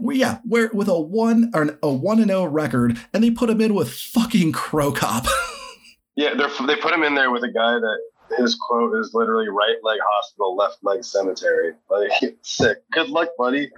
Yeah, 0.00 0.38
where 0.44 0.70
with 0.72 0.88
a 0.88 0.98
one 0.98 1.52
or 1.54 1.78
a 1.82 1.92
one 1.92 2.18
and 2.18 2.28
zero 2.28 2.44
record, 2.44 2.98
and 3.12 3.22
they 3.22 3.30
put 3.30 3.50
him 3.50 3.60
in 3.60 3.74
with 3.74 3.92
fucking 3.92 4.52
Cro 4.52 4.90
Cop. 4.92 5.26
yeah, 6.16 6.34
they 6.34 6.76
put 6.76 6.92
him 6.92 7.04
in 7.04 7.14
there 7.14 7.30
with 7.30 7.44
a 7.44 7.52
guy 7.52 7.74
that 7.74 7.98
his 8.38 8.54
quote 8.54 8.96
is 8.98 9.10
literally 9.12 9.48
right 9.48 9.76
leg 9.82 9.98
hospital, 10.14 10.56
left 10.56 10.78
leg 10.82 11.04
cemetery. 11.04 11.74
Like 11.90 12.10
sick. 12.42 12.78
Good 12.90 13.10
luck, 13.10 13.28
buddy. 13.36 13.70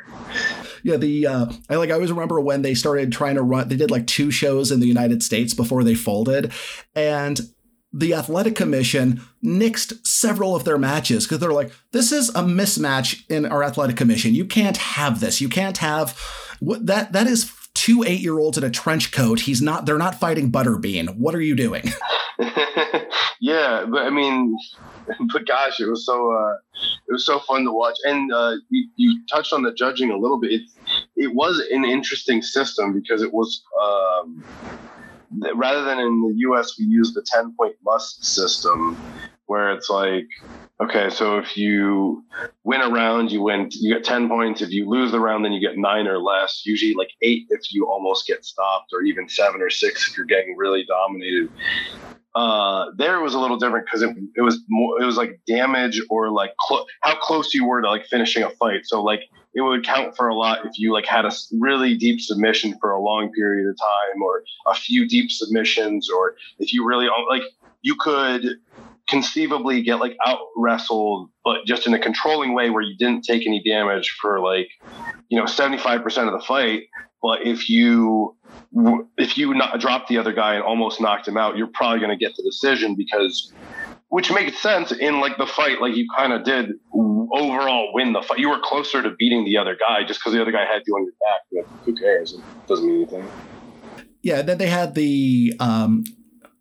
Yeah, 0.84 0.96
the 0.96 1.26
uh, 1.26 1.46
I 1.68 1.76
like 1.76 1.90
I 1.90 1.94
always 1.94 2.12
remember 2.12 2.40
when 2.40 2.62
they 2.62 2.74
started 2.74 3.12
trying 3.12 3.34
to 3.34 3.42
run. 3.42 3.68
They 3.68 3.76
did 3.76 3.90
like 3.90 4.06
two 4.06 4.30
shows 4.30 4.70
in 4.70 4.80
the 4.80 4.86
United 4.86 5.22
States 5.22 5.52
before 5.52 5.82
they 5.82 5.94
folded, 5.94 6.52
and 6.94 7.40
the 7.94 8.12
athletic 8.12 8.56
commission 8.56 9.22
nixed 9.42 10.04
several 10.04 10.56
of 10.56 10.64
their 10.64 10.76
matches 10.76 11.24
because 11.24 11.38
they're 11.38 11.52
like, 11.52 11.70
this 11.92 12.10
is 12.10 12.28
a 12.30 12.42
mismatch 12.42 13.22
in 13.30 13.46
our 13.46 13.62
athletic 13.62 13.96
commission. 13.96 14.34
You 14.34 14.44
can't 14.44 14.76
have 14.76 15.20
this. 15.20 15.40
You 15.40 15.48
can't 15.48 15.78
have 15.78 16.20
that. 16.60 17.12
That 17.12 17.28
is 17.28 17.52
two 17.72 18.02
eight 18.04 18.20
year 18.20 18.38
olds 18.38 18.58
in 18.58 18.64
a 18.64 18.70
trench 18.70 19.12
coat. 19.12 19.40
He's 19.40 19.62
not. 19.62 19.86
They're 19.86 19.96
not 19.96 20.18
fighting 20.18 20.50
Butterbean. 20.50 21.16
What 21.16 21.36
are 21.36 21.40
you 21.40 21.54
doing? 21.54 21.84
yeah, 23.40 23.86
but 23.88 24.02
I 24.02 24.10
mean, 24.10 24.56
but 25.32 25.46
gosh, 25.46 25.78
it 25.78 25.86
was 25.86 26.04
so 26.04 26.32
uh, 26.32 26.54
it 27.08 27.12
was 27.12 27.24
so 27.24 27.38
fun 27.38 27.64
to 27.64 27.72
watch. 27.72 27.96
And 28.04 28.32
uh, 28.32 28.56
you, 28.70 28.88
you 28.96 29.20
touched 29.30 29.52
on 29.52 29.62
the 29.62 29.72
judging 29.72 30.10
a 30.10 30.18
little 30.18 30.40
bit. 30.40 30.50
It, 30.50 30.62
it 31.14 31.34
was 31.34 31.64
an 31.70 31.84
interesting 31.84 32.42
system 32.42 32.92
because 32.92 33.22
it 33.22 33.32
was. 33.32 33.62
Um, 33.80 34.42
rather 35.54 35.84
than 35.84 35.98
in 35.98 36.22
the 36.22 36.34
US, 36.48 36.78
we 36.78 36.86
use 36.86 37.12
the 37.14 37.24
10 37.26 37.54
point 37.58 37.74
must 37.84 38.24
system 38.24 38.96
where 39.46 39.72
it's 39.72 39.90
like, 39.90 40.26
okay, 40.82 41.10
so 41.10 41.38
if 41.38 41.56
you 41.56 42.24
win 42.64 42.80
a 42.80 42.88
round, 42.88 43.30
you 43.30 43.42
win, 43.42 43.68
you 43.70 43.94
get 43.94 44.04
10 44.04 44.28
points. 44.28 44.62
If 44.62 44.70
you 44.70 44.88
lose 44.88 45.12
the 45.12 45.20
round, 45.20 45.44
then 45.44 45.52
you 45.52 45.60
get 45.60 45.76
nine 45.76 46.06
or 46.06 46.18
less, 46.18 46.62
usually 46.64 46.94
like 46.94 47.10
eight 47.22 47.46
if 47.50 47.72
you 47.72 47.86
almost 47.86 48.26
get 48.26 48.44
stopped, 48.44 48.92
or 48.92 49.02
even 49.02 49.28
seven 49.28 49.60
or 49.60 49.70
six 49.70 50.08
if 50.08 50.16
you're 50.16 50.26
getting 50.26 50.56
really 50.56 50.84
dominated. 50.84 51.48
Uh, 52.34 52.86
there 52.96 53.20
was 53.20 53.34
a 53.34 53.38
little 53.38 53.56
different 53.56 53.86
because 53.86 54.02
it, 54.02 54.10
it 54.34 54.42
was 54.42 54.60
more, 54.68 55.00
it 55.00 55.04
was 55.04 55.16
like 55.16 55.40
damage 55.46 56.00
or 56.10 56.30
like 56.30 56.50
how 57.02 57.14
close 57.20 57.54
you 57.54 57.64
were 57.64 57.80
to 57.80 57.88
like 57.88 58.04
finishing 58.06 58.42
a 58.42 58.50
fight. 58.50 58.80
So 58.84 59.02
like 59.02 59.20
it 59.54 59.60
would 59.60 59.84
count 59.84 60.16
for 60.16 60.28
a 60.28 60.34
lot 60.34 60.66
if 60.66 60.78
you 60.78 60.92
like 60.92 61.06
had 61.06 61.24
a 61.24 61.32
really 61.52 61.96
deep 61.96 62.20
submission 62.20 62.76
for 62.80 62.90
a 62.90 63.00
long 63.00 63.30
period 63.32 63.68
of 63.68 63.76
time 63.78 64.22
or 64.22 64.42
a 64.66 64.74
few 64.74 65.08
deep 65.08 65.30
submissions 65.30 66.08
or 66.10 66.34
if 66.58 66.72
you 66.72 66.86
really 66.86 67.08
like 67.28 67.42
you 67.82 67.94
could 67.98 68.42
conceivably 69.08 69.82
get 69.82 69.96
like 69.96 70.16
out 70.26 70.38
wrestled 70.56 71.28
but 71.44 71.64
just 71.66 71.86
in 71.86 71.94
a 71.94 71.98
controlling 71.98 72.54
way 72.54 72.70
where 72.70 72.82
you 72.82 72.96
didn't 72.96 73.22
take 73.22 73.46
any 73.46 73.62
damage 73.62 74.16
for 74.20 74.40
like 74.40 74.68
you 75.28 75.38
know 75.38 75.44
75% 75.44 76.04
of 76.26 76.32
the 76.32 76.44
fight 76.46 76.84
but 77.22 77.46
if 77.46 77.68
you 77.68 78.34
if 79.18 79.36
you 79.36 79.54
not 79.54 79.78
drop 79.78 80.08
the 80.08 80.16
other 80.16 80.32
guy 80.32 80.54
and 80.54 80.64
almost 80.64 81.00
knocked 81.00 81.28
him 81.28 81.36
out 81.36 81.56
you're 81.56 81.66
probably 81.66 81.98
going 81.98 82.10
to 82.10 82.16
get 82.16 82.34
the 82.36 82.42
decision 82.42 82.94
because 82.96 83.52
which 84.14 84.30
makes 84.30 84.56
sense 84.62 84.92
in 84.92 85.18
like 85.18 85.36
the 85.38 85.46
fight. 85.46 85.80
Like 85.80 85.96
you 85.96 86.06
kind 86.16 86.32
of 86.32 86.44
did 86.44 86.74
overall 87.32 87.92
win 87.92 88.12
the 88.12 88.22
fight. 88.22 88.38
You 88.38 88.50
were 88.50 88.60
closer 88.62 89.02
to 89.02 89.10
beating 89.18 89.44
the 89.44 89.56
other 89.56 89.76
guy 89.78 90.04
just 90.04 90.20
because 90.20 90.32
the 90.32 90.40
other 90.40 90.52
guy 90.52 90.64
had 90.64 90.82
you 90.86 90.94
on 90.94 91.04
your 91.04 91.12
back. 91.20 91.40
But 91.52 91.84
who 91.84 91.94
cares? 91.94 92.34
It 92.34 92.40
doesn't 92.66 92.86
mean 92.86 92.96
anything. 92.96 93.28
Yeah. 94.22 94.42
Then 94.42 94.58
they 94.58 94.68
had 94.68 94.94
the. 94.94 95.54
Um, 95.60 96.04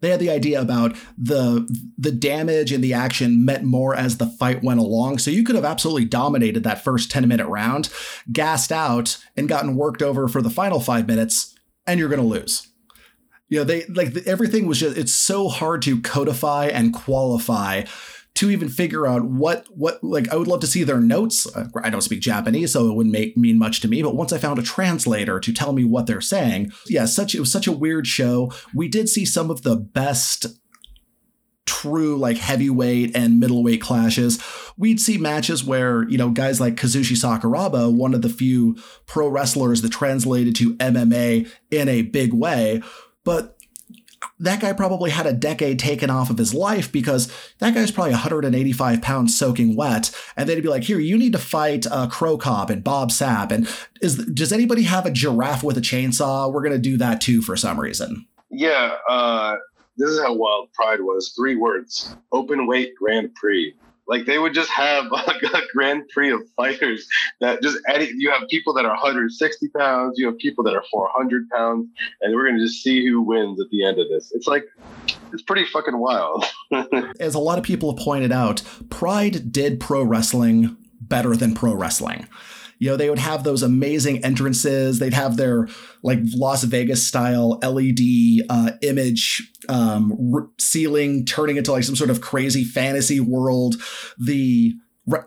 they 0.01 0.09
had 0.09 0.19
the 0.19 0.31
idea 0.31 0.59
about 0.59 0.97
the 1.17 1.65
the 1.97 2.11
damage 2.11 2.73
and 2.73 2.83
the 2.83 2.93
action 2.93 3.45
meant 3.45 3.63
more 3.63 3.95
as 3.95 4.17
the 4.17 4.25
fight 4.25 4.61
went 4.61 4.81
along. 4.81 5.19
So 5.19 5.31
you 5.31 5.45
could 5.45 5.55
have 5.55 5.63
absolutely 5.63 6.03
dominated 6.03 6.65
that 6.65 6.83
first 6.83 7.09
10 7.09 7.25
minute 7.25 7.47
round, 7.47 7.87
gassed 8.29 8.73
out, 8.73 9.17
and 9.37 9.47
gotten 9.47 9.77
worked 9.77 10.01
over 10.01 10.27
for 10.27 10.41
the 10.41 10.49
final 10.49 10.81
five 10.81 11.07
minutes, 11.07 11.55
and 11.87 12.01
you're 12.01 12.09
gonna 12.09 12.21
lose 12.21 12.67
you 13.53 13.59
know 13.59 13.63
they 13.63 13.85
like 13.85 14.15
everything 14.25 14.65
was 14.65 14.79
just 14.79 14.97
it's 14.97 15.13
so 15.13 15.47
hard 15.47 15.83
to 15.83 16.01
codify 16.01 16.65
and 16.65 16.91
qualify 16.91 17.83
to 18.35 18.49
even 18.49 18.67
figure 18.67 19.05
out 19.05 19.25
what 19.25 19.67
what 19.69 20.03
like 20.03 20.31
I 20.31 20.35
would 20.35 20.47
love 20.47 20.61
to 20.61 20.67
see 20.67 20.83
their 20.83 20.99
notes. 20.99 21.45
Uh, 21.55 21.67
I 21.83 21.89
don't 21.89 22.01
speak 22.01 22.21
Japanese, 22.21 22.73
so 22.73 22.89
it 22.89 22.95
wouldn't 22.95 23.13
make 23.13 23.37
mean 23.37 23.59
much 23.59 23.79
to 23.81 23.87
me. 23.87 24.01
But 24.01 24.15
once 24.15 24.33
I 24.33 24.37
found 24.37 24.59
a 24.59 24.63
translator 24.63 25.39
to 25.39 25.53
tell 25.53 25.73
me 25.73 25.83
what 25.83 26.07
they're 26.07 26.21
saying, 26.21 26.71
yeah, 26.87 27.05
such 27.05 27.35
it 27.35 27.39
was 27.39 27.51
such 27.51 27.67
a 27.67 27.71
weird 27.71 28.07
show. 28.07 28.51
We 28.73 28.87
did 28.87 29.09
see 29.09 29.25
some 29.25 29.51
of 29.51 29.61
the 29.61 29.75
best 29.75 30.47
true 31.65 32.17
like 32.17 32.37
heavyweight 32.37 33.15
and 33.15 33.39
middleweight 33.39 33.81
clashes. 33.81 34.41
We'd 34.77 34.99
see 34.99 35.17
matches 35.17 35.63
where, 35.63 36.07
you 36.09 36.17
know, 36.17 36.29
guys 36.29 36.59
like 36.59 36.75
Kazushi 36.75 37.15
Sakuraba, 37.15 37.93
one 37.93 38.13
of 38.13 38.21
the 38.21 38.29
few 38.29 38.75
pro 39.05 39.27
wrestlers 39.27 39.81
that 39.81 39.91
translated 39.91 40.55
to 40.57 40.75
MMA 40.77 41.49
in 41.71 41.87
a 41.87 42.01
big 42.01 42.33
way, 42.33 42.81
but 43.23 43.52
that 44.39 44.59
guy 44.59 44.73
probably 44.73 45.11
had 45.11 45.25
a 45.25 45.33
decade 45.33 45.79
taken 45.79 46.09
off 46.09 46.29
of 46.29 46.37
his 46.37 46.53
life 46.53 46.91
because 46.91 47.31
that 47.59 47.73
guy's 47.73 47.91
probably 47.91 48.11
185 48.11 49.01
pounds 49.01 49.37
soaking 49.37 49.75
wet. 49.75 50.11
And 50.35 50.47
they'd 50.47 50.61
be 50.61 50.69
like, 50.69 50.83
here, 50.83 50.99
you 50.99 51.17
need 51.17 51.33
to 51.33 51.39
fight 51.39 51.85
uh, 51.87 52.07
Cro 52.07 52.37
Cop 52.37 52.69
and 52.69 52.83
Bob 52.83 53.09
Sapp. 53.09 53.51
And 53.51 53.67
is 54.01 54.17
does 54.17 54.51
anybody 54.51 54.83
have 54.83 55.05
a 55.05 55.11
giraffe 55.11 55.63
with 55.63 55.77
a 55.77 55.81
chainsaw? 55.81 56.51
We're 56.51 56.63
going 56.63 56.73
to 56.73 56.79
do 56.79 56.97
that 56.97 57.21
too 57.21 57.41
for 57.41 57.55
some 57.55 57.79
reason. 57.79 58.27
Yeah. 58.49 58.95
Uh, 59.09 59.55
this 59.97 60.09
is 60.09 60.21
how 60.21 60.33
wild 60.33 60.71
Pride 60.73 61.01
was. 61.01 61.33
Three 61.37 61.55
words 61.55 62.15
open 62.31 62.67
weight 62.67 62.93
Grand 62.99 63.33
Prix. 63.35 63.75
Like 64.07 64.25
they 64.25 64.37
would 64.37 64.53
just 64.53 64.69
have 64.69 65.05
a, 65.05 65.15
a 65.57 65.61
Grand 65.73 66.07
Prix 66.09 66.31
of 66.31 66.41
fighters 66.55 67.07
that 67.41 67.61
just 67.61 67.77
edit. 67.87 68.09
You 68.15 68.31
have 68.31 68.47
people 68.49 68.73
that 68.73 68.85
are 68.85 68.91
160 68.91 69.69
pounds, 69.69 70.17
you 70.17 70.25
have 70.27 70.37
people 70.37 70.63
that 70.65 70.75
are 70.75 70.83
400 70.91 71.49
pounds, 71.49 71.87
and 72.21 72.35
we're 72.35 72.47
gonna 72.47 72.63
just 72.63 72.83
see 72.83 73.05
who 73.05 73.21
wins 73.21 73.59
at 73.59 73.69
the 73.69 73.85
end 73.85 73.99
of 73.99 74.09
this. 74.09 74.31
It's 74.33 74.47
like 74.47 74.65
it's 75.31 75.41
pretty 75.41 75.65
fucking 75.65 75.97
wild. 75.97 76.45
As 77.19 77.35
a 77.35 77.39
lot 77.39 77.57
of 77.57 77.63
people 77.63 77.95
have 77.95 78.03
pointed 78.03 78.31
out, 78.31 78.61
Pride 78.89 79.51
did 79.51 79.79
pro 79.79 80.03
wrestling 80.03 80.77
better 81.01 81.35
than 81.35 81.53
pro 81.53 81.73
wrestling. 81.73 82.27
You 82.83 82.89
know, 82.89 82.97
they 82.97 83.09
would 83.09 83.19
have 83.19 83.45
those 83.45 83.63
amazing 83.63 84.25
entrances. 84.25 84.99
They'd 84.99 85.13
have 85.13 85.37
their 85.37 85.69
like 86.03 86.19
Las 86.35 86.65
Vegas 86.65 87.07
style 87.07 87.57
LED 87.63 88.45
uh, 88.49 88.71
image 88.81 89.49
um, 89.69 90.51
ceiling 90.59 91.25
turning 91.25 91.55
into 91.55 91.71
like 91.71 91.85
some 91.85 91.95
sort 91.95 92.09
of 92.09 92.19
crazy 92.19 92.65
fantasy 92.65 93.21
world. 93.21 93.75
The 94.17 94.73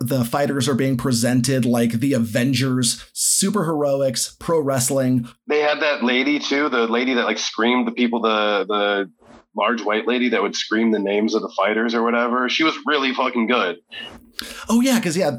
the 0.00 0.22
fighters 0.26 0.68
are 0.68 0.74
being 0.74 0.98
presented 0.98 1.64
like 1.64 1.92
the 1.92 2.12
Avengers, 2.12 3.02
super 3.14 3.64
heroics, 3.64 4.36
pro 4.38 4.61
wrestling. 4.61 5.26
They 5.46 5.61
had 5.61 5.80
that 5.80 6.04
lady 6.04 6.38
too, 6.38 6.68
the 6.68 6.86
lady 6.86 7.14
that 7.14 7.24
like 7.24 7.38
screamed 7.38 7.88
the 7.88 7.92
people, 7.92 8.20
the 8.20 8.66
the 8.68 9.11
large 9.57 9.80
white 9.80 10.07
lady 10.07 10.28
that 10.28 10.42
would 10.42 10.54
scream 10.54 10.90
the 10.90 10.98
names 10.98 11.34
of 11.34 11.40
the 11.40 11.52
fighters 11.57 11.94
or 11.94 12.02
whatever. 12.02 12.50
She 12.50 12.64
was 12.64 12.76
really 12.84 13.14
fucking 13.14 13.46
good. 13.46 13.76
Oh 14.68 14.82
yeah, 14.82 14.98
because 14.98 15.16
yeah, 15.16 15.38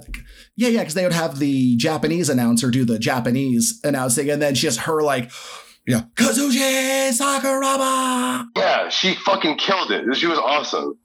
yeah, 0.57 0.69
yeah, 0.69 0.79
because 0.79 0.95
they 0.95 1.03
would 1.03 1.13
have 1.13 1.37
the 1.37 1.77
Japanese 1.77 2.29
announcer 2.29 2.71
do 2.71 2.83
the 2.83 2.97
Japanese 2.97 3.79
announcing, 3.83 4.29
and 4.29 4.41
then 4.41 4.55
just 4.55 4.79
her 4.81 5.03
like, 5.03 5.31
you 5.85 5.95
know, 5.95 6.01
Kazushi 6.15 7.11
Sakuraba. 7.11 8.47
Yeah, 8.55 8.89
she 8.89 9.13
fucking 9.13 9.57
killed 9.57 9.91
it. 9.91 10.15
She 10.15 10.25
was 10.25 10.39
awesome. 10.39 10.97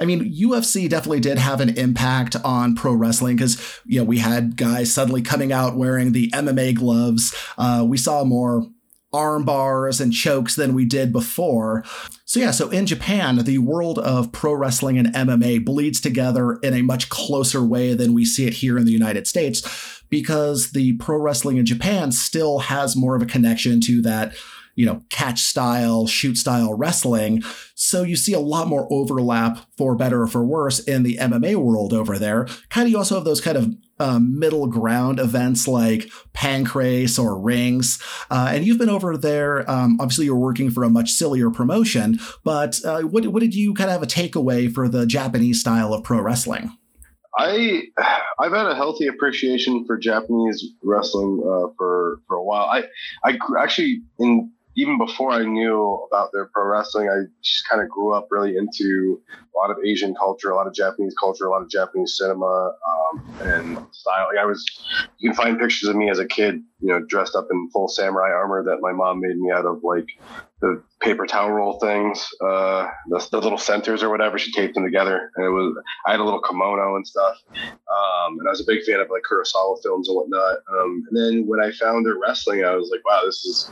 I 0.00 0.04
mean, 0.04 0.34
UFC 0.34 0.88
definitely 0.88 1.20
did 1.20 1.38
have 1.38 1.60
an 1.60 1.76
impact 1.78 2.36
on 2.44 2.74
pro 2.74 2.92
wrestling 2.92 3.36
because 3.36 3.80
you 3.86 4.00
know 4.00 4.04
we 4.04 4.18
had 4.18 4.56
guys 4.56 4.92
suddenly 4.92 5.22
coming 5.22 5.52
out 5.52 5.76
wearing 5.76 6.10
the 6.10 6.28
MMA 6.30 6.74
gloves. 6.74 7.34
Uh, 7.56 7.84
we 7.86 7.96
saw 7.96 8.24
more 8.24 8.66
arm 9.12 9.44
bars 9.44 10.00
and 10.00 10.12
chokes 10.12 10.54
than 10.54 10.74
we 10.74 10.84
did 10.84 11.12
before. 11.12 11.84
So, 12.24 12.40
yeah, 12.40 12.50
so 12.50 12.68
in 12.68 12.86
Japan, 12.86 13.38
the 13.44 13.58
world 13.58 13.98
of 13.98 14.32
pro 14.32 14.52
wrestling 14.52 14.98
and 14.98 15.14
MMA 15.14 15.64
bleeds 15.64 16.00
together 16.00 16.58
in 16.62 16.74
a 16.74 16.82
much 16.82 17.08
closer 17.08 17.64
way 17.64 17.94
than 17.94 18.12
we 18.12 18.24
see 18.24 18.46
it 18.46 18.54
here 18.54 18.76
in 18.76 18.84
the 18.84 18.92
United 18.92 19.26
States 19.26 20.02
because 20.10 20.72
the 20.72 20.94
pro 20.94 21.18
wrestling 21.18 21.56
in 21.56 21.66
Japan 21.66 22.12
still 22.12 22.60
has 22.60 22.96
more 22.96 23.16
of 23.16 23.22
a 23.22 23.26
connection 23.26 23.80
to 23.82 24.02
that 24.02 24.34
you 24.78 24.86
know, 24.86 25.02
catch 25.10 25.40
style, 25.40 26.06
shoot 26.06 26.38
style 26.38 26.72
wrestling. 26.72 27.42
So 27.74 28.04
you 28.04 28.14
see 28.14 28.32
a 28.32 28.38
lot 28.38 28.68
more 28.68 28.86
overlap, 28.92 29.58
for 29.76 29.96
better 29.96 30.22
or 30.22 30.28
for 30.28 30.44
worse, 30.44 30.78
in 30.78 31.02
the 31.02 31.16
MMA 31.16 31.56
world 31.56 31.92
over 31.92 32.16
there. 32.16 32.44
Kind 32.70 32.86
of, 32.86 32.92
you 32.92 32.96
also 32.96 33.16
have 33.16 33.24
those 33.24 33.40
kind 33.40 33.56
of 33.58 33.74
um, 34.00 34.38
middle 34.38 34.66
ground 34.66 35.18
events 35.20 35.66
like 35.68 36.10
Pancrase 36.34 37.22
or 37.22 37.38
Rings. 37.38 38.02
Uh, 38.30 38.50
and 38.52 38.64
you've 38.64 38.78
been 38.78 38.88
over 38.88 39.16
there. 39.16 39.68
Um, 39.70 39.98
obviously, 40.00 40.26
you're 40.26 40.36
working 40.36 40.70
for 40.70 40.84
a 40.84 40.90
much 40.90 41.10
sillier 41.10 41.50
promotion, 41.50 42.18
but 42.44 42.80
uh, 42.84 43.02
what, 43.02 43.26
what 43.28 43.40
did 43.40 43.54
you 43.54 43.74
kind 43.74 43.90
of 43.90 43.94
have 43.94 44.02
a 44.02 44.06
takeaway 44.06 44.72
for 44.72 44.88
the 44.88 45.06
Japanese 45.06 45.60
style 45.60 45.92
of 45.92 46.04
pro 46.04 46.20
wrestling? 46.20 46.72
I 47.38 47.82
I've 48.40 48.52
had 48.52 48.66
a 48.66 48.74
healthy 48.74 49.06
appreciation 49.06 49.84
for 49.86 49.96
Japanese 49.96 50.64
wrestling 50.82 51.40
uh, 51.40 51.72
for 51.76 52.20
for 52.26 52.36
a 52.36 52.42
while. 52.42 52.64
I 52.64 52.84
I 53.24 53.38
actually 53.60 54.00
in 54.18 54.50
even 54.78 54.96
before 54.96 55.32
I 55.32 55.44
knew 55.44 56.06
about 56.06 56.30
their 56.32 56.46
pro 56.46 56.64
wrestling, 56.64 57.08
I 57.08 57.24
just 57.42 57.68
kind 57.68 57.82
of 57.82 57.88
grew 57.88 58.14
up 58.14 58.28
really 58.30 58.56
into 58.56 59.20
a 59.52 59.58
lot 59.58 59.72
of 59.72 59.76
Asian 59.84 60.14
culture, 60.14 60.50
a 60.50 60.54
lot 60.54 60.68
of 60.68 60.72
Japanese 60.72 61.16
culture, 61.18 61.46
a 61.46 61.50
lot 61.50 61.62
of 61.62 61.68
Japanese 61.68 62.16
cinema 62.16 62.74
um, 62.86 63.34
and 63.40 63.78
style. 63.90 64.28
Like 64.28 64.38
I 64.40 64.44
was, 64.46 64.64
you 65.18 65.30
can 65.30 65.36
find 65.36 65.58
pictures 65.58 65.88
of 65.88 65.96
me 65.96 66.10
as 66.10 66.20
a 66.20 66.26
kid, 66.26 66.62
you 66.80 66.88
know, 66.88 67.00
dressed 67.08 67.34
up 67.34 67.48
in 67.50 67.68
full 67.72 67.88
samurai 67.88 68.30
armor 68.30 68.62
that 68.62 68.78
my 68.80 68.92
mom 68.92 69.20
made 69.20 69.36
me 69.36 69.50
out 69.50 69.66
of 69.66 69.82
like 69.82 70.06
the 70.60 70.80
paper 71.00 71.26
towel 71.26 71.50
roll 71.50 71.80
things, 71.80 72.28
uh, 72.40 72.86
the, 73.08 73.26
the, 73.32 73.40
little 73.40 73.58
centers 73.58 74.04
or 74.04 74.10
whatever. 74.10 74.38
She 74.38 74.52
taped 74.52 74.74
them 74.74 74.84
together, 74.84 75.32
and 75.34 75.44
it 75.44 75.50
was 75.50 75.76
I 76.06 76.12
had 76.12 76.20
a 76.20 76.24
little 76.24 76.40
kimono 76.40 76.94
and 76.94 77.06
stuff. 77.06 77.36
Um, 77.52 78.38
and 78.38 78.46
I 78.46 78.50
was 78.50 78.60
a 78.60 78.64
big 78.64 78.84
fan 78.84 79.00
of 79.00 79.10
like 79.10 79.22
Kurosawa 79.28 79.82
films 79.82 80.08
and 80.08 80.16
whatnot. 80.16 80.58
Um, 80.72 81.04
and 81.10 81.16
then 81.16 81.46
when 81.48 81.60
I 81.60 81.72
found 81.72 82.06
their 82.06 82.18
wrestling, 82.18 82.64
I 82.64 82.74
was 82.74 82.90
like, 82.90 83.04
wow, 83.04 83.22
this 83.24 83.44
is 83.44 83.70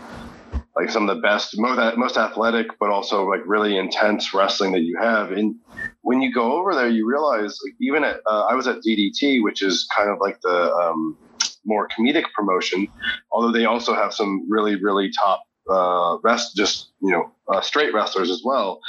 like 0.76 0.90
some 0.90 1.08
of 1.08 1.16
the 1.16 1.22
best, 1.22 1.58
most 1.58 2.18
athletic, 2.18 2.66
but 2.78 2.90
also 2.90 3.26
like 3.26 3.40
really 3.46 3.78
intense 3.78 4.34
wrestling 4.34 4.72
that 4.72 4.82
you 4.82 4.98
have. 5.00 5.32
And 5.32 5.56
when 6.02 6.20
you 6.20 6.32
go 6.32 6.52
over 6.52 6.74
there, 6.74 6.88
you 6.88 7.08
realize 7.08 7.58
like 7.64 7.74
even 7.80 8.04
at 8.04 8.20
uh, 8.26 8.44
I 8.44 8.54
was 8.54 8.68
at 8.68 8.80
DDT, 8.86 9.42
which 9.42 9.62
is 9.62 9.88
kind 9.96 10.10
of 10.10 10.18
like 10.20 10.38
the 10.42 10.72
um, 10.74 11.16
more 11.64 11.88
comedic 11.88 12.24
promotion, 12.34 12.88
although 13.32 13.52
they 13.52 13.64
also 13.64 13.94
have 13.94 14.12
some 14.12 14.46
really 14.50 14.76
really 14.76 15.10
top 15.10 15.42
uh, 15.70 16.18
rest 16.22 16.54
just 16.54 16.90
you 17.00 17.10
know 17.10 17.32
uh, 17.48 17.62
straight 17.62 17.94
wrestlers 17.94 18.30
as 18.30 18.42
well. 18.44 18.80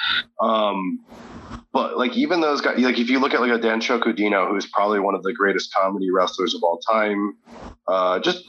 Um, 0.42 1.00
but 1.72 1.98
like 1.98 2.16
even 2.16 2.42
those 2.42 2.62
guys, 2.62 2.80
like 2.80 3.00
if 3.00 3.10
you 3.10 3.20
look 3.20 3.34
at 3.34 3.42
like 3.42 3.52
a 3.52 3.60
Danshoku 3.60 4.18
Dieno, 4.18 4.50
who's 4.50 4.66
probably 4.66 5.00
one 5.00 5.16
of 5.16 5.24
the 5.24 5.34
greatest 5.34 5.74
comedy 5.74 6.10
wrestlers 6.12 6.56
of 6.56 6.64
all 6.64 6.80
time, 6.80 7.38
uh, 7.88 8.20
just 8.20 8.46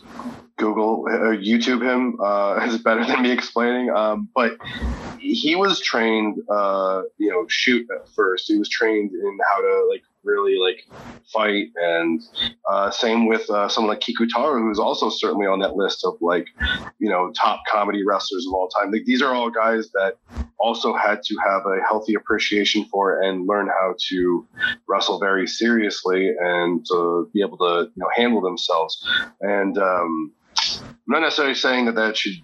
Google 0.56 1.04
or 1.06 1.32
uh, 1.32 1.36
YouTube 1.36 1.82
him 1.82 2.18
uh, 2.20 2.64
is 2.68 2.78
better 2.78 3.04
than 3.04 3.22
me 3.22 3.30
explaining. 3.30 3.90
Um, 3.90 4.28
but 4.34 4.56
he 5.18 5.56
was 5.56 5.80
trained, 5.80 6.38
uh, 6.50 7.02
you 7.18 7.30
know, 7.30 7.46
shoot 7.48 7.86
at 7.94 8.08
first. 8.14 8.46
He 8.48 8.58
was 8.58 8.68
trained 8.68 9.12
in 9.12 9.38
how 9.50 9.60
to 9.60 9.88
like 9.90 10.02
really 10.28 10.58
like 10.58 10.86
fight, 11.32 11.68
and 11.76 12.20
uh, 12.68 12.90
same 12.90 13.26
with 13.26 13.48
uh, 13.50 13.68
someone 13.68 13.94
like 13.94 14.00
Kikutaro, 14.00 14.60
who's 14.60 14.78
also 14.78 15.10
certainly 15.10 15.46
on 15.46 15.58
that 15.60 15.74
list 15.74 16.04
of 16.04 16.14
like, 16.20 16.46
you 16.98 17.08
know, 17.08 17.32
top 17.32 17.62
comedy 17.70 18.04
wrestlers 18.04 18.46
of 18.46 18.52
all 18.52 18.68
time. 18.68 18.92
Like 18.92 19.04
these 19.04 19.22
are 19.22 19.34
all 19.34 19.50
guys 19.50 19.90
that 19.92 20.16
also 20.58 20.92
had 20.94 21.22
to 21.22 21.36
have 21.46 21.62
a 21.66 21.80
healthy 21.86 22.14
appreciation 22.14 22.84
for 22.86 23.22
and 23.22 23.46
learn 23.46 23.68
how 23.68 23.94
to 24.08 24.46
wrestle 24.88 25.18
very 25.18 25.46
seriously 25.46 26.30
and 26.38 26.84
to 26.86 27.30
be 27.32 27.40
able 27.40 27.56
to 27.58 27.90
you 27.94 28.00
know 28.02 28.08
handle 28.14 28.40
themselves 28.40 29.06
and 29.40 29.78
um, 29.78 30.32
I'm 30.76 30.94
not 31.06 31.20
necessarily 31.20 31.54
saying 31.54 31.86
that 31.86 31.94
that 31.94 32.16
should 32.16 32.34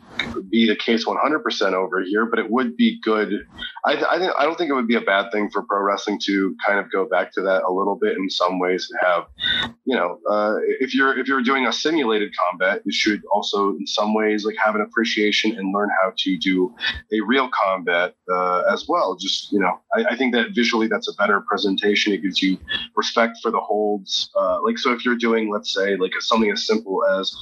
be 0.48 0.66
the 0.66 0.76
case 0.76 1.04
100% 1.04 1.72
over 1.74 2.02
here, 2.02 2.24
but 2.24 2.38
it 2.38 2.50
would 2.50 2.76
be 2.76 2.98
good. 3.02 3.46
I, 3.84 3.92
I, 3.92 4.18
think, 4.18 4.32
I 4.38 4.44
don't 4.44 4.56
think 4.56 4.70
it 4.70 4.74
would 4.74 4.88
be 4.88 4.94
a 4.94 5.02
bad 5.02 5.30
thing 5.32 5.50
for 5.50 5.62
pro 5.62 5.82
wrestling 5.82 6.18
to 6.24 6.56
kind 6.66 6.78
of 6.78 6.90
go 6.90 7.06
back 7.06 7.32
to 7.32 7.42
that 7.42 7.62
a 7.64 7.70
little 7.70 7.96
bit 7.96 8.16
in 8.16 8.30
some 8.30 8.58
ways 8.58 8.90
and 8.90 9.00
have, 9.06 9.74
you 9.84 9.94
know, 9.94 10.18
uh, 10.30 10.56
if 10.80 10.94
you're 10.94 11.18
if 11.18 11.28
you're 11.28 11.42
doing 11.42 11.66
a 11.66 11.72
simulated 11.72 12.32
combat, 12.48 12.80
you 12.86 12.92
should 12.92 13.22
also 13.30 13.70
in 13.70 13.86
some 13.86 14.14
ways 14.14 14.46
like 14.46 14.56
have 14.64 14.74
an 14.74 14.80
appreciation 14.80 15.56
and 15.58 15.74
learn 15.74 15.90
how 16.02 16.12
to 16.16 16.38
do 16.38 16.74
a 17.12 17.20
real 17.20 17.50
combat 17.50 18.14
uh, 18.32 18.62
as 18.72 18.86
well. 18.88 19.16
Just 19.16 19.52
you 19.52 19.60
know, 19.60 19.78
I, 19.94 20.12
I, 20.12 20.16
think 20.16 20.32
that 20.34 20.54
visually 20.54 20.88
that's 20.88 21.08
a 21.08 21.14
better 21.14 21.42
presentation. 21.42 22.12
It 22.12 22.22
gives 22.22 22.40
you 22.40 22.58
respect 22.96 23.38
for 23.42 23.50
the 23.50 23.60
holds. 23.60 24.30
Uh, 24.34 24.62
like 24.62 24.78
so, 24.78 24.92
if 24.92 25.04
you're 25.04 25.16
doing, 25.16 25.52
let's 25.52 25.74
say, 25.74 25.96
like 25.96 26.12
something 26.20 26.50
as 26.50 26.66
simple 26.66 27.04
as 27.04 27.34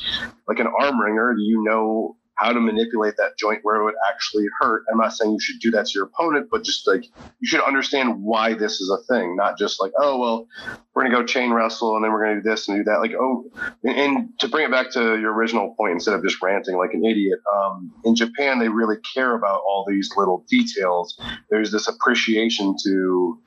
like 0.48 0.58
an 0.58 0.66
arm 0.80 1.00
wringer, 1.00 1.34
do 1.34 1.42
you 1.42 1.62
know 1.62 2.16
how 2.42 2.52
to 2.52 2.60
manipulate 2.60 3.16
that 3.18 3.38
joint 3.38 3.60
where 3.62 3.76
it 3.76 3.84
would 3.84 3.94
actually 4.10 4.46
hurt. 4.60 4.84
I'm 4.90 4.98
not 4.98 5.12
saying 5.12 5.32
you 5.32 5.40
should 5.40 5.60
do 5.60 5.70
that 5.72 5.86
to 5.86 5.92
your 5.94 6.04
opponent, 6.06 6.48
but 6.50 6.64
just 6.64 6.86
like 6.88 7.04
you 7.04 7.46
should 7.46 7.60
understand 7.60 8.22
why 8.22 8.54
this 8.54 8.80
is 8.80 8.90
a 8.90 9.02
thing, 9.12 9.36
not 9.36 9.58
just 9.58 9.80
like, 9.80 9.92
oh, 9.98 10.18
well, 10.18 10.48
we're 10.94 11.02
going 11.02 11.12
to 11.12 11.18
go 11.18 11.26
chain 11.26 11.52
wrestle 11.52 11.96
and 11.96 12.04
then 12.04 12.12
we're 12.12 12.24
going 12.24 12.36
to 12.36 12.42
do 12.42 12.50
this 12.50 12.68
and 12.68 12.78
do 12.78 12.84
that. 12.84 13.00
Like, 13.00 13.12
oh, 13.18 13.44
and, 13.82 13.98
and, 13.98 14.28
to 14.40 14.48
bring 14.48 14.66
it 14.66 14.70
back 14.70 14.90
to 14.92 15.18
your 15.18 15.32
original 15.32 15.74
point, 15.74 15.92
instead 15.92 16.14
of 16.14 16.22
just 16.22 16.42
ranting 16.42 16.76
like 16.76 16.92
an 16.92 17.04
idiot, 17.04 17.38
um, 17.54 17.92
in 18.04 18.14
Japan, 18.14 18.58
they 18.58 18.68
really 18.68 18.96
care 19.14 19.34
about 19.34 19.62
all 19.66 19.84
these 19.88 20.10
little 20.16 20.44
details. 20.48 21.18
There's 21.50 21.72
this 21.72 21.88
appreciation 21.88 22.74
to 22.84 23.40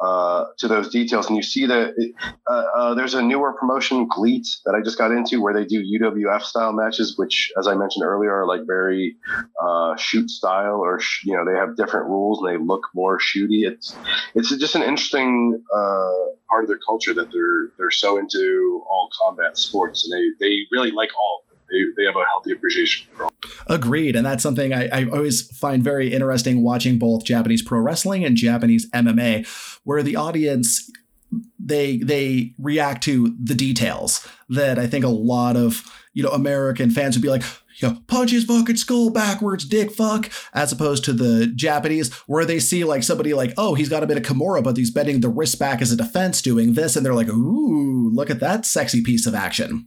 uh, 0.00 0.46
to 0.58 0.66
those 0.66 0.88
details. 0.88 1.26
And 1.26 1.36
you 1.36 1.42
see 1.42 1.66
that 1.66 1.94
uh, 2.46 2.52
uh, 2.74 2.94
there's 2.94 3.14
a 3.14 3.22
newer 3.22 3.52
promotion, 3.52 4.08
GLEAT, 4.08 4.46
that 4.64 4.74
I 4.74 4.80
just 4.80 4.96
got 4.96 5.10
into 5.10 5.40
where 5.42 5.52
they 5.52 5.64
do 5.64 5.82
UWF 5.82 6.42
style 6.42 6.72
matches, 6.72 7.18
which, 7.18 7.52
as 7.58 7.66
I 7.66 7.74
mentioned 7.74 8.04
earlier, 8.04 8.34
are 8.34 8.46
like 8.46 8.62
very 8.66 9.16
uh, 9.62 9.96
shoot 9.96 10.30
style, 10.30 10.76
or 10.76 11.00
sh- 11.00 11.24
you 11.24 11.36
know 11.36 11.44
they 11.44 11.58
have 11.58 11.76
different 11.76 12.06
rules 12.06 12.40
and 12.40 12.48
they 12.48 12.62
look 12.62 12.86
more 12.94 13.18
shooty. 13.18 13.70
It's 13.70 13.94
it's 14.34 14.56
just 14.56 14.74
an 14.74 14.82
interesting 14.82 15.62
uh, 15.74 16.12
part 16.48 16.64
of 16.64 16.68
their 16.68 16.78
culture 16.78 16.89
that 17.14 17.30
they're 17.32 17.70
they're 17.78 17.90
so 17.90 18.18
into 18.18 18.82
all 18.90 19.08
combat 19.22 19.56
sports 19.56 20.04
and 20.04 20.12
they 20.12 20.44
they 20.44 20.60
really 20.72 20.90
like 20.90 21.10
all 21.16 21.44
they, 21.70 21.84
they 21.96 22.04
have 22.04 22.16
a 22.16 22.24
healthy 22.24 22.52
appreciation 22.52 23.06
for 23.14 23.24
all. 23.24 23.32
Agreed. 23.68 24.16
And 24.16 24.26
that's 24.26 24.42
something 24.42 24.72
I, 24.72 24.88
I 24.88 25.04
always 25.08 25.56
find 25.56 25.82
very 25.82 26.12
interesting 26.12 26.62
watching 26.62 26.98
both 26.98 27.24
Japanese 27.24 27.62
pro 27.62 27.78
wrestling 27.78 28.24
and 28.24 28.36
Japanese 28.36 28.90
MMA, 28.90 29.46
where 29.84 30.02
the 30.02 30.16
audience 30.16 30.90
they 31.70 31.98
they 31.98 32.54
react 32.58 33.02
to 33.04 33.34
the 33.42 33.54
details 33.54 34.26
that 34.48 34.78
I 34.78 34.86
think 34.86 35.04
a 35.04 35.08
lot 35.08 35.56
of 35.56 35.82
you 36.12 36.22
know 36.22 36.30
American 36.30 36.90
fans 36.90 37.16
would 37.16 37.22
be 37.22 37.28
like, 37.28 37.44
you 37.76 37.88
know, 37.88 37.98
punch 38.06 38.30
his 38.30 38.44
fucking 38.44 38.76
skull 38.76 39.10
backwards, 39.10 39.64
dick 39.64 39.90
fuck, 39.90 40.30
as 40.52 40.72
opposed 40.72 41.04
to 41.04 41.12
the 41.12 41.46
Japanese, 41.46 42.12
where 42.26 42.44
they 42.44 42.58
see 42.58 42.84
like 42.84 43.02
somebody 43.02 43.32
like, 43.32 43.54
oh, 43.56 43.74
he's 43.74 43.88
got 43.88 44.02
a 44.02 44.06
bit 44.06 44.18
of 44.18 44.22
Kimura, 44.22 44.62
but 44.62 44.76
he's 44.76 44.90
bending 44.90 45.20
the 45.20 45.28
wrist 45.28 45.58
back 45.58 45.80
as 45.80 45.92
a 45.92 45.96
defense 45.96 46.42
doing 46.42 46.74
this, 46.74 46.96
and 46.96 47.04
they're 47.04 47.14
like, 47.14 47.28
ooh, 47.28 48.10
look 48.12 48.30
at 48.30 48.40
that 48.40 48.66
sexy 48.66 49.02
piece 49.02 49.26
of 49.26 49.34
action. 49.34 49.86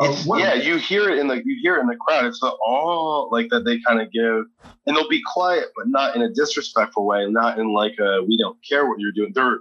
Uh, 0.00 0.16
yeah, 0.36 0.54
you 0.54 0.76
hear 0.76 1.10
it 1.10 1.18
in 1.18 1.28
the 1.28 1.36
you 1.44 1.58
hear 1.62 1.76
it 1.76 1.80
in 1.80 1.86
the 1.86 1.96
crowd. 1.96 2.24
It's 2.24 2.40
the 2.40 2.52
all 2.66 3.28
like 3.30 3.48
that 3.50 3.64
they 3.64 3.78
kind 3.86 4.00
of 4.00 4.10
give, 4.10 4.44
and 4.86 4.96
they'll 4.96 5.08
be 5.08 5.22
quiet, 5.32 5.66
but 5.76 5.88
not 5.88 6.16
in 6.16 6.22
a 6.22 6.30
disrespectful 6.30 7.06
way, 7.06 7.26
not 7.28 7.58
in 7.58 7.72
like 7.72 7.98
a 8.00 8.22
we 8.22 8.38
don't 8.38 8.58
care 8.66 8.86
what 8.86 8.98
you're 8.98 9.12
doing. 9.12 9.32
They're 9.34 9.58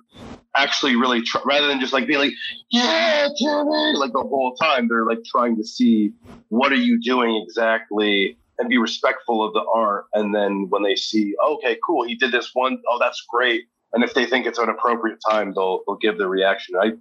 actually 0.55 0.95
really 0.95 1.21
tr- 1.21 1.40
rather 1.45 1.67
than 1.67 1.79
just 1.79 1.93
like 1.93 2.07
being 2.07 2.19
like 2.19 2.33
yeah 2.69 3.27
Jimmy 3.37 3.93
like 3.95 4.13
the 4.13 4.21
whole 4.21 4.55
time 4.55 4.87
they're 4.87 5.05
like 5.05 5.23
trying 5.25 5.55
to 5.57 5.63
see 5.63 6.11
what 6.49 6.71
are 6.71 6.75
you 6.75 6.99
doing 7.01 7.41
exactly? 7.47 8.37
and 8.59 8.69
be 8.69 8.77
respectful 8.77 9.43
of 9.43 9.53
the 9.53 9.65
art 9.73 10.05
and 10.13 10.35
then 10.35 10.67
when 10.69 10.83
they 10.83 10.95
see 10.95 11.33
okay 11.43 11.77
cool 11.83 12.05
he 12.05 12.13
did 12.13 12.31
this 12.31 12.51
one 12.53 12.77
oh 12.87 12.99
that's 12.99 13.25
great 13.27 13.63
and 13.93 14.03
if 14.03 14.13
they 14.13 14.25
think 14.25 14.45
it's 14.45 14.59
an 14.59 14.69
appropriate 14.69 15.19
time 15.27 15.53
they'll 15.53 15.81
they'll 15.85 15.97
give 15.97 16.17
the 16.17 16.27
reaction. 16.27 16.75
I 16.81 16.91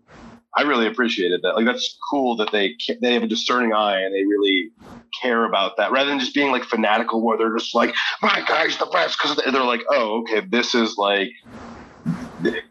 i 0.57 0.63
really 0.63 0.87
appreciated 0.87 1.43
that. 1.43 1.55
Like 1.55 1.67
that's 1.67 1.97
cool 2.11 2.37
that 2.37 2.51
they 2.53 2.77
they 3.01 3.15
have 3.15 3.23
a 3.23 3.29
discerning 3.29 3.73
eye 3.73 4.01
and 4.01 4.15
they 4.15 4.25
really 4.25 4.71
care 5.21 5.45
about 5.45 5.77
that 5.77 5.93
rather 5.93 6.11
than 6.11 6.19
just 6.19 6.35
being 6.35 6.51
like 6.51 6.65
fanatical 6.65 7.23
where 7.23 7.37
they're 7.39 7.57
just 7.57 7.75
like 7.75 7.95
my 8.23 8.43
guy's 8.47 8.77
the 8.79 8.87
best 8.87 9.19
because 9.21 9.37
they're 9.37 9.63
like 9.63 9.85
oh 9.91 10.21
okay 10.23 10.47
this 10.49 10.75
is 10.75 10.97
like 10.97 11.31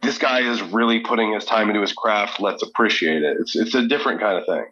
this 0.01 0.17
guy 0.17 0.41
is 0.41 0.61
really 0.61 0.99
putting 0.99 1.33
his 1.33 1.45
time 1.45 1.69
into 1.69 1.81
his 1.81 1.93
craft. 1.93 2.39
Let's 2.39 2.63
appreciate 2.63 3.23
it. 3.23 3.37
It's 3.39 3.55
it's 3.55 3.75
a 3.75 3.87
different 3.87 4.19
kind 4.19 4.37
of 4.37 4.45
thing. 4.45 4.65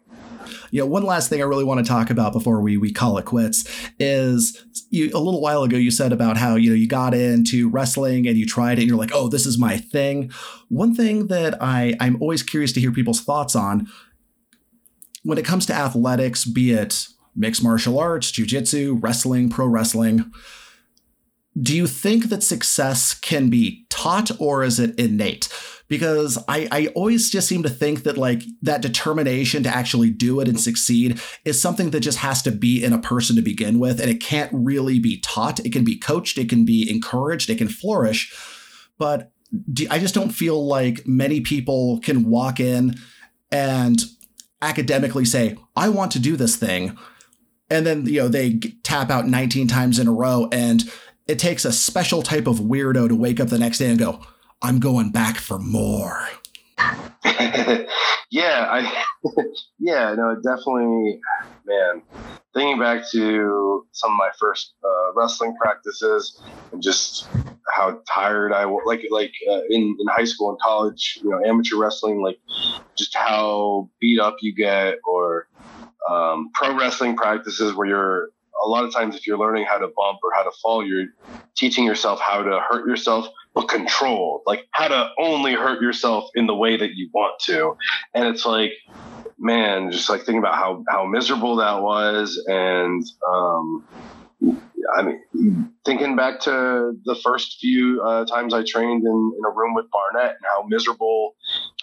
Know, 0.72 0.86
one 0.86 1.02
last 1.02 1.28
thing 1.28 1.40
I 1.40 1.44
really 1.44 1.64
want 1.64 1.84
to 1.84 1.88
talk 1.88 2.10
about 2.10 2.32
before 2.32 2.60
we 2.60 2.76
we 2.76 2.92
call 2.92 3.18
it 3.18 3.24
quits 3.24 3.68
is 3.98 4.64
you 4.90 5.10
a 5.14 5.20
little 5.20 5.40
while 5.40 5.62
ago 5.62 5.76
you 5.76 5.90
said 5.90 6.12
about 6.12 6.36
how 6.36 6.56
you 6.56 6.70
know 6.70 6.76
you 6.76 6.88
got 6.88 7.14
into 7.14 7.68
wrestling 7.68 8.26
and 8.26 8.36
you 8.36 8.46
tried 8.46 8.78
it 8.78 8.82
and 8.82 8.88
you're 8.88 8.98
like, 8.98 9.12
oh, 9.12 9.28
this 9.28 9.46
is 9.46 9.58
my 9.58 9.76
thing. 9.76 10.30
One 10.68 10.94
thing 10.94 11.28
that 11.28 11.56
I 11.60 11.94
I'm 12.00 12.20
always 12.20 12.42
curious 12.42 12.72
to 12.72 12.80
hear 12.80 12.92
people's 12.92 13.20
thoughts 13.20 13.54
on 13.54 13.88
when 15.22 15.38
it 15.38 15.44
comes 15.44 15.66
to 15.66 15.74
athletics, 15.74 16.44
be 16.44 16.72
it 16.72 17.08
mixed 17.36 17.62
martial 17.62 17.98
arts, 17.98 18.32
jujitsu, 18.32 19.02
wrestling, 19.02 19.48
pro 19.48 19.66
wrestling 19.66 20.32
do 21.60 21.74
you 21.74 21.86
think 21.86 22.28
that 22.28 22.42
success 22.42 23.14
can 23.14 23.50
be 23.50 23.86
taught 23.88 24.30
or 24.40 24.62
is 24.62 24.78
it 24.78 24.98
innate? 24.98 25.48
Because 25.88 26.36
I, 26.46 26.68
I 26.70 26.86
always 26.88 27.30
just 27.30 27.48
seem 27.48 27.62
to 27.62 27.70
think 27.70 28.02
that 28.02 28.18
like 28.18 28.42
that 28.60 28.82
determination 28.82 29.62
to 29.62 29.74
actually 29.74 30.10
do 30.10 30.40
it 30.40 30.48
and 30.48 30.60
succeed 30.60 31.20
is 31.44 31.60
something 31.60 31.90
that 31.90 32.00
just 32.00 32.18
has 32.18 32.42
to 32.42 32.50
be 32.50 32.84
in 32.84 32.92
a 32.92 32.98
person 32.98 33.36
to 33.36 33.42
begin 33.42 33.78
with. 33.78 33.98
And 33.98 34.10
it 34.10 34.20
can't 34.20 34.50
really 34.52 34.98
be 34.98 35.20
taught. 35.20 35.60
It 35.60 35.72
can 35.72 35.84
be 35.84 35.96
coached, 35.96 36.36
it 36.36 36.50
can 36.50 36.64
be 36.66 36.88
encouraged, 36.90 37.48
it 37.48 37.56
can 37.56 37.68
flourish. 37.68 38.34
But 38.98 39.32
I 39.90 39.98
just 39.98 40.14
don't 40.14 40.30
feel 40.30 40.66
like 40.66 41.06
many 41.06 41.40
people 41.40 42.00
can 42.00 42.28
walk 42.28 42.60
in 42.60 42.96
and 43.50 43.98
academically 44.60 45.24
say, 45.24 45.56
I 45.74 45.88
want 45.88 46.12
to 46.12 46.18
do 46.18 46.36
this 46.36 46.56
thing. 46.56 46.98
And 47.70 47.86
then, 47.86 48.06
you 48.06 48.20
know, 48.20 48.28
they 48.28 48.58
tap 48.82 49.10
out 49.10 49.26
19 49.26 49.68
times 49.68 49.98
in 49.98 50.08
a 50.08 50.12
row 50.12 50.48
and 50.52 50.90
it 51.28 51.38
takes 51.38 51.64
a 51.64 51.72
special 51.72 52.22
type 52.22 52.46
of 52.46 52.56
weirdo 52.56 53.08
to 53.08 53.14
wake 53.14 53.38
up 53.38 53.48
the 53.48 53.58
next 53.58 53.78
day 53.78 53.90
and 53.90 53.98
go, 53.98 54.20
I'm 54.62 54.80
going 54.80 55.10
back 55.10 55.36
for 55.36 55.58
more. 55.58 56.26
yeah, 58.30 58.66
I 58.70 59.04
yeah, 59.78 60.14
no, 60.16 60.36
definitely, 60.36 61.20
man. 61.66 62.02
Thinking 62.54 62.80
back 62.80 63.02
to 63.12 63.86
some 63.92 64.12
of 64.12 64.16
my 64.16 64.30
first 64.38 64.74
uh, 64.82 65.12
wrestling 65.14 65.54
practices 65.60 66.40
and 66.72 66.82
just 66.82 67.28
how 67.74 68.00
tired 68.08 68.52
I 68.52 68.64
was, 68.66 68.82
like 68.86 69.02
like 69.10 69.32
uh, 69.50 69.60
in 69.68 69.96
in 70.00 70.06
high 70.08 70.24
school 70.24 70.50
and 70.50 70.58
college, 70.60 71.18
you 71.22 71.30
know, 71.30 71.40
amateur 71.44 71.76
wrestling, 71.76 72.22
like 72.22 72.38
just 72.96 73.14
how 73.14 73.90
beat 74.00 74.18
up 74.18 74.36
you 74.40 74.54
get, 74.54 74.98
or 75.04 75.48
um, 76.10 76.50
pro 76.54 76.76
wrestling 76.76 77.16
practices 77.16 77.74
where 77.74 77.86
you're 77.86 78.28
a 78.64 78.68
lot 78.68 78.84
of 78.84 78.92
times 78.92 79.16
if 79.16 79.26
you're 79.26 79.38
learning 79.38 79.66
how 79.68 79.78
to 79.78 79.86
bump 79.96 80.18
or 80.22 80.32
how 80.34 80.42
to 80.42 80.50
fall, 80.62 80.84
you're 80.84 81.06
teaching 81.56 81.84
yourself 81.84 82.20
how 82.20 82.42
to 82.42 82.60
hurt 82.68 82.86
yourself, 82.86 83.28
but 83.54 83.68
controlled, 83.68 84.42
like 84.46 84.66
how 84.70 84.88
to 84.88 85.10
only 85.18 85.54
hurt 85.54 85.82
yourself 85.82 86.30
in 86.34 86.46
the 86.46 86.54
way 86.54 86.76
that 86.76 86.90
you 86.94 87.10
want 87.12 87.40
to. 87.40 87.76
And 88.14 88.26
it's 88.26 88.44
like, 88.44 88.72
man, 89.38 89.90
just 89.90 90.08
like 90.08 90.20
thinking 90.20 90.38
about 90.38 90.54
how, 90.54 90.84
how 90.88 91.06
miserable 91.06 91.56
that 91.56 91.82
was. 91.82 92.42
And, 92.46 93.04
um, 93.28 93.86
I 94.96 95.02
mean, 95.02 95.72
thinking 95.84 96.16
back 96.16 96.40
to 96.40 96.92
the 97.04 97.14
first 97.22 97.58
few 97.60 98.02
uh, 98.02 98.24
times 98.26 98.54
I 98.54 98.62
trained 98.66 99.04
in, 99.04 99.32
in 99.38 99.44
a 99.46 99.50
room 99.50 99.74
with 99.74 99.86
Barnett 99.90 100.36
and 100.36 100.44
how 100.44 100.66
miserable, 100.66 101.34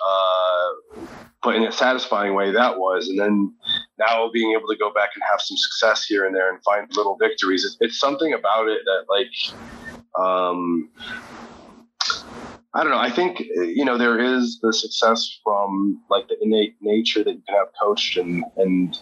uh, 0.05 1.01
but 1.43 1.55
in 1.55 1.63
a 1.63 1.71
satisfying 1.71 2.33
way 2.33 2.51
that 2.51 2.77
was, 2.77 3.07
and 3.07 3.19
then 3.19 3.53
now 3.99 4.29
being 4.31 4.53
able 4.57 4.67
to 4.67 4.77
go 4.77 4.91
back 4.91 5.09
and 5.15 5.23
have 5.31 5.41
some 5.41 5.57
success 5.57 6.05
here 6.05 6.25
and 6.25 6.35
there 6.35 6.51
and 6.51 6.63
find 6.63 6.87
little 6.95 7.17
victories, 7.17 7.63
it's, 7.63 7.77
it's 7.79 7.99
something 7.99 8.33
about 8.33 8.67
it 8.67 8.81
that 8.85 9.05
like, 9.09 9.27
um, 10.19 10.89
I 12.73 12.83
don't 12.83 12.91
know. 12.91 12.97
I 12.97 13.09
think 13.09 13.39
you 13.39 13.85
know 13.85 13.97
there 13.97 14.19
is 14.19 14.59
the 14.61 14.73
success 14.73 15.39
from 15.43 16.01
like 16.09 16.27
the 16.27 16.35
innate 16.41 16.75
nature 16.81 17.23
that 17.23 17.31
you 17.31 17.41
can 17.47 17.55
have 17.55 17.67
coached 17.81 18.17
and 18.17 18.43
and 18.57 18.99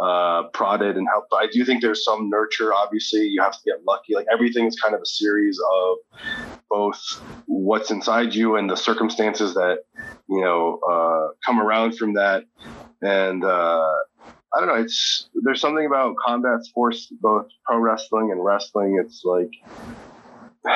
uh, 0.00 0.44
prodded 0.48 0.96
and 0.96 1.06
helped. 1.08 1.28
But 1.30 1.36
I 1.36 1.46
do 1.46 1.64
think 1.64 1.82
there's 1.82 2.04
some 2.04 2.28
nurture. 2.28 2.74
Obviously, 2.74 3.26
you 3.26 3.40
have 3.42 3.52
to 3.52 3.60
get 3.64 3.84
lucky. 3.86 4.14
Like 4.14 4.26
everything 4.32 4.66
is 4.66 4.78
kind 4.80 4.94
of 4.94 5.02
a 5.02 5.06
series 5.06 5.60
of 5.72 5.96
both 6.68 7.00
what's 7.46 7.90
inside 7.90 8.34
you 8.34 8.56
and 8.56 8.68
the 8.68 8.76
circumstances 8.76 9.54
that 9.54 9.84
you 10.28 10.40
know 10.40 10.80
uh, 10.88 11.34
come 11.44 11.60
around 11.60 11.96
from 11.96 12.14
that. 12.14 12.44
And 13.02 13.44
uh, 13.44 13.92
I 14.54 14.60
don't 14.60 14.68
know. 14.68 14.74
It's 14.74 15.28
there's 15.42 15.60
something 15.60 15.86
about 15.86 16.16
combat 16.24 16.64
sports, 16.64 17.08
both 17.20 17.46
pro 17.64 17.78
wrestling 17.78 18.30
and 18.30 18.44
wrestling. 18.44 19.00
It's 19.04 19.22
like 19.24 19.50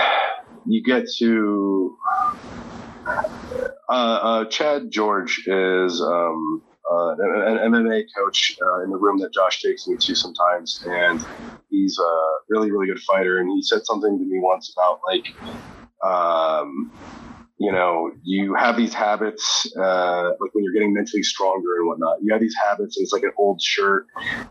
you 0.66 0.82
get 0.82 1.08
to. 1.18 1.96
Uh, 3.90 3.90
uh, 3.90 4.44
Chad 4.44 4.90
George 4.90 5.44
is 5.46 6.02
um, 6.02 6.62
uh, 6.90 7.10
an, 7.12 7.58
an, 7.58 7.72
MMA 7.72 8.04
coach 8.16 8.56
uh, 8.62 8.82
in 8.82 8.90
the 8.90 8.96
room 8.96 9.18
that 9.18 9.32
Josh 9.32 9.62
takes 9.62 9.86
me 9.86 9.96
to 10.00 10.14
sometimes, 10.14 10.80
and 10.84 11.20
he's 11.70 11.98
a 11.98 12.26
really, 12.48 12.70
really 12.70 12.86
good 12.86 13.00
fighter. 13.00 13.38
And 13.38 13.50
he 13.50 13.62
said 13.62 13.84
something 13.84 14.18
to 14.18 14.24
me 14.24 14.38
once 14.40 14.72
about 14.76 15.00
like, 15.06 15.24
um, 16.04 16.92
you 17.58 17.72
know, 17.72 18.12
you 18.22 18.54
have 18.54 18.76
these 18.76 18.94
habits, 18.94 19.70
uh, 19.76 20.30
like 20.40 20.54
when 20.54 20.64
you're 20.64 20.72
getting 20.72 20.94
mentally 20.94 21.22
stronger 21.22 21.76
and 21.76 21.88
whatnot. 21.88 22.18
You 22.22 22.32
have 22.32 22.40
these 22.40 22.54
habits, 22.68 22.96
and 22.96 23.04
it's 23.04 23.12
like 23.12 23.24
an 23.24 23.32
old 23.36 23.60
shirt, 23.60 24.06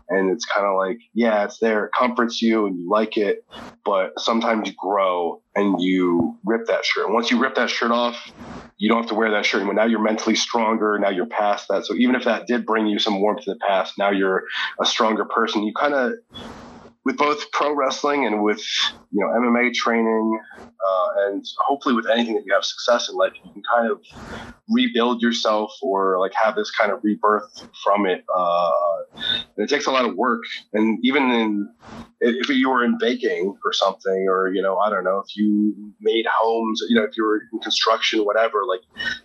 and 0.08 0.30
it's 0.30 0.44
kind 0.44 0.66
of 0.66 0.76
like, 0.76 0.98
yeah, 1.14 1.44
it's 1.44 1.58
there, 1.58 1.86
it 1.86 1.92
comforts 1.98 2.42
you, 2.42 2.66
and 2.66 2.78
you 2.78 2.88
like 2.88 3.16
it, 3.16 3.44
but 3.84 4.12
sometimes 4.18 4.68
you 4.68 4.74
grow 4.78 5.40
and 5.54 5.80
you 5.80 6.38
rip 6.44 6.66
that 6.66 6.84
shirt. 6.84 7.06
And 7.06 7.14
once 7.14 7.30
you 7.30 7.40
rip 7.40 7.54
that 7.54 7.70
shirt 7.70 7.90
off, 7.90 8.30
you 8.76 8.88
don't 8.88 8.98
have 8.98 9.08
to 9.08 9.14
wear 9.14 9.30
that 9.32 9.44
shirt 9.44 9.60
anymore. 9.60 9.74
Now 9.74 9.86
you're 9.86 10.02
mentally 10.02 10.36
stronger. 10.36 10.98
Now 10.98 11.08
you're 11.08 11.26
past 11.26 11.66
that. 11.68 11.84
So 11.86 11.94
even 11.94 12.14
if 12.14 12.24
that 12.24 12.46
did 12.46 12.64
bring 12.64 12.86
you 12.86 12.98
some 12.98 13.20
warmth 13.20 13.44
in 13.46 13.54
the 13.54 13.58
past, 13.66 13.94
now 13.98 14.10
you're 14.10 14.44
a 14.80 14.86
stronger 14.86 15.24
person. 15.24 15.64
You 15.64 15.72
kind 15.74 15.94
of, 15.94 16.12
with 17.08 17.16
both 17.16 17.50
pro 17.52 17.74
wrestling 17.74 18.26
and 18.26 18.42
with 18.42 18.62
you 19.12 19.20
know 19.20 19.28
MMA 19.28 19.72
training, 19.72 20.38
uh, 20.58 21.06
and 21.20 21.42
hopefully 21.64 21.94
with 21.94 22.06
anything 22.06 22.34
that 22.34 22.44
you 22.44 22.52
have 22.52 22.66
success 22.66 23.08
in 23.08 23.16
life, 23.16 23.32
you 23.42 23.50
can 23.50 23.62
kind 23.74 23.90
of 23.90 24.02
rebuild 24.68 25.22
yourself 25.22 25.72
or 25.80 26.20
like 26.20 26.32
have 26.34 26.54
this 26.54 26.70
kind 26.70 26.92
of 26.92 27.02
rebirth 27.02 27.66
from 27.82 28.04
it. 28.04 28.26
Uh, 28.36 28.70
and 29.16 29.44
it 29.56 29.70
takes 29.70 29.86
a 29.86 29.90
lot 29.90 30.04
of 30.04 30.16
work. 30.16 30.42
And 30.74 30.98
even 31.02 31.30
in 31.30 31.74
if 32.20 32.50
you 32.50 32.68
were 32.68 32.84
in 32.84 32.98
baking 32.98 33.56
or 33.64 33.72
something, 33.72 34.26
or 34.28 34.52
you 34.52 34.60
know, 34.60 34.76
I 34.76 34.90
don't 34.90 35.04
know, 35.04 35.20
if 35.26 35.34
you 35.34 35.94
made 36.02 36.26
homes, 36.30 36.82
you 36.90 36.94
know, 36.94 37.04
if 37.04 37.16
you 37.16 37.24
were 37.24 37.40
in 37.54 37.58
construction, 37.60 38.26
whatever, 38.26 38.64
like 38.68 38.80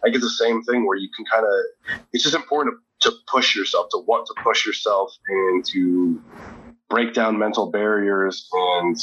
I 0.06 0.10
get 0.10 0.22
the 0.22 0.30
same 0.30 0.64
thing 0.64 0.88
where 0.88 0.96
you 0.96 1.10
can 1.14 1.26
kind 1.26 1.46
of. 1.46 2.00
It's 2.14 2.24
just 2.24 2.36
important 2.36 2.78
to, 3.02 3.12
to 3.12 3.18
push 3.28 3.58
yourself, 3.58 3.90
to 3.92 3.98
want 3.98 4.26
to 4.28 4.42
push 4.42 4.66
yourself, 4.66 5.12
and 5.28 5.66
to 5.66 6.22
break 6.94 7.16
down 7.16 7.40
mental 7.40 7.72
barriers 7.72 8.48
and 8.54 8.96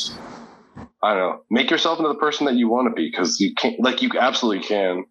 I 1.03 1.15
don't 1.15 1.19
know, 1.19 1.43
make 1.51 1.73
yourself 1.73 1.99
into 1.99 2.09
the 2.09 2.15
person 2.15 2.47
that 2.47 2.55
you 2.55 2.69
want 2.69 2.89
to 2.89 2.95
be 2.95 3.11
because 3.11 3.41
you 3.41 3.53
can't, 3.53 3.81
like, 3.81 4.01
you 4.01 4.11
absolutely 4.17 4.65
can. 4.65 5.07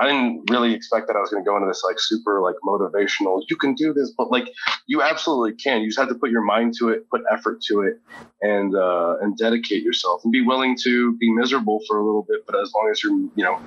I 0.00 0.08
didn't 0.08 0.50
really 0.50 0.74
expect 0.74 1.06
that 1.06 1.14
I 1.14 1.20
was 1.20 1.30
going 1.30 1.44
to 1.44 1.48
go 1.48 1.54
into 1.56 1.68
this 1.68 1.84
like 1.84 2.00
super 2.00 2.40
like 2.40 2.56
motivational. 2.66 3.40
You 3.48 3.56
can 3.56 3.74
do 3.74 3.92
this, 3.92 4.12
but 4.18 4.32
like, 4.32 4.48
you 4.88 5.00
absolutely 5.00 5.54
can. 5.54 5.82
You 5.82 5.88
just 5.88 5.98
have 6.00 6.08
to 6.08 6.16
put 6.16 6.30
your 6.30 6.42
mind 6.42 6.74
to 6.80 6.88
it, 6.88 7.08
put 7.08 7.22
effort 7.30 7.62
to 7.68 7.82
it, 7.82 8.00
and 8.42 8.74
uh, 8.74 9.16
and 9.20 9.36
dedicate 9.36 9.84
yourself, 9.84 10.24
and 10.24 10.32
be 10.32 10.40
willing 10.42 10.76
to 10.82 11.16
be 11.18 11.30
miserable 11.30 11.80
for 11.86 11.98
a 11.98 12.04
little 12.04 12.26
bit. 12.28 12.44
But 12.46 12.60
as 12.60 12.72
long 12.74 12.88
as 12.90 13.02
you're, 13.02 13.12
you 13.12 13.44
know, 13.44 13.60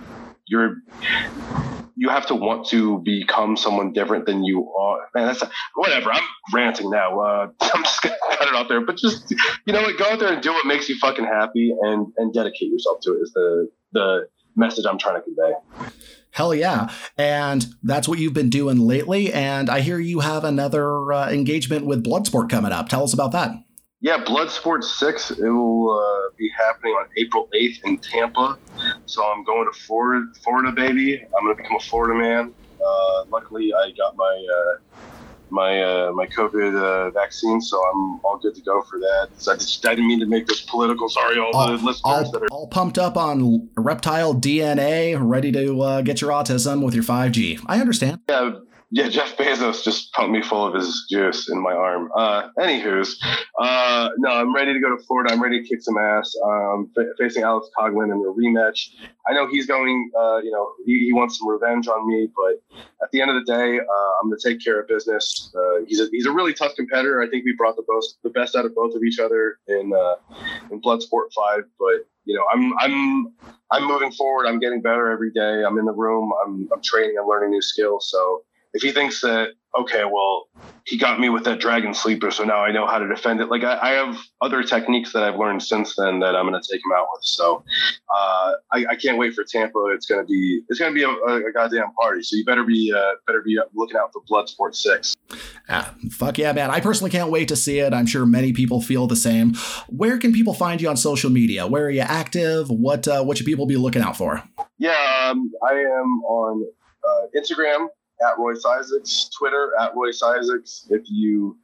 you're 0.45 0.81
you 1.97 2.09
have 2.09 2.27
to 2.27 2.35
want 2.35 2.67
to 2.67 2.99
become 2.99 3.57
someone 3.57 3.91
different 3.91 4.27
than 4.27 4.43
you 4.43 4.71
are. 4.73 5.09
Man, 5.15 5.25
that's 5.27 5.41
a, 5.41 5.49
whatever. 5.75 6.11
I'm 6.11 6.23
ranting 6.53 6.91
now. 6.91 7.19
Uh, 7.19 7.47
I'm 7.61 7.83
just 7.83 8.01
gonna 8.01 8.15
cut 8.31 8.47
it 8.47 8.55
out 8.55 8.69
there. 8.69 8.81
But 8.81 8.97
just 8.97 9.33
you 9.65 9.73
know 9.73 9.81
what, 9.81 9.97
go 9.97 10.05
out 10.05 10.19
there 10.19 10.31
and 10.31 10.41
do 10.41 10.53
what 10.53 10.65
makes 10.65 10.87
you 10.87 10.97
fucking 10.99 11.25
happy, 11.25 11.73
and 11.81 12.07
and 12.17 12.33
dedicate 12.33 12.71
yourself 12.71 12.99
to 13.01 13.13
it. 13.13 13.21
Is 13.23 13.33
the 13.33 13.69
the 13.93 14.27
message 14.55 14.85
I'm 14.85 14.97
trying 14.97 15.15
to 15.15 15.21
convey. 15.21 15.91
Hell 16.31 16.53
yeah. 16.53 16.89
And 17.17 17.65
that's 17.81 18.07
what 18.07 18.19
you've 18.19 18.33
been 18.33 18.49
doing 18.49 18.79
lately. 18.79 19.33
And 19.33 19.69
I 19.69 19.79
hear 19.79 19.97
you 19.99 20.19
have 20.19 20.43
another 20.43 21.11
uh, 21.11 21.29
engagement 21.31 21.85
with 21.85 22.03
Bloodsport 22.03 22.49
coming 22.49 22.71
up. 22.71 22.89
Tell 22.89 23.03
us 23.03 23.13
about 23.13 23.31
that. 23.31 23.51
Yeah, 23.99 24.23
Bloodsport 24.23 24.83
6, 24.83 25.31
it 25.31 25.41
will 25.41 25.89
uh, 25.89 26.29
be 26.37 26.51
happening 26.55 26.93
on 26.93 27.07
April 27.17 27.49
8th 27.55 27.83
in 27.83 27.97
Tampa. 27.97 28.57
So 29.07 29.25
I'm 29.25 29.43
going 29.43 29.67
to 29.71 29.79
Florida, 29.79 30.27
Florida 30.43 30.71
baby. 30.71 31.19
I'm 31.19 31.45
going 31.45 31.57
to 31.57 31.63
become 31.63 31.77
a 31.77 31.79
Florida 31.79 32.13
man. 32.13 32.53
Uh, 32.79 33.25
luckily, 33.31 33.73
I 33.73 33.91
got 33.97 34.15
my 34.15 34.47
uh, 34.55 34.99
my 35.49 35.81
uh, 35.81 36.11
my 36.11 36.27
COVID 36.27 36.75
uh, 36.79 37.09
vaccine, 37.11 37.59
so 37.59 37.77
I'm 37.77 38.19
all 38.23 38.37
good 38.41 38.53
to 38.55 38.61
go 38.61 38.81
for 38.83 38.99
that. 38.99 39.29
So 39.37 39.53
I 39.53 39.55
just 39.55 39.85
I 39.85 39.95
didn't 39.95 40.07
mean 40.07 40.19
to 40.19 40.25
make 40.25 40.45
this 40.45 40.61
political. 40.61 41.09
Sorry, 41.09 41.39
all, 41.39 41.51
all 41.55 41.67
the 41.67 41.73
listeners 41.73 42.01
all, 42.03 42.31
that 42.31 42.43
are 42.43 42.47
all 42.51 42.67
pumped 42.67 42.97
up 42.97 43.17
on 43.17 43.69
reptile 43.75 44.35
DNA, 44.35 45.17
ready 45.19 45.51
to 45.53 45.81
uh, 45.81 46.01
get 46.01 46.21
your 46.21 46.31
autism 46.31 46.83
with 46.83 46.93
your 46.93 47.03
5G. 47.03 47.61
I 47.65 47.79
understand. 47.79 48.19
Yeah, 48.29 48.59
yeah, 48.89 49.09
Jeff 49.09 49.35
Bezos 49.35 49.83
just 49.83 50.13
pumped 50.13 50.31
me 50.31 50.41
full 50.41 50.65
of 50.65 50.73
his 50.73 51.05
juice 51.09 51.49
in 51.49 51.61
my 51.61 51.73
arm. 51.73 52.09
Uh, 52.15 52.49
anywho's, 52.57 53.19
uh, 53.59 54.09
no, 54.17 54.29
I'm 54.29 54.55
ready 54.55 54.73
to 54.73 54.79
go 54.79 54.95
to 54.95 55.03
Florida. 55.03 55.33
I'm 55.33 55.43
ready 55.43 55.61
to 55.61 55.67
kick 55.67 55.81
some 55.81 55.97
ass. 55.97 56.33
Um, 56.45 56.89
f- 56.97 57.05
facing 57.19 57.43
Alex 57.43 57.67
Coughlin 57.77 58.05
in 58.05 58.11
a 58.11 58.31
rematch. 58.31 58.89
I 59.27 59.33
know 59.33 59.47
he's 59.47 59.65
going, 59.65 60.09
uh, 60.17 60.37
you 60.37 60.51
know, 60.51 60.71
he, 60.85 60.99
he, 60.99 61.11
wants 61.11 61.37
some 61.37 61.49
revenge 61.49 61.89
on 61.89 62.07
me, 62.07 62.29
but 62.33 62.61
at 63.03 63.11
the 63.11 63.21
end 63.21 63.29
of 63.29 63.35
the 63.35 63.51
day, 63.51 63.77
uh, 63.77 64.11
I'm 64.21 64.29
going 64.29 64.39
to 64.39 64.49
take 64.49 64.63
care 64.63 64.79
of 64.79 64.87
business. 64.87 65.53
Uh, 65.53 65.83
he's 65.85 65.99
a 65.99 66.07
he's 66.11 66.25
a 66.25 66.31
really 66.31 66.53
tough 66.53 66.73
competitor. 66.75 67.21
I 67.21 67.27
think 67.27 67.43
we 67.43 67.53
brought 67.57 67.75
the 67.75 67.83
best 67.93 68.17
the 68.23 68.29
best 68.29 68.55
out 68.55 68.65
of 68.65 68.73
both 68.73 68.95
of 68.95 69.03
each 69.03 69.19
other 69.19 69.59
in 69.67 69.91
uh, 69.93 70.15
in 70.71 70.81
Bloodsport 70.81 71.33
Five, 71.35 71.63
but 71.77 72.07
you 72.23 72.35
know, 72.35 72.43
I'm 72.53 72.73
I'm 72.79 73.33
I'm 73.69 73.85
moving 73.85 74.11
forward. 74.11 74.47
I'm 74.47 74.59
getting 74.59 74.81
better 74.81 75.11
every 75.11 75.31
day. 75.31 75.63
I'm 75.65 75.77
in 75.77 75.85
the 75.85 75.93
room. 75.93 76.31
I'm 76.45 76.69
I'm 76.73 76.81
training. 76.81 77.17
I'm 77.21 77.27
learning 77.27 77.51
new 77.51 77.61
skills. 77.61 78.09
So 78.09 78.43
if 78.77 78.83
he 78.83 78.91
thinks 78.91 79.21
that 79.21 79.49
okay 79.77 80.03
well 80.05 80.47
he 80.85 80.97
got 80.97 81.19
me 81.19 81.29
with 81.29 81.43
that 81.43 81.59
dragon 81.59 81.93
sleeper 81.93 82.31
so 82.31 82.43
now 82.43 82.63
i 82.63 82.71
know 82.71 82.85
how 82.87 82.97
to 82.97 83.07
defend 83.07 83.41
it. 83.41 83.49
Like 83.49 83.63
i, 83.63 83.77
I 83.81 83.89
have 83.91 84.17
other 84.41 84.63
techniques 84.63 85.11
that 85.13 85.23
i've 85.23 85.37
learned 85.37 85.63
since 85.63 85.95
then 85.95 86.19
that 86.19 86.35
i'm 86.35 86.47
going 86.47 86.61
to 86.61 86.67
take 86.71 86.79
him 86.79 86.91
out 86.95 87.07
with. 87.13 87.23
So 87.23 87.63
uh, 88.15 88.53
I, 88.71 88.85
I, 88.91 88.95
can't 88.95 89.17
wait 89.17 89.33
for 89.33 89.43
tampa. 89.43 89.91
It's 89.93 90.05
going 90.05 90.21
to 90.21 90.25
be 90.25 90.61
it's 90.69 90.79
going 90.79 90.93
to 90.93 90.95
be 90.95 91.03
a, 91.03 91.09
a, 91.09 91.51
goddamn 91.51 91.91
party. 91.99 92.23
So 92.23 92.37
you 92.37 92.45
better 92.45 92.63
be 92.63 92.93
uh, 92.95 93.15
better 93.25 93.41
be 93.41 93.59
looking 93.75 93.97
out 93.97 94.11
for 94.13 94.21
bloodsport 94.29 94.75
6 94.75 95.15
ah, 95.69 95.93
fuck 96.11 96.37
yeah 96.37 96.53
man. 96.53 96.69
I 96.69 96.79
personally 96.79 97.11
can't 97.11 97.31
wait 97.31 97.47
to 97.49 97.55
see 97.55 97.79
it. 97.79 97.93
I'm 97.93 98.05
sure 98.05 98.25
many 98.25 98.53
people 98.53 98.81
feel 98.81 99.07
the 99.07 99.15
same. 99.15 99.55
Where 99.89 100.17
can 100.17 100.31
people 100.31 100.53
find 100.53 100.81
you 100.81 100.89
on 100.89 100.97
social 100.97 101.29
media? 101.29 101.67
Where 101.67 101.85
are 101.85 101.91
you 101.91 102.01
active? 102.01 102.69
What 102.69 103.07
uh, 103.07 103.23
what 103.23 103.37
should 103.37 103.45
people 103.45 103.65
be 103.65 103.77
looking 103.77 104.01
out 104.01 104.15
for? 104.15 104.43
Yeah 104.77 105.17
um, 105.27 105.51
i 105.67 105.73
am 105.73 106.21
on 106.23 106.65
uh, 107.07 107.39
instagram 107.39 107.87
at 108.21 108.37
Royce 108.37 108.63
Isaacs, 108.65 109.29
Twitter 109.37 109.71
at 109.79 109.95
Royce 109.95 110.21
Isaacs. 110.21 110.87
If 110.89 111.03
you 111.05 111.57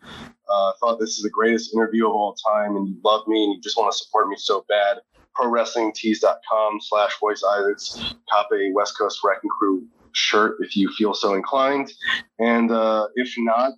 uh, 0.50 0.72
thought 0.80 1.00
this 1.00 1.18
is 1.18 1.24
the 1.24 1.30
greatest 1.30 1.74
interview 1.74 2.08
of 2.08 2.14
all 2.14 2.36
time 2.36 2.76
and 2.76 2.88
you 2.88 2.96
love 3.04 3.28
me 3.28 3.44
and 3.44 3.54
you 3.56 3.62
just 3.62 3.78
want 3.78 3.92
to 3.92 3.98
support 3.98 4.28
me 4.30 4.36
so 4.38 4.66
bad, 4.70 4.98
prowrestlingtees.com 5.38 6.80
slash 6.82 7.14
Royce 7.22 7.44
Isaacs. 7.44 8.16
Cop 8.30 8.50
a 8.54 8.72
West 8.74 8.98
Coast 8.98 9.20
Wrecking 9.24 9.50
Crew 9.50 9.86
shirt 10.12 10.58
if 10.60 10.78
you 10.78 10.90
feel 10.90 11.14
so 11.14 11.34
inclined. 11.34 11.92
And 12.40 12.72
uh, 12.72 13.08
if 13.16 13.34
not, 13.38 13.74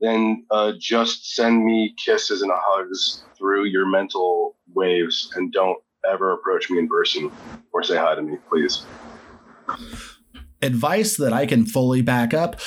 then 0.00 0.44
uh, 0.50 0.72
just 0.78 1.34
send 1.34 1.64
me 1.64 1.94
kisses 2.04 2.42
and 2.42 2.52
hugs 2.54 3.24
through 3.38 3.64
your 3.64 3.86
mental 3.86 4.56
waves 4.74 5.32
and 5.34 5.52
don't 5.52 5.78
ever 6.08 6.32
approach 6.32 6.68
me 6.68 6.78
in 6.78 6.88
person 6.88 7.30
or 7.72 7.82
say 7.82 7.96
hi 7.96 8.14
to 8.14 8.22
me, 8.22 8.36
please 8.48 8.84
advice 10.62 11.16
that 11.16 11.32
I 11.32 11.46
can 11.46 11.66
fully 11.66 12.02
back 12.02 12.32
up. 12.32 12.60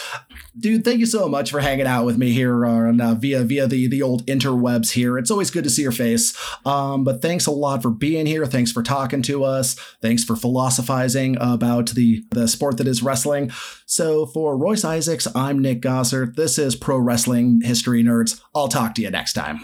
Dude, 0.58 0.86
thank 0.86 1.00
you 1.00 1.06
so 1.06 1.28
much 1.28 1.52
for 1.52 1.60
hanging 1.60 1.88
out 1.88 2.06
with 2.06 2.18
me 2.18 2.32
here 2.32 2.66
on 2.66 3.02
uh, 3.02 3.16
via 3.16 3.44
via 3.44 3.68
the 3.68 3.88
the 3.88 4.02
old 4.02 4.26
interwebs 4.26 4.92
here. 4.92 5.18
It's 5.18 5.32
always 5.32 5.52
good 5.52 5.64
to 5.66 5.70
see 5.70 5.82
your 5.82 5.92
face. 5.92 6.36
Um, 6.66 7.04
but 7.04 7.22
thanks 7.22 7.46
a 7.46 7.52
lot 7.52 7.82
for 7.82 7.90
being 7.90 8.26
here. 8.26 8.46
Thanks 8.46 8.72
for 8.72 8.82
talking 8.82 9.22
to 9.24 9.44
us. 9.44 9.74
Thanks 10.02 10.24
for 10.24 10.36
philosophizing 10.36 11.38
about 11.40 11.90
the 11.90 12.26
the 12.32 12.48
sport 12.48 12.78
that 12.78 12.88
is 12.88 13.04
wrestling. 13.04 13.52
So 13.86 14.26
for 14.26 14.58
Royce 14.58 14.86
Isaacs, 14.86 15.28
I'm 15.36 15.60
Nick 15.60 15.82
Gossert. 15.82 16.36
This 16.36 16.58
is 16.58 16.76
Pro 16.76 16.98
Wrestling 16.98 17.62
History 17.62 18.04
Nerds. 18.04 18.42
I'll 18.54 18.70
talk 18.70 18.96
to 18.96 19.02
you 19.02 19.10
next 19.10 19.34
time. 19.34 19.60